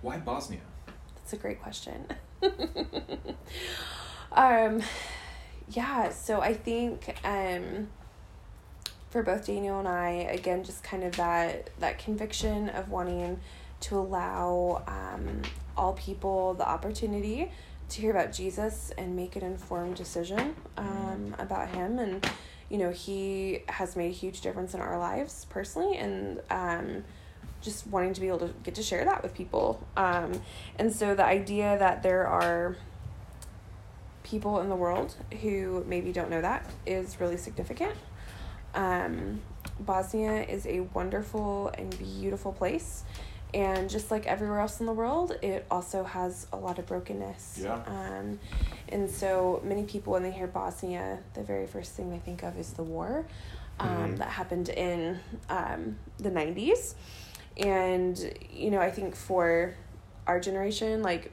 why 0.00 0.18
Bosnia? 0.18 0.60
That's 1.16 1.32
a 1.32 1.36
great 1.36 1.60
question. 1.62 2.06
um 4.32 4.82
yeah, 5.68 6.10
so 6.10 6.40
I 6.40 6.54
think 6.54 7.16
um 7.24 7.88
for 9.16 9.22
both 9.22 9.46
Daniel 9.46 9.78
and 9.78 9.88
I, 9.88 10.10
again, 10.10 10.62
just 10.62 10.82
kind 10.82 11.02
of 11.02 11.16
that 11.16 11.70
that 11.80 11.98
conviction 11.98 12.68
of 12.68 12.90
wanting 12.90 13.40
to 13.80 13.96
allow 13.96 14.82
um, 14.86 15.42
all 15.76 15.92
people 15.94 16.54
the 16.54 16.68
opportunity 16.68 17.50
to 17.88 18.00
hear 18.00 18.10
about 18.10 18.32
Jesus 18.32 18.92
and 18.98 19.14
make 19.14 19.36
an 19.36 19.42
informed 19.42 19.96
decision 19.96 20.56
um, 20.76 21.34
about 21.38 21.68
Him, 21.70 21.98
and 21.98 22.28
you 22.68 22.78
know 22.78 22.90
He 22.90 23.62
has 23.68 23.96
made 23.96 24.10
a 24.10 24.14
huge 24.14 24.42
difference 24.42 24.74
in 24.74 24.80
our 24.80 24.98
lives 24.98 25.46
personally, 25.48 25.96
and 25.96 26.40
um, 26.50 27.04
just 27.66 27.86
wanting 27.88 28.14
to 28.14 28.20
be 28.22 28.28
able 28.28 28.38
to 28.46 28.50
get 28.64 28.74
to 28.76 28.82
share 28.82 29.04
that 29.04 29.22
with 29.22 29.34
people, 29.34 29.66
um, 29.96 30.40
and 30.78 30.90
so 30.92 31.14
the 31.14 31.24
idea 31.24 31.76
that 31.78 32.02
there 32.02 32.26
are 32.26 32.76
people 34.22 34.60
in 34.60 34.68
the 34.68 34.74
world 34.74 35.14
who 35.42 35.84
maybe 35.86 36.12
don't 36.12 36.30
know 36.30 36.40
that 36.40 36.68
is 36.86 37.20
really 37.20 37.36
significant 37.36 37.94
Um, 38.74 39.40
Bosnia 39.80 40.42
is 40.42 40.66
a 40.66 40.80
wonderful 40.94 41.68
and 41.78 41.90
beautiful 41.98 42.52
place. 42.52 43.04
And 43.54 43.88
just 43.88 44.10
like 44.10 44.26
everywhere 44.26 44.60
else 44.60 44.80
in 44.80 44.86
the 44.86 44.92
world, 44.92 45.30
it 45.42 45.64
also 45.70 46.04
has 46.04 46.46
a 46.52 46.56
lot 46.58 46.78
of 46.78 46.84
brokenness. 46.86 47.60
Yeah. 47.62 47.80
Um, 47.86 48.38
and 48.90 49.08
so 49.10 49.62
many 49.64 49.84
people, 49.84 50.12
when 50.12 50.22
they 50.22 50.30
hear 50.32 50.46
Bosnia, 50.46 51.20
the 51.34 51.42
very 51.42 51.66
first 51.66 51.92
thing 51.92 52.10
they 52.10 52.18
think 52.18 52.42
of 52.42 52.58
is 52.58 52.72
the 52.74 52.82
war 52.82 53.24
um, 53.78 53.88
Mhm. 53.88 54.18
that 54.18 54.28
happened 54.28 54.68
in 54.70 55.20
um, 55.48 55.96
the 56.18 56.30
90s. 56.30 56.94
And, 57.56 58.32
you 58.52 58.70
know, 58.70 58.80
I 58.80 58.90
think 58.90 59.16
for 59.16 59.74
our 60.26 60.40
generation, 60.40 61.02
like, 61.02 61.32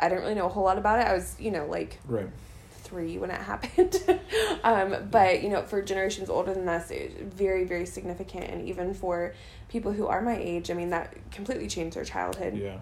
I 0.00 0.08
didn't 0.08 0.22
really 0.22 0.34
know 0.34 0.46
a 0.46 0.50
whole 0.50 0.64
lot 0.64 0.78
about 0.78 1.00
it. 1.00 1.06
I 1.06 1.14
was, 1.14 1.34
you 1.40 1.50
know, 1.50 1.66
like 1.66 1.98
Right. 2.06 2.28
three 2.82 3.18
when 3.18 3.30
it 3.30 3.40
happened. 3.52 3.96
um, 4.62 5.08
but 5.10 5.42
you 5.42 5.48
know, 5.48 5.62
for 5.62 5.82
generations 5.82 6.28
older 6.30 6.54
than 6.54 6.68
us, 6.68 6.90
it's 6.90 7.14
very, 7.34 7.64
very 7.64 7.86
significant. 7.86 8.44
And 8.44 8.68
even 8.68 8.94
for 8.94 9.34
people 9.68 9.92
who 9.92 10.06
are 10.06 10.20
my 10.22 10.36
age, 10.36 10.70
I 10.70 10.74
mean, 10.74 10.90
that 10.90 11.14
completely 11.30 11.66
changed 11.66 11.96
their 11.96 12.04
childhood. 12.04 12.56
Yeah. 12.56 12.76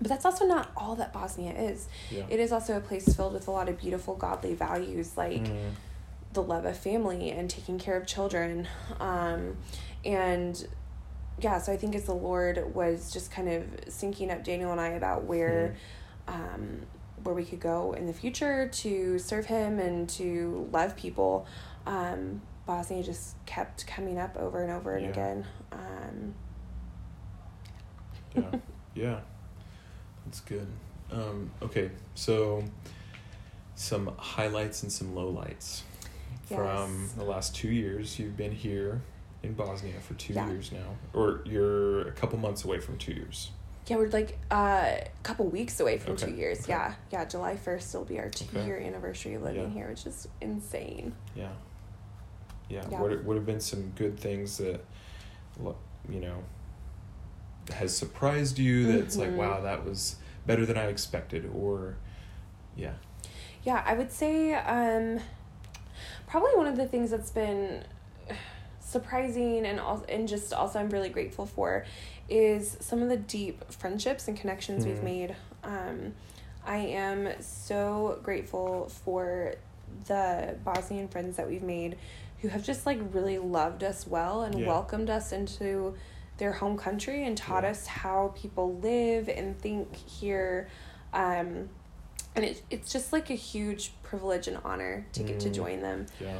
But 0.00 0.08
that's 0.08 0.24
also 0.24 0.46
not 0.46 0.70
all 0.76 0.94
that 0.96 1.12
Bosnia 1.12 1.52
is. 1.52 1.86
Yeah. 2.10 2.24
It 2.30 2.40
is 2.40 2.52
also 2.52 2.76
a 2.76 2.80
place 2.80 3.14
filled 3.14 3.34
with 3.34 3.48
a 3.48 3.50
lot 3.50 3.68
of 3.68 3.78
beautiful 3.78 4.14
godly 4.14 4.54
values 4.54 5.16
like 5.16 5.44
Mm. 5.44 5.72
the 6.32 6.42
love 6.42 6.64
of 6.64 6.78
family 6.78 7.30
and 7.30 7.50
taking 7.50 7.78
care 7.78 7.96
of 7.96 8.06
children. 8.06 8.66
Um, 8.98 9.56
and 10.04 10.66
yeah, 11.40 11.58
so 11.58 11.72
I 11.72 11.76
think 11.76 11.94
as 11.94 12.04
the 12.04 12.14
Lord 12.14 12.74
was 12.74 13.12
just 13.12 13.30
kind 13.30 13.48
of 13.48 13.62
syncing 13.86 14.30
up 14.30 14.44
Daniel 14.44 14.72
and 14.72 14.80
I 14.80 14.88
about 14.88 15.24
where 15.24 15.74
um, 16.28 16.82
where 17.22 17.34
we 17.34 17.44
could 17.44 17.60
go 17.60 17.92
in 17.92 18.06
the 18.06 18.12
future 18.12 18.68
to 18.68 19.18
serve 19.18 19.46
him 19.46 19.78
and 19.78 20.08
to 20.10 20.68
love 20.72 20.96
people, 20.96 21.46
um, 21.86 22.40
Bosnia 22.66 23.02
just 23.02 23.34
kept 23.46 23.86
coming 23.86 24.18
up 24.18 24.36
over 24.36 24.62
and 24.62 24.70
over 24.72 24.96
and 24.96 25.04
Yeah. 25.04 25.10
again. 25.10 25.46
Um, 25.72 26.34
Yeah. 28.34 28.50
yeah. 28.94 29.20
That's 30.24 30.40
good. 30.40 30.68
Um, 31.10 31.50
okay, 31.60 31.90
so 32.14 32.62
some 33.74 34.12
highlights 34.16 34.82
and 34.82 34.92
some 34.92 35.14
lowlights 35.14 35.82
from 36.46 37.10
the 37.16 37.24
last 37.24 37.54
two 37.54 37.70
years. 37.70 38.18
You've 38.18 38.36
been 38.36 38.52
here 38.52 39.02
in 39.42 39.54
Bosnia 39.54 39.98
for 40.00 40.14
two 40.14 40.34
Yeah. 40.34 40.48
years 40.48 40.70
now, 40.72 40.96
or 41.14 41.40
you're 41.44 42.08
a 42.08 42.12
couple 42.12 42.38
months 42.38 42.64
away 42.64 42.78
from 42.80 42.98
two 42.98 43.12
years. 43.12 43.50
yeah, 43.86 43.96
we're 43.96 44.08
like 44.08 44.38
uh, 44.52 44.54
a 45.00 45.08
couple 45.24 45.46
weeks 45.46 45.80
away 45.80 45.98
from 45.98 46.12
Okay, 46.12 46.26
two 46.26 46.34
years. 46.36 46.60
okay. 46.60 46.72
Yeah, 46.72 46.94
yeah, 47.10 47.24
July 47.24 47.56
first 47.56 47.92
will 47.92 48.04
be 48.04 48.20
our 48.20 48.28
two 48.28 48.44
Okay. 48.56 48.64
year 48.66 48.78
anniversary 48.78 49.34
of 49.34 49.42
living 49.42 49.62
Yeah. 49.64 49.68
here, 49.70 49.88
which 49.88 50.06
is 50.06 50.28
insane. 50.40 51.12
Yeah. 51.34 51.48
Yeah. 52.68 52.84
Yeah. 52.88 53.00
What 53.00 53.24
would 53.24 53.36
have 53.36 53.46
been 53.46 53.58
some 53.60 53.90
good 53.96 54.20
things 54.20 54.58
that, 54.58 54.84
you 56.08 56.20
know, 56.20 56.44
has 57.72 57.96
surprised 57.96 58.58
you? 58.60 58.92
That's 59.00 59.16
like, 59.16 59.30
Mhm. 59.30 59.36
wow, 59.36 59.60
that 59.62 59.84
was 59.84 60.16
better 60.46 60.64
than 60.64 60.76
I 60.78 60.84
expected, 60.86 61.50
or, 61.52 61.96
yeah. 62.76 62.94
Yeah, 63.64 63.82
I 63.84 63.94
would 63.94 64.12
say 64.12 64.54
um, 64.54 65.18
probably 66.28 66.54
one 66.54 66.66
of 66.68 66.76
the 66.76 66.86
things 66.86 67.10
that's 67.10 67.30
been 67.32 67.82
surprising 68.90 69.64
and 69.66 69.78
also, 69.80 70.04
and 70.08 70.26
just 70.28 70.52
also 70.52 70.78
I'm 70.80 70.90
really 70.90 71.08
grateful 71.08 71.46
for 71.46 71.84
is 72.28 72.76
some 72.80 73.02
of 73.02 73.08
the 73.08 73.16
deep 73.16 73.70
friendships 73.72 74.28
and 74.28 74.36
connections 74.36 74.84
we've 74.86 74.96
Mhm. 74.96 75.02
made. 75.04 75.36
Um, 75.64 76.14
I 76.64 76.76
am 76.78 77.28
so 77.40 78.18
grateful 78.22 78.88
for 78.88 79.54
the 80.06 80.56
Bosnian 80.64 81.08
friends 81.08 81.36
that 81.36 81.48
we've 81.48 81.62
made 81.62 81.96
who 82.40 82.48
have 82.48 82.62
just 82.64 82.86
like 82.86 82.98
really 83.12 83.38
loved 83.38 83.82
us 83.82 84.06
well 84.06 84.42
and 84.42 84.60
Yeah. 84.60 84.66
welcomed 84.66 85.10
us 85.10 85.32
into 85.32 85.94
their 86.38 86.52
home 86.52 86.76
country 86.76 87.24
and 87.26 87.36
taught 87.36 87.64
Yeah. 87.64 87.70
us 87.70 87.86
how 87.86 88.32
people 88.36 88.74
live 88.76 89.28
and 89.28 89.58
think 89.60 89.94
here. 89.96 90.68
Um, 91.12 91.68
and 92.36 92.44
it, 92.44 92.62
it's 92.70 92.92
just 92.92 93.12
like 93.12 93.28
a 93.30 93.34
huge 93.34 93.92
privilege 94.02 94.46
and 94.48 94.56
honor 94.64 95.04
to 95.12 95.22
get 95.24 95.40
to 95.40 95.50
Mm. 95.50 95.54
join 95.54 95.80
them 95.80 96.06
Yeah. 96.20 96.38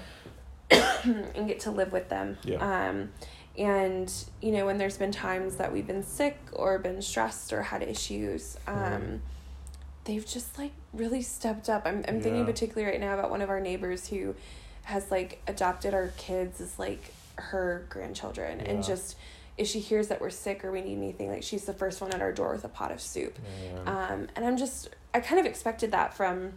and 1.04 1.48
get 1.48 1.60
to 1.60 1.70
live 1.70 1.92
with 1.92 2.08
them. 2.08 2.38
Yeah. 2.44 2.88
Um, 2.88 3.10
and 3.58 4.12
you 4.40 4.52
know, 4.52 4.66
when 4.66 4.78
there's 4.78 4.96
been 4.96 5.12
times 5.12 5.56
that 5.56 5.72
we've 5.72 5.86
been 5.86 6.04
sick 6.04 6.38
or 6.52 6.78
been 6.78 7.02
stressed 7.02 7.52
or 7.52 7.62
had 7.62 7.82
issues, 7.82 8.56
um, 8.66 9.22
they've 10.04 10.24
just 10.26 10.56
like 10.58 10.72
really 10.92 11.22
stepped 11.22 11.68
up. 11.68 11.82
I'm 11.84 12.04
I'm 12.08 12.20
thinking 12.20 12.46
particularly 12.46 12.90
right 12.90 13.00
now 13.00 13.14
about 13.14 13.30
one 13.30 13.42
of 13.42 13.50
our 13.50 13.60
neighbors 13.60 14.08
who 14.08 14.34
has 14.84 15.10
like 15.10 15.42
adopted 15.46 15.94
our 15.94 16.08
kids 16.16 16.60
as 16.60 16.78
like 16.78 17.12
her 17.36 17.86
grandchildren 17.88 18.60
and 18.60 18.84
just 18.84 19.16
if 19.60 19.68
she 19.68 19.78
hears 19.78 20.08
that 20.08 20.22
we're 20.22 20.30
sick 20.30 20.64
or 20.64 20.72
we 20.72 20.80
need 20.80 20.96
anything, 20.96 21.30
like 21.30 21.42
she's 21.42 21.66
the 21.66 21.74
first 21.74 22.00
one 22.00 22.10
at 22.12 22.22
our 22.22 22.32
door 22.32 22.52
with 22.52 22.64
a 22.64 22.68
pot 22.68 22.90
of 22.90 22.98
soup. 22.98 23.38
Man. 23.74 23.88
Um, 23.88 24.28
and 24.34 24.46
I'm 24.46 24.56
just, 24.56 24.88
I 25.12 25.20
kind 25.20 25.38
of 25.38 25.44
expected 25.44 25.90
that 25.90 26.14
from 26.14 26.54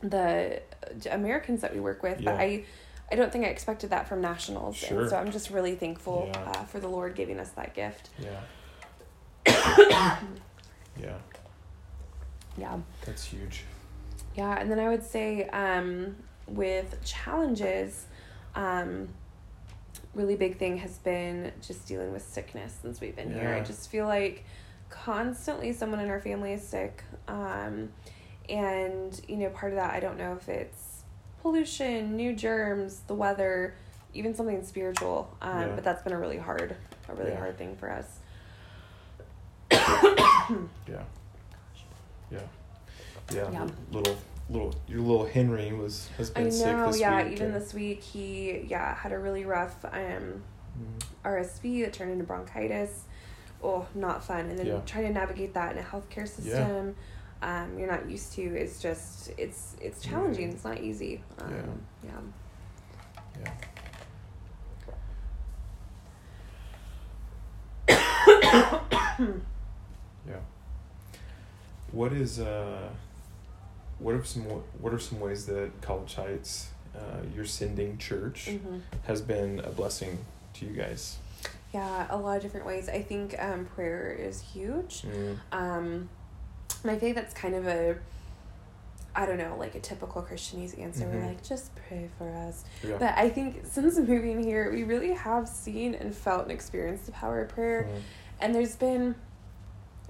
the 0.00 0.62
Americans 1.10 1.60
that 1.60 1.74
we 1.74 1.80
work 1.80 2.02
with, 2.02 2.24
but 2.24 2.34
I, 2.40 2.64
I 3.12 3.14
don't 3.14 3.30
think 3.30 3.44
I 3.44 3.48
expected 3.48 3.90
that 3.90 4.08
from 4.08 4.22
nationals. 4.22 4.76
Sure. 4.76 5.02
And 5.02 5.10
so 5.10 5.16
I'm 5.16 5.30
just 5.30 5.50
really 5.50 5.74
thankful 5.74 6.30
Yeah. 6.32 6.40
uh, 6.40 6.64
for 6.64 6.80
the 6.80 6.88
Lord 6.88 7.14
giving 7.14 7.38
us 7.38 7.50
that 7.50 7.74
gift. 7.74 8.08
yeah. 8.18 8.40
yeah. 10.98 11.18
Yeah. 12.56 12.78
That's 13.04 13.24
huge. 13.24 13.64
Yeah. 14.34 14.58
And 14.58 14.70
then 14.70 14.78
I 14.78 14.88
would 14.88 15.02
say 15.04 15.44
um, 15.50 16.16
with 16.46 16.98
challenges, 17.04 18.06
um, 18.54 19.08
really 20.14 20.36
big 20.36 20.58
thing 20.58 20.78
has 20.78 20.96
been 20.98 21.52
just 21.60 21.86
dealing 21.86 22.12
with 22.12 22.22
sickness 22.26 22.78
since 22.80 23.00
we've 23.00 23.16
been 23.16 23.32
here. 23.32 23.48
I 23.54 23.60
just 23.60 23.90
feel 23.90 24.06
like 24.06 24.44
constantly 24.88 25.72
someone 25.72 26.00
in 26.00 26.08
our 26.08 26.20
family 26.20 26.52
is 26.52 26.66
sick. 26.66 27.02
Um, 27.28 27.90
and, 28.48 29.20
you 29.28 29.36
know, 29.36 29.48
part 29.50 29.72
of 29.72 29.76
that, 29.78 29.92
I 29.94 30.00
don't 30.00 30.18
know 30.18 30.34
if 30.38 30.48
it's 30.48 30.91
pollution, 31.42 32.16
new 32.16 32.32
germs, 32.34 33.00
the 33.08 33.14
weather, 33.14 33.74
even 34.14 34.34
something 34.34 34.64
spiritual. 34.64 35.36
Um, 35.42 35.60
Yeah. 35.60 35.74
But 35.74 35.84
that's 35.84 36.02
been 36.02 36.12
a 36.12 36.18
really 36.18 36.38
hard, 36.38 36.76
a 37.08 37.14
really 37.14 37.32
Yeah. 37.32 37.38
hard 37.38 37.58
thing 37.58 37.76
for 37.76 37.90
us. 37.90 38.18
Yeah. 39.70 41.02
Yeah. 42.30 42.38
Yeah. 43.32 43.50
Yeah. 43.50 43.68
Little, 43.90 44.16
little, 44.50 44.74
your 44.88 45.00
little 45.00 45.26
Henry 45.26 45.72
was 45.72 46.08
has 46.16 46.30
I 46.36 46.42
been 46.44 46.52
sick 46.52 46.66
know, 46.66 46.86
this 46.90 47.00
yeah. 47.00 47.22
week. 47.24 47.32
Even 47.32 47.52
this 47.52 47.72
week, 47.74 48.02
he 48.02 48.64
yeah 48.68 48.94
had 48.94 49.12
a 49.12 49.18
really 49.18 49.44
rough 49.44 49.84
um, 49.84 50.42
Mm, 50.72 51.04
RSV 51.22 51.84
that 51.84 51.92
turned 51.92 52.12
into 52.12 52.24
bronchitis. 52.24 53.04
Oh, 53.62 53.86
not 53.94 54.24
fun. 54.24 54.46
And 54.48 54.58
then 54.58 54.66
Yeah. 54.66 54.80
trying 54.86 55.04
to 55.06 55.12
navigate 55.12 55.52
that 55.52 55.72
in 55.72 55.78
a 55.78 55.82
healthcare 55.82 56.26
system, 56.26 56.96
um, 57.42 57.78
you're 57.78 57.90
not 57.90 58.08
used 58.08 58.32
to. 58.34 58.42
Is 58.42 58.80
just 58.80 59.30
it's 59.36 59.76
it's 59.80 60.00
challenging. 60.02 60.50
It's 60.52 60.64
not 60.64 60.80
easy. 60.80 61.22
Um, 61.38 61.80
Yeah. 62.04 62.10
yeah. 63.44 63.44
Yeah. 63.44 63.52
yeah. 70.28 70.36
What 71.90 72.12
is 72.12 72.38
uh, 72.40 72.88
what 73.98 74.14
are 74.14 74.24
some 74.24 74.42
what 74.44 74.92
are 74.94 74.98
some 74.98 75.20
ways 75.20 75.46
that 75.46 75.70
College 75.82 76.14
Heights, 76.14 76.70
uh, 76.96 77.22
your 77.34 77.44
sending 77.44 77.98
church, 77.98 78.48
hmm 78.48 78.78
has 79.04 79.20
been 79.20 79.60
a 79.60 79.70
blessing 79.70 80.18
to 80.54 80.64
you 80.66 80.72
guys? 80.72 81.18
Yeah, 81.74 82.06
a 82.10 82.16
lot 82.16 82.36
of 82.36 82.42
different 82.42 82.66
ways. 82.66 82.88
I 82.88 83.02
think 83.02 83.34
um, 83.42 83.64
prayer 83.64 84.12
is 84.12 84.40
huge. 84.42 85.02
Mm, 85.02 85.38
Um, 85.52 86.08
my 86.84 86.98
faith 86.98 87.14
that's 87.14 87.34
kind 87.34 87.54
of 87.54 87.66
a, 87.66 87.96
I 89.14 89.26
don't 89.26 89.38
know, 89.38 89.56
like 89.58 89.74
a 89.74 89.80
typical 89.80 90.22
Christianese 90.22 90.78
answer. 90.80 91.06
We're 91.06 91.20
Mhm. 91.20 91.26
like, 91.28 91.42
just 91.42 91.74
pray 91.74 92.08
for 92.18 92.30
us. 92.30 92.64
yeah. 92.82 92.96
But 92.98 93.14
I 93.16 93.28
think 93.28 93.60
since 93.64 93.98
moving 93.98 94.42
here, 94.42 94.70
we 94.72 94.84
really 94.84 95.12
have 95.12 95.48
seen 95.48 95.94
and 95.94 96.14
felt 96.14 96.42
and 96.42 96.50
experienced 96.52 97.06
the 97.06 97.12
power 97.12 97.42
of 97.42 97.48
prayer. 97.50 97.84
Mm, 97.90 98.00
And 98.40 98.54
there's 98.54 98.74
been, 98.74 99.14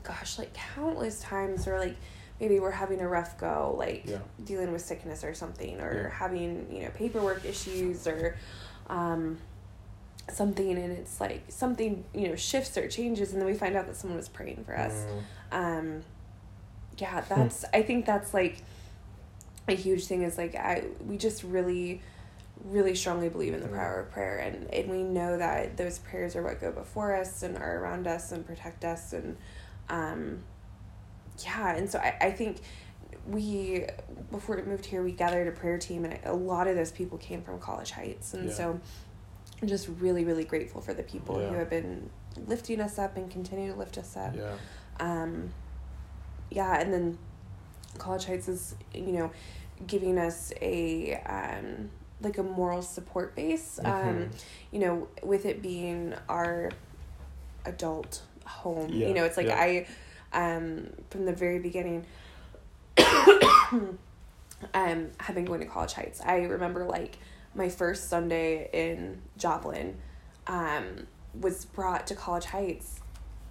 gosh, 0.05 0.39
like 0.39 0.55
countless 0.55 1.21
times 1.21 1.67
where 1.67 1.79
like 1.79 1.97
maybe 2.41 2.59
we're 2.59 2.71
having 2.71 3.01
a 3.01 3.09
rough 3.09 3.37
go, 3.39 3.75
like 3.77 4.05
Yeah. 4.07 4.19
dealing 4.45 4.73
with 4.73 4.83
sickness 4.83 5.23
or 5.23 5.35
something, 5.35 5.81
or 5.81 6.05
Yeah. 6.05 6.09
having 6.11 6.67
you 6.73 6.83
know 6.85 6.91
paperwork 6.95 7.45
issues 7.45 8.07
or 8.07 8.37
um, 8.89 9.39
something, 10.31 10.71
and 10.79 10.93
it's 10.93 11.21
like 11.21 11.43
something 11.49 12.05
you 12.15 12.29
know 12.29 12.37
shifts 12.37 12.77
or 12.79 12.89
changes, 12.89 13.33
and 13.33 13.41
then 13.41 13.47
we 13.47 13.55
find 13.55 13.77
out 13.77 13.87
that 13.87 13.97
someone 13.97 14.17
was 14.17 14.29
praying 14.29 14.65
for 14.65 14.77
us. 14.79 14.93
mm, 14.95 15.23
Um, 15.57 16.03
yeah, 16.99 17.23
that's 17.29 17.65
I 17.73 17.83
think 17.83 18.07
that's 18.07 18.33
like 18.35 18.59
a 19.69 19.75
huge 19.75 20.07
thing 20.07 20.23
is 20.23 20.37
like 20.39 20.55
I 20.55 20.85
we 21.07 21.17
just 21.17 21.43
really 21.45 22.03
really 22.65 22.95
strongly 22.95 23.29
believe 23.29 23.55
in 23.55 23.61
the 23.61 23.67
Mm. 23.69 23.77
power 23.77 24.01
of 24.01 24.11
prayer 24.13 24.39
and, 24.39 24.73
and 24.73 24.89
we 24.91 25.03
know 25.03 25.37
that 25.37 25.77
those 25.77 25.99
prayers 25.99 26.37
are 26.37 26.43
what 26.43 26.61
go 26.61 26.71
before 26.71 27.15
us 27.15 27.43
and 27.43 27.57
are 27.57 27.79
around 27.79 28.07
us 28.07 28.31
and 28.33 28.47
protect 28.47 28.85
us 28.85 29.13
and 29.13 29.37
um 29.89 30.39
yeah 31.45 31.75
and 31.75 31.91
so 31.91 31.99
I, 31.99 32.17
I 32.21 32.31
think 32.31 32.59
we 33.27 33.87
before 34.31 34.57
we 34.57 34.63
moved 34.63 34.85
here 34.87 35.03
we 35.03 35.13
gathered 35.13 35.49
a 35.49 35.53
prayer 35.53 35.79
team 35.79 36.05
and 36.05 36.19
a 36.25 36.33
lot 36.35 36.67
of 36.69 36.77
those 36.77 36.93
people 36.93 37.19
came 37.19 37.43
from 37.43 37.59
college 37.59 37.91
heights 37.91 38.35
and 38.35 38.49
Yeah. 38.49 38.55
so 38.55 38.81
I'm 39.61 39.69
just 39.69 39.89
really, 40.01 40.25
really 40.25 40.45
grateful 40.45 40.81
for 40.81 40.93
the 40.93 41.05
people 41.05 41.41
Yeah. 41.41 41.49
who 41.51 41.55
have 41.55 41.71
been 41.71 42.11
lifting 42.49 42.81
us 42.81 42.99
up 42.99 43.17
and 43.17 43.31
continue 43.31 43.73
to 43.73 43.79
lift 43.79 43.97
us 43.97 44.17
up. 44.17 44.35
Yeah. 44.35 44.57
Um, 44.99 45.53
yeah, 46.55 46.81
and 46.81 46.93
then 46.93 47.19
College 47.99 48.25
Heights 48.27 48.49
is, 48.49 48.75
you 48.95 49.13
know, 49.13 49.31
giving 49.87 50.19
us 50.19 50.53
a 50.61 51.15
um, 51.27 51.91
like 52.21 52.39
a 52.39 52.43
moral 52.43 52.83
support 52.83 53.35
base. 53.35 53.81
Um, 53.85 53.93
Mhm. 53.93 54.29
you 54.71 54.79
know, 54.81 55.09
with 55.23 55.45
it 55.47 55.61
being 55.63 56.15
our 56.29 56.71
adult 57.65 58.23
home. 58.45 58.91
Yeah, 58.93 59.09
You 59.09 59.15
know, 59.15 59.25
it's 59.25 59.37
like 59.37 59.47
yeah. 59.47 59.57
I, 59.61 59.87
um, 60.33 60.91
from 61.11 61.25
the 61.27 61.33
very 61.33 61.59
beginning, 61.59 62.05
um, 64.75 65.11
have 65.19 65.35
been 65.35 65.45
going 65.45 65.61
to 65.61 65.67
College 65.67 65.93
Heights. 65.95 66.21
I 66.25 66.39
remember 66.43 66.85
like 66.85 67.19
my 67.55 67.69
first 67.69 68.09
Sunday 68.09 68.71
in 68.73 69.21
Joplin, 69.37 69.97
um, 70.47 71.07
was 71.39 71.65
brought 71.67 72.07
to 72.09 72.15
College 72.15 72.47
Heights. 72.47 73.01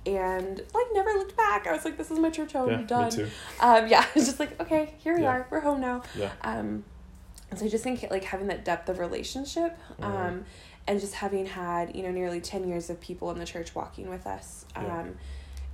And 0.05 0.57
like 0.73 0.85
never 0.93 1.11
looked 1.11 1.37
back. 1.37 1.67
I 1.67 1.71
was 1.73 1.85
like, 1.85 1.97
"This 1.97 2.09
is 2.09 2.17
my 2.17 2.29
church 2.31 2.53
home. 2.53 2.69
Yeah, 2.69 2.77
I'm 2.77 2.85
done." 2.87 3.05
me 3.05 3.11
too. 3.11 3.27
Um, 3.59 3.87
yeah, 3.87 4.05
it's 4.15 4.25
just 4.25 4.39
like, 4.39 4.59
okay, 4.59 4.93
here 4.97 5.15
we 5.15 5.21
Yeah. 5.23 5.29
are. 5.29 5.47
We're 5.51 5.59
home 5.59 5.79
now. 5.79 6.01
Yeah. 6.15 6.31
Um, 6.41 6.83
and 7.51 7.59
so 7.59 7.65
I 7.65 7.69
just 7.69 7.83
think 7.83 8.05
like 8.09 8.23
having 8.23 8.47
that 8.47 8.65
depth 8.65 8.89
of 8.89 8.97
relationship, 8.97 9.77
um, 10.01 10.11
Mhm. 10.11 10.43
and 10.87 10.99
just 10.99 11.13
having 11.15 11.45
had 11.45 11.95
you 11.95 12.01
know 12.03 12.11
nearly 12.11 12.41
ten 12.41 12.67
years 12.67 12.89
of 12.89 12.99
people 12.99 13.29
in 13.31 13.37
the 13.37 13.45
church 13.45 13.75
walking 13.75 14.09
with 14.09 14.25
us, 14.25 14.65
um, 14.75 14.85
Yeah. 14.85 15.03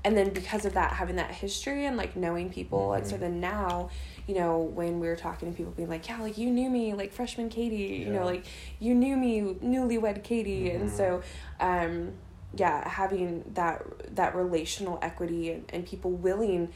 and 0.04 0.18
then 0.18 0.32
because 0.34 0.66
of 0.66 0.74
that 0.74 0.92
having 0.94 1.16
that 1.18 1.32
history 1.32 1.86
and 1.86 1.96
like 1.96 2.16
knowing 2.18 2.50
people, 2.50 2.94
and 2.94 3.08
so 3.08 3.16
Mhm. 3.16 3.20
then 3.22 3.40
now, 3.40 3.90
you 4.28 4.36
know, 4.36 4.58
when 4.60 5.00
we 5.00 5.08
were 5.08 5.16
talking 5.16 5.50
to 5.52 5.56
people, 5.56 5.72
being 5.72 5.88
like, 5.90 6.08
yeah, 6.10 6.20
like 6.20 6.38
you 6.38 6.50
knew 6.50 6.70
me, 6.70 6.94
like 6.94 7.14
freshman 7.14 7.48
Katie, 7.48 8.04
you 8.06 8.12
know, 8.12 8.26
like 8.26 8.44
you 8.80 8.94
knew 8.94 9.16
me, 9.16 9.42
newlywed 9.64 10.24
Katie, 10.24 10.72
and 10.72 10.90
Mhm. 10.90 10.98
so, 10.98 11.22
um, 11.62 12.12
yeah, 12.56 12.88
having 12.88 13.44
that 13.56 14.16
that 14.16 14.36
relational 14.36 15.00
equity 15.02 15.52
and, 15.52 15.66
and 15.74 15.86
people 15.86 16.12
willing 16.12 16.70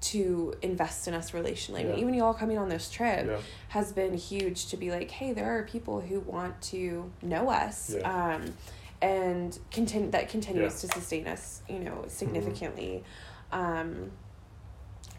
to 0.00 0.54
invest 0.62 1.08
in 1.08 1.14
us 1.14 1.32
relationally. 1.32 1.80
I 1.80 1.84
mean, 1.84 1.98
even 1.98 2.14
you 2.14 2.22
all 2.22 2.32
coming 2.34 2.56
on 2.56 2.68
this 2.68 2.88
trip 2.88 3.26
Yeah. 3.26 3.38
has 3.70 3.92
been 3.92 4.14
huge 4.16 4.66
to 4.68 4.76
be 4.76 4.92
like, 4.92 5.10
hey, 5.10 5.32
there 5.32 5.58
are 5.58 5.64
people 5.64 6.00
who 6.00 6.20
want 6.20 6.60
to 6.62 7.10
know 7.20 7.50
us. 7.50 7.94
Yeah. 7.96 8.34
Um, 8.36 8.54
and 9.02 9.58
continue 9.72 10.10
that 10.12 10.28
continues 10.28 10.62
Yeah. 10.62 10.68
Mm-hmm. 10.68 10.88
to 10.88 11.00
sustain 11.00 11.26
us, 11.26 11.62
you 11.68 11.80
know, 11.80 12.04
significantly. 12.06 13.02
Um, 13.50 14.12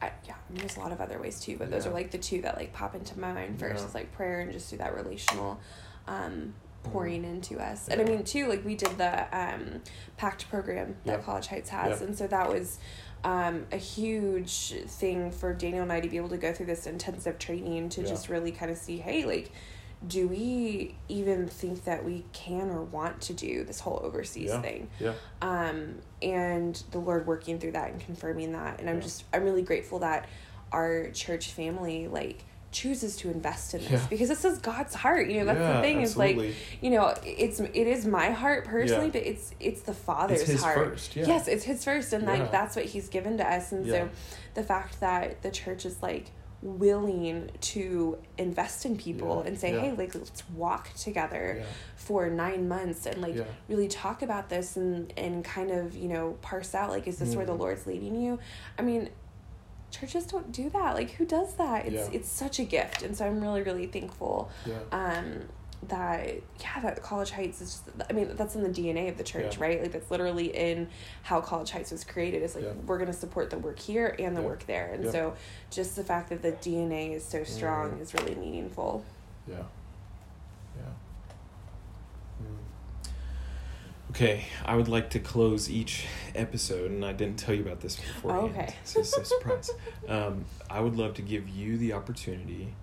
I, 0.02 0.12
yeah, 0.26 0.36
I 0.50 0.54
mean, 0.54 0.62
there's 0.62 0.78
a 0.78 0.80
lot 0.80 0.94
of 0.94 1.02
other 1.02 1.20
ways 1.20 1.42
too, 1.42 1.58
but 1.58 1.70
those 1.70 1.86
are 1.86 1.92
like 1.92 2.12
the 2.12 2.18
two 2.18 2.42
that 2.44 2.56
like 2.56 2.72
pop 2.72 2.96
into 2.96 3.20
my 3.20 3.34
mind 3.34 3.60
first. 3.60 3.82
Yeah. 3.82 3.88
Is 3.88 3.94
like 3.94 4.14
prayer 4.14 4.40
and 4.40 4.52
just 4.54 4.70
through 4.70 4.78
that 4.78 4.96
relational 4.96 5.60
um, 6.08 6.54
pouring 6.84 7.24
into 7.26 7.60
us. 7.60 7.88
And 7.88 8.02
I 8.02 8.04
mean, 8.04 8.24
too, 8.24 8.48
like 8.48 8.64
we 8.66 8.76
did 8.76 8.98
the 8.98 9.38
um, 9.38 9.82
PACT 10.18 10.50
program 10.50 10.96
that 11.06 11.20
Yeah. 11.20 11.24
College 11.26 11.48
Heights 11.48 11.70
has, 11.70 12.00
Yeah. 12.02 12.08
and 12.08 12.18
so 12.18 12.28
that 12.28 12.50
was 12.50 12.80
um, 13.24 13.66
a 13.74 13.78
huge 13.78 14.74
thing 14.88 15.30
for 15.32 15.54
Daniel 15.54 15.84
and 15.84 15.92
I 15.92 16.00
to 16.00 16.08
be 16.08 16.16
able 16.16 16.30
to 16.30 16.38
go 16.38 16.54
through 16.54 16.68
this 16.68 16.88
intensive 16.88 17.38
training 17.38 17.90
to 17.90 18.02
Yeah. 18.02 18.08
just 18.08 18.30
really 18.30 18.52
kind 18.54 18.72
of 18.72 18.78
see, 18.78 18.98
hey, 18.98 19.26
like, 19.26 19.52
do 20.08 20.30
we 20.30 20.96
even 21.10 21.46
think 21.50 21.84
that 21.84 22.06
we 22.06 22.24
can 22.32 22.70
or 22.70 22.82
want 22.84 23.20
to 23.20 23.34
do 23.34 23.66
this 23.66 23.82
whole 23.82 24.00
overseas 24.02 24.52
Yeah. 24.52 24.62
thing? 24.62 24.90
Yeah. 25.00 25.14
um, 25.42 25.96
and 26.22 26.82
the 26.92 27.00
Lord 27.00 27.28
working 27.28 27.60
through 27.60 27.74
that 27.74 27.92
and 27.92 28.00
confirming 28.00 28.54
that. 28.54 28.80
And 28.80 28.90
I'm 28.90 28.96
Yeah. 28.98 29.02
just 29.02 29.26
I'm 29.34 29.44
really 29.44 29.64
grateful 29.64 30.00
that 30.00 30.26
our 30.72 31.10
church 31.10 31.52
family 31.52 32.08
like 32.08 32.46
chooses 32.72 33.16
to 33.18 33.32
invest 33.32 33.74
in 33.74 33.82
this 33.82 33.92
Yeah. 33.92 34.08
because 34.10 34.30
this 34.30 34.46
is 34.46 34.60
God's 34.60 34.94
heart. 34.96 35.28
You 35.28 35.40
know, 35.40 35.46
that's 35.46 35.60
Yeah, 35.60 35.76
the 35.78 35.82
thing 35.82 36.02
is 36.02 36.16
like 36.18 36.38
you 36.82 36.90
know 36.92 37.14
it's 37.26 37.60
it 37.60 37.76
is 37.76 38.06
my 38.06 38.30
heart 38.30 38.66
personally, 38.66 39.06
Yeah. 39.08 39.12
but 39.12 39.24
it's 39.26 39.54
it's 39.60 39.82
the 39.82 39.94
Father's 39.94 40.44
his 40.44 40.62
heart. 40.64 40.76
first. 40.78 41.16
Yes, 41.16 41.48
it's 41.48 41.64
his 41.64 41.84
first, 41.84 42.14
and 42.14 42.26
like 42.26 42.52
that's 42.52 42.76
what 42.76 42.86
He's 42.86 43.10
given 43.10 43.38
to 43.38 43.46
us. 43.50 43.72
And 43.72 43.86
so 43.88 44.10
the 44.54 44.64
fact 44.64 45.00
that 45.00 45.42
the 45.42 45.52
church 45.52 45.86
is 45.86 46.02
like 46.02 46.32
willing 46.62 47.50
to 47.62 48.18
invest 48.38 48.86
in 48.86 48.98
people 48.98 49.42
and 49.42 49.58
say, 49.58 49.72
hey, 49.72 49.92
like 49.94 50.14
let's 50.14 50.44
walk 50.56 50.94
together 50.94 51.64
for 51.96 52.30
nine 52.30 52.68
months 52.68 53.06
and 53.06 53.22
like 53.22 53.36
really 53.68 53.88
talk 53.88 54.22
about 54.22 54.50
this 54.50 54.76
and 54.78 55.14
and 55.18 55.44
kind 55.44 55.72
of 55.72 55.96
you 55.96 56.08
know 56.10 56.38
parse 56.42 56.76
out 56.76 56.90
like 56.90 57.08
is 57.08 57.18
this 57.20 57.36
where 57.36 57.46
the 57.46 57.54
Mhm. 57.54 57.60
lord's 57.60 57.86
leading 57.88 58.16
you 58.20 58.40
i 58.78 58.82
mean 58.82 59.10
churches 59.92 60.26
don't 60.26 60.52
do 60.52 60.70
that 60.70 60.94
like 60.96 61.12
who 61.12 61.26
does 61.26 61.56
that 61.56 61.86
it's 61.86 62.10
Yeah. 62.10 62.18
it's 62.20 62.30
such 62.30 62.60
a 62.60 62.64
gift 62.64 63.02
and 63.02 63.16
so 63.18 63.26
i'm 63.26 63.42
really 63.42 63.62
really 63.62 63.88
thankful 63.88 64.50
Yeah. 64.66 64.78
um 64.92 65.42
that 65.88 66.34
yeah 66.60 66.80
that 66.82 67.02
college 67.02 67.32
heights 67.32 67.62
is 67.62 67.70
just 67.72 67.84
i 68.10 68.14
mean 68.14 68.36
that's 68.36 68.54
in 68.56 68.62
the 68.64 68.70
dna 68.70 69.10
of 69.10 69.18
the 69.18 69.24
church 69.24 69.58
Yeah. 69.58 69.64
right 69.64 69.82
like 69.82 69.92
that's 69.94 70.12
literally 70.12 70.48
in 70.56 70.90
how 71.24 71.40
college 71.42 71.72
heights 71.72 71.92
was 71.92 72.04
created 72.04 72.44
it's 72.44 72.54
like 72.56 72.66
Yeah. 72.66 72.74
we're 72.86 72.98
going 72.98 73.08
to 73.12 73.18
support 73.18 73.50
the 73.50 73.58
work 73.58 73.80
here 73.80 74.14
and 74.20 74.36
the 74.36 74.42
Yeah. 74.42 74.48
work 74.48 74.66
there 74.68 74.92
and 74.94 75.10
so 75.10 75.36
just 75.72 75.96
the 75.96 76.04
fact 76.04 76.30
that 76.30 76.42
the 76.42 76.52
dna 76.52 77.14
is 77.16 77.24
so 77.24 77.44
strong 77.44 77.92
Mhm. 77.92 78.02
is 78.02 78.14
really 78.14 78.36
meaningful. 78.36 79.04
Yeah. 79.48 79.64
Mm. 82.44 82.58
Okay, 84.12 84.46
I 84.66 84.76
would 84.76 84.88
like 84.88 85.12
to 85.12 85.20
close 85.20 85.70
each 85.70 86.06
episode, 86.34 86.90
and 86.90 87.06
I 87.06 87.14
didn't 87.14 87.38
tell 87.38 87.54
you 87.54 87.62
about 87.62 87.80
this 87.80 87.96
beforehand. 87.96 88.52
okay. 88.56 88.76
So 88.84 89.02
it's 89.02 89.16
a 89.18 89.24
surprise. 89.26 89.70
um, 90.08 90.46
I 90.70 90.80
would 90.82 90.96
love 90.96 91.14
to 91.16 91.22
give 91.22 91.48
you 91.48 91.78
the 91.78 91.94
opportunity 91.94 92.74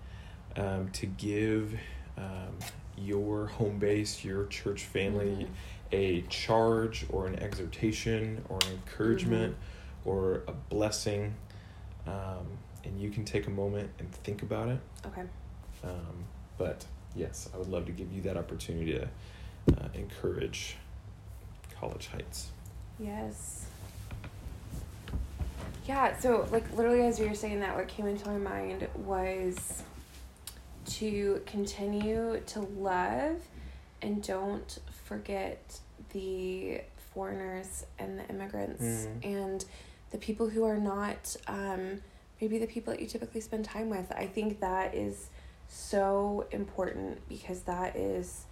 um, 0.55 0.89
to 0.93 1.05
give 1.05 1.77
um, 2.17 2.57
your 2.97 3.47
home 3.47 3.77
base, 3.77 4.23
your 4.23 4.45
church 4.45 4.83
family, 4.83 5.45
Mhm. 5.45 5.47
a 5.91 6.21
charge 6.29 7.05
or 7.09 7.27
an 7.27 7.37
exhortation 7.39 8.43
or 8.49 8.57
an 8.65 8.71
encouragement 8.71 9.53
Mm-hmm. 9.53 10.09
or 10.09 10.43
a 10.47 10.53
blessing. 10.69 11.35
Um, 12.07 12.47
and 12.85 12.99
you 13.01 13.09
can 13.09 13.25
take 13.25 13.47
a 13.47 13.51
moment 13.51 13.89
and 13.99 14.09
think 14.11 14.43
about 14.43 14.69
it. 14.69 14.79
okay 15.05 15.23
Um, 15.83 16.23
but 16.57 16.85
yes, 17.15 17.49
I 17.53 17.57
would 17.57 17.67
love 17.67 17.85
to 17.87 17.91
give 17.91 18.11
you 18.13 18.21
that 18.21 18.37
opportunity 18.37 18.93
to 18.93 19.09
uh, 19.77 19.89
encourage 19.93 20.77
College 21.79 22.07
Heights. 22.07 22.51
Yes. 22.99 23.65
Yeah, 25.85 26.17
so 26.19 26.47
like 26.51 26.75
literally 26.75 27.01
as 27.05 27.19
you 27.19 27.27
were 27.29 27.35
saying 27.35 27.59
that, 27.61 27.75
what 27.75 27.87
came 27.87 28.07
into 28.07 28.27
my 28.27 28.37
mind 28.37 28.87
was 28.95 29.83
to 30.87 31.41
continue 31.45 32.41
to 32.47 32.59
love 32.61 33.37
and 34.01 34.21
don't 34.23 34.79
forget 35.05 35.79
the 36.11 36.81
foreigners 37.13 37.85
and 37.99 38.19
the 38.19 38.27
immigrants 38.29 38.83
Mhm. 38.83 39.25
and 39.25 39.65
the 40.11 40.17
people 40.17 40.49
who 40.49 40.63
are 40.65 40.77
not 40.77 41.35
um, 41.47 42.01
maybe 42.41 42.57
the 42.59 42.67
people 42.67 42.93
that 42.93 43.01
you 43.01 43.07
typically 43.07 43.41
spend 43.41 43.65
time 43.65 43.89
with. 43.89 44.11
I 44.11 44.27
think 44.27 44.59
that 44.59 44.93
is 44.93 45.29
so 45.67 46.45
important 46.51 47.27
because 47.27 47.61
that 47.61 47.95
is 47.95 48.45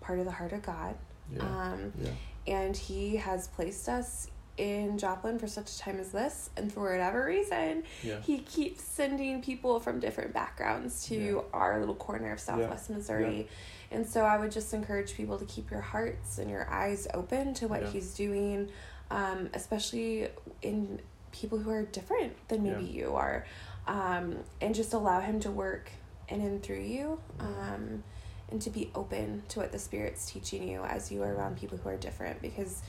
part 0.00 0.18
of 0.18 0.24
the 0.24 0.32
heart 0.32 0.52
of 0.52 0.62
God. 0.62 0.94
Yeah. 1.32 1.42
Um, 1.42 1.92
yeah. 1.98 2.10
And 2.46 2.76
he 2.76 3.16
has 3.16 3.48
placed 3.48 3.88
us 3.88 4.28
in 4.56 4.98
Joplin 4.98 5.38
for 5.38 5.46
such 5.46 5.74
a 5.74 5.78
time 5.78 5.98
as 5.98 6.12
this, 6.12 6.50
and 6.56 6.70
for 6.70 6.90
whatever 6.90 7.24
reason, 7.24 7.82
Yeah. 8.02 8.20
he 8.20 8.40
keeps 8.40 8.82
sending 8.82 9.40
people 9.40 9.80
from 9.80 10.00
different 10.00 10.34
backgrounds 10.34 11.04
to 11.06 11.14
Yeah. 11.16 11.40
our 11.54 11.78
little 11.80 11.94
corner 11.94 12.32
of 12.32 12.40
Southwest 12.40 12.90
Missouri. 12.90 13.48
And 13.90 14.06
so 14.06 14.24
I 14.24 14.36
would 14.38 14.50
just 14.52 14.74
encourage 14.74 15.14
people 15.14 15.38
to 15.38 15.46
keep 15.46 15.70
your 15.70 15.80
hearts 15.80 16.38
and 16.38 16.50
your 16.50 16.68
eyes 16.68 17.08
open 17.14 17.54
to 17.54 17.68
what 17.68 17.82
Yeah. 17.82 17.90
he's 17.90 18.14
doing, 18.14 18.68
um, 19.10 19.48
especially 19.54 20.28
in 20.62 21.00
people 21.32 21.58
who 21.58 21.70
are 21.70 21.82
different 21.84 22.36
than 22.48 22.62
maybe 22.62 22.84
Yeah. 22.84 23.04
you 23.06 23.16
are, 23.16 23.46
um, 23.86 24.44
and 24.60 24.74
just 24.74 24.92
allow 24.92 25.20
him 25.20 25.40
to 25.40 25.50
work 25.50 25.90
in 26.28 26.40
and 26.42 26.62
through 26.62 26.80
you. 26.80 27.18
Mhm. 27.38 27.72
Um, 27.74 28.04
and 28.50 28.60
to 28.62 28.70
be 28.70 28.90
open 28.94 29.42
to 29.48 29.60
what 29.60 29.72
the 29.72 29.78
Spirit's 29.78 30.30
teaching 30.30 30.66
you 30.68 30.82
as 30.84 31.10
you 31.12 31.22
are 31.22 31.32
around 31.32 31.56
people 31.58 31.78
who 31.78 31.88
are 31.88 31.96
different. 31.96 32.40
Because 32.42 32.82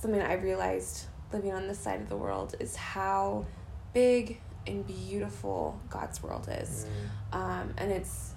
something 0.00 0.20
I've 0.20 0.42
realized 0.42 1.06
living 1.32 1.52
on 1.52 1.66
this 1.68 1.78
side 1.78 2.00
of 2.00 2.08
the 2.08 2.16
world 2.16 2.54
is 2.60 2.76
how 2.76 3.46
big 3.92 4.40
and 4.66 4.86
beautiful 4.86 5.78
God's 5.90 6.22
world 6.22 6.48
is. 6.50 6.86
Mm. 7.32 7.36
Um, 7.36 7.74
and 7.78 7.90
it's 7.90 8.34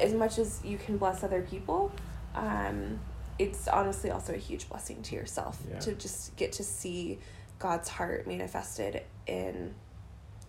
as 0.00 0.14
much 0.14 0.38
as 0.38 0.60
you 0.64 0.78
can 0.78 0.96
bless 0.96 1.22
other 1.22 1.42
people, 1.42 1.92
um, 2.34 2.98
it's 3.38 3.68
honestly 3.68 4.10
also 4.10 4.32
a 4.34 4.38
huge 4.38 4.68
blessing 4.68 5.02
to 5.02 5.14
yourself 5.14 5.58
Yeah. 5.70 5.78
to 5.80 5.94
just 5.94 6.36
get 6.36 6.52
to 6.52 6.64
see 6.64 7.18
God's 7.58 7.88
heart 7.88 8.26
manifested 8.26 9.02
in 9.26 9.74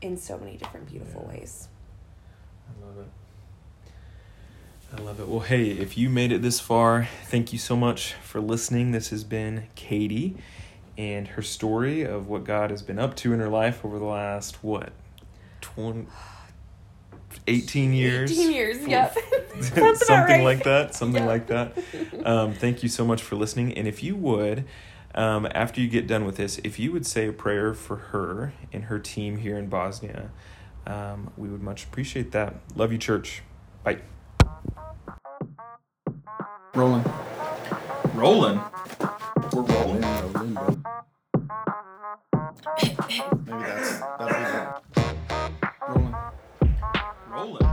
in 0.01 0.17
so 0.17 0.35
many 0.37 0.57
different 0.57 0.87
beautiful 0.87 1.21
Yeah. 1.27 1.37
ways. 1.37 1.67
I 2.67 2.85
love 2.85 2.97
it. 2.97 3.11
I 4.95 5.01
love 5.01 5.19
it. 5.19 5.27
Well, 5.27 5.39
hey, 5.39 5.69
if 5.69 5.97
you 5.97 6.09
made 6.09 6.31
it 6.31 6.41
this 6.41 6.59
far, 6.59 7.07
thank 7.25 7.53
you 7.53 7.59
so 7.59 7.75
much 7.77 8.13
for 8.13 8.41
listening. 8.41 8.91
This 8.91 9.09
has 9.09 9.23
been 9.23 9.63
Katie 9.75 10.35
and 10.97 11.29
her 11.29 11.41
story 11.41 12.01
of 12.03 12.27
what 12.27 12.43
God 12.43 12.69
has 12.71 12.81
been 12.81 12.99
up 12.99 13.15
to 13.17 13.31
in 13.33 13.39
her 13.39 13.47
life 13.47 13.85
over 13.85 13.97
the 13.97 14.05
last, 14.05 14.61
what, 14.63 14.91
20, 15.61 16.07
18 17.47 17.93
years. 17.93 18.31
18 18.31 18.51
years, 18.51 18.85
yep. 18.85 19.15
Sounds 19.61 19.99
something 20.05 20.37
right. 20.37 20.43
like 20.43 20.63
that. 20.65 20.93
Something 20.93 21.23
Yeah. 21.23 21.29
like 21.29 21.47
that. 21.47 21.77
Um, 22.25 22.53
thank 22.53 22.83
you 22.83 22.89
so 22.89 23.03
much 23.03 23.23
for 23.23 23.35
listening. 23.35 23.73
And 23.75 23.87
if 23.87 24.03
you 24.03 24.15
would, 24.15 24.65
um, 25.15 25.47
after 25.55 25.81
you 25.81 25.87
get 25.87 26.05
done 26.05 26.23
with 26.23 26.35
this, 26.35 26.59
if 26.63 26.77
you 26.77 26.91
would 26.91 27.07
say 27.07 27.27
a 27.29 27.33
prayer 27.33 27.73
for 27.73 27.95
her 27.95 28.53
and 28.71 28.83
her 28.83 28.99
team 28.99 29.37
here 29.37 29.57
in 29.57 29.67
Bosnia, 29.69 30.29
um, 30.85 31.31
we 31.35 31.49
would 31.49 31.63
much 31.63 31.85
appreciate 31.85 32.31
that. 32.33 32.57
Love 32.75 32.91
you, 32.91 32.99
church. 32.99 33.41
Bye. 33.83 34.01
Rolling. 36.73 37.03
Rolling? 38.15 38.61
We're 39.51 39.61
rolling. 39.61 40.01
rolling, 40.01 40.55
rolling. 40.55 40.83
Maybe 43.45 43.63
that's 43.63 43.99
that'll 43.99 44.27
be 44.29 44.43
it. 44.45 45.11
Rolling. 45.89 46.15
Rolling. 47.29 47.67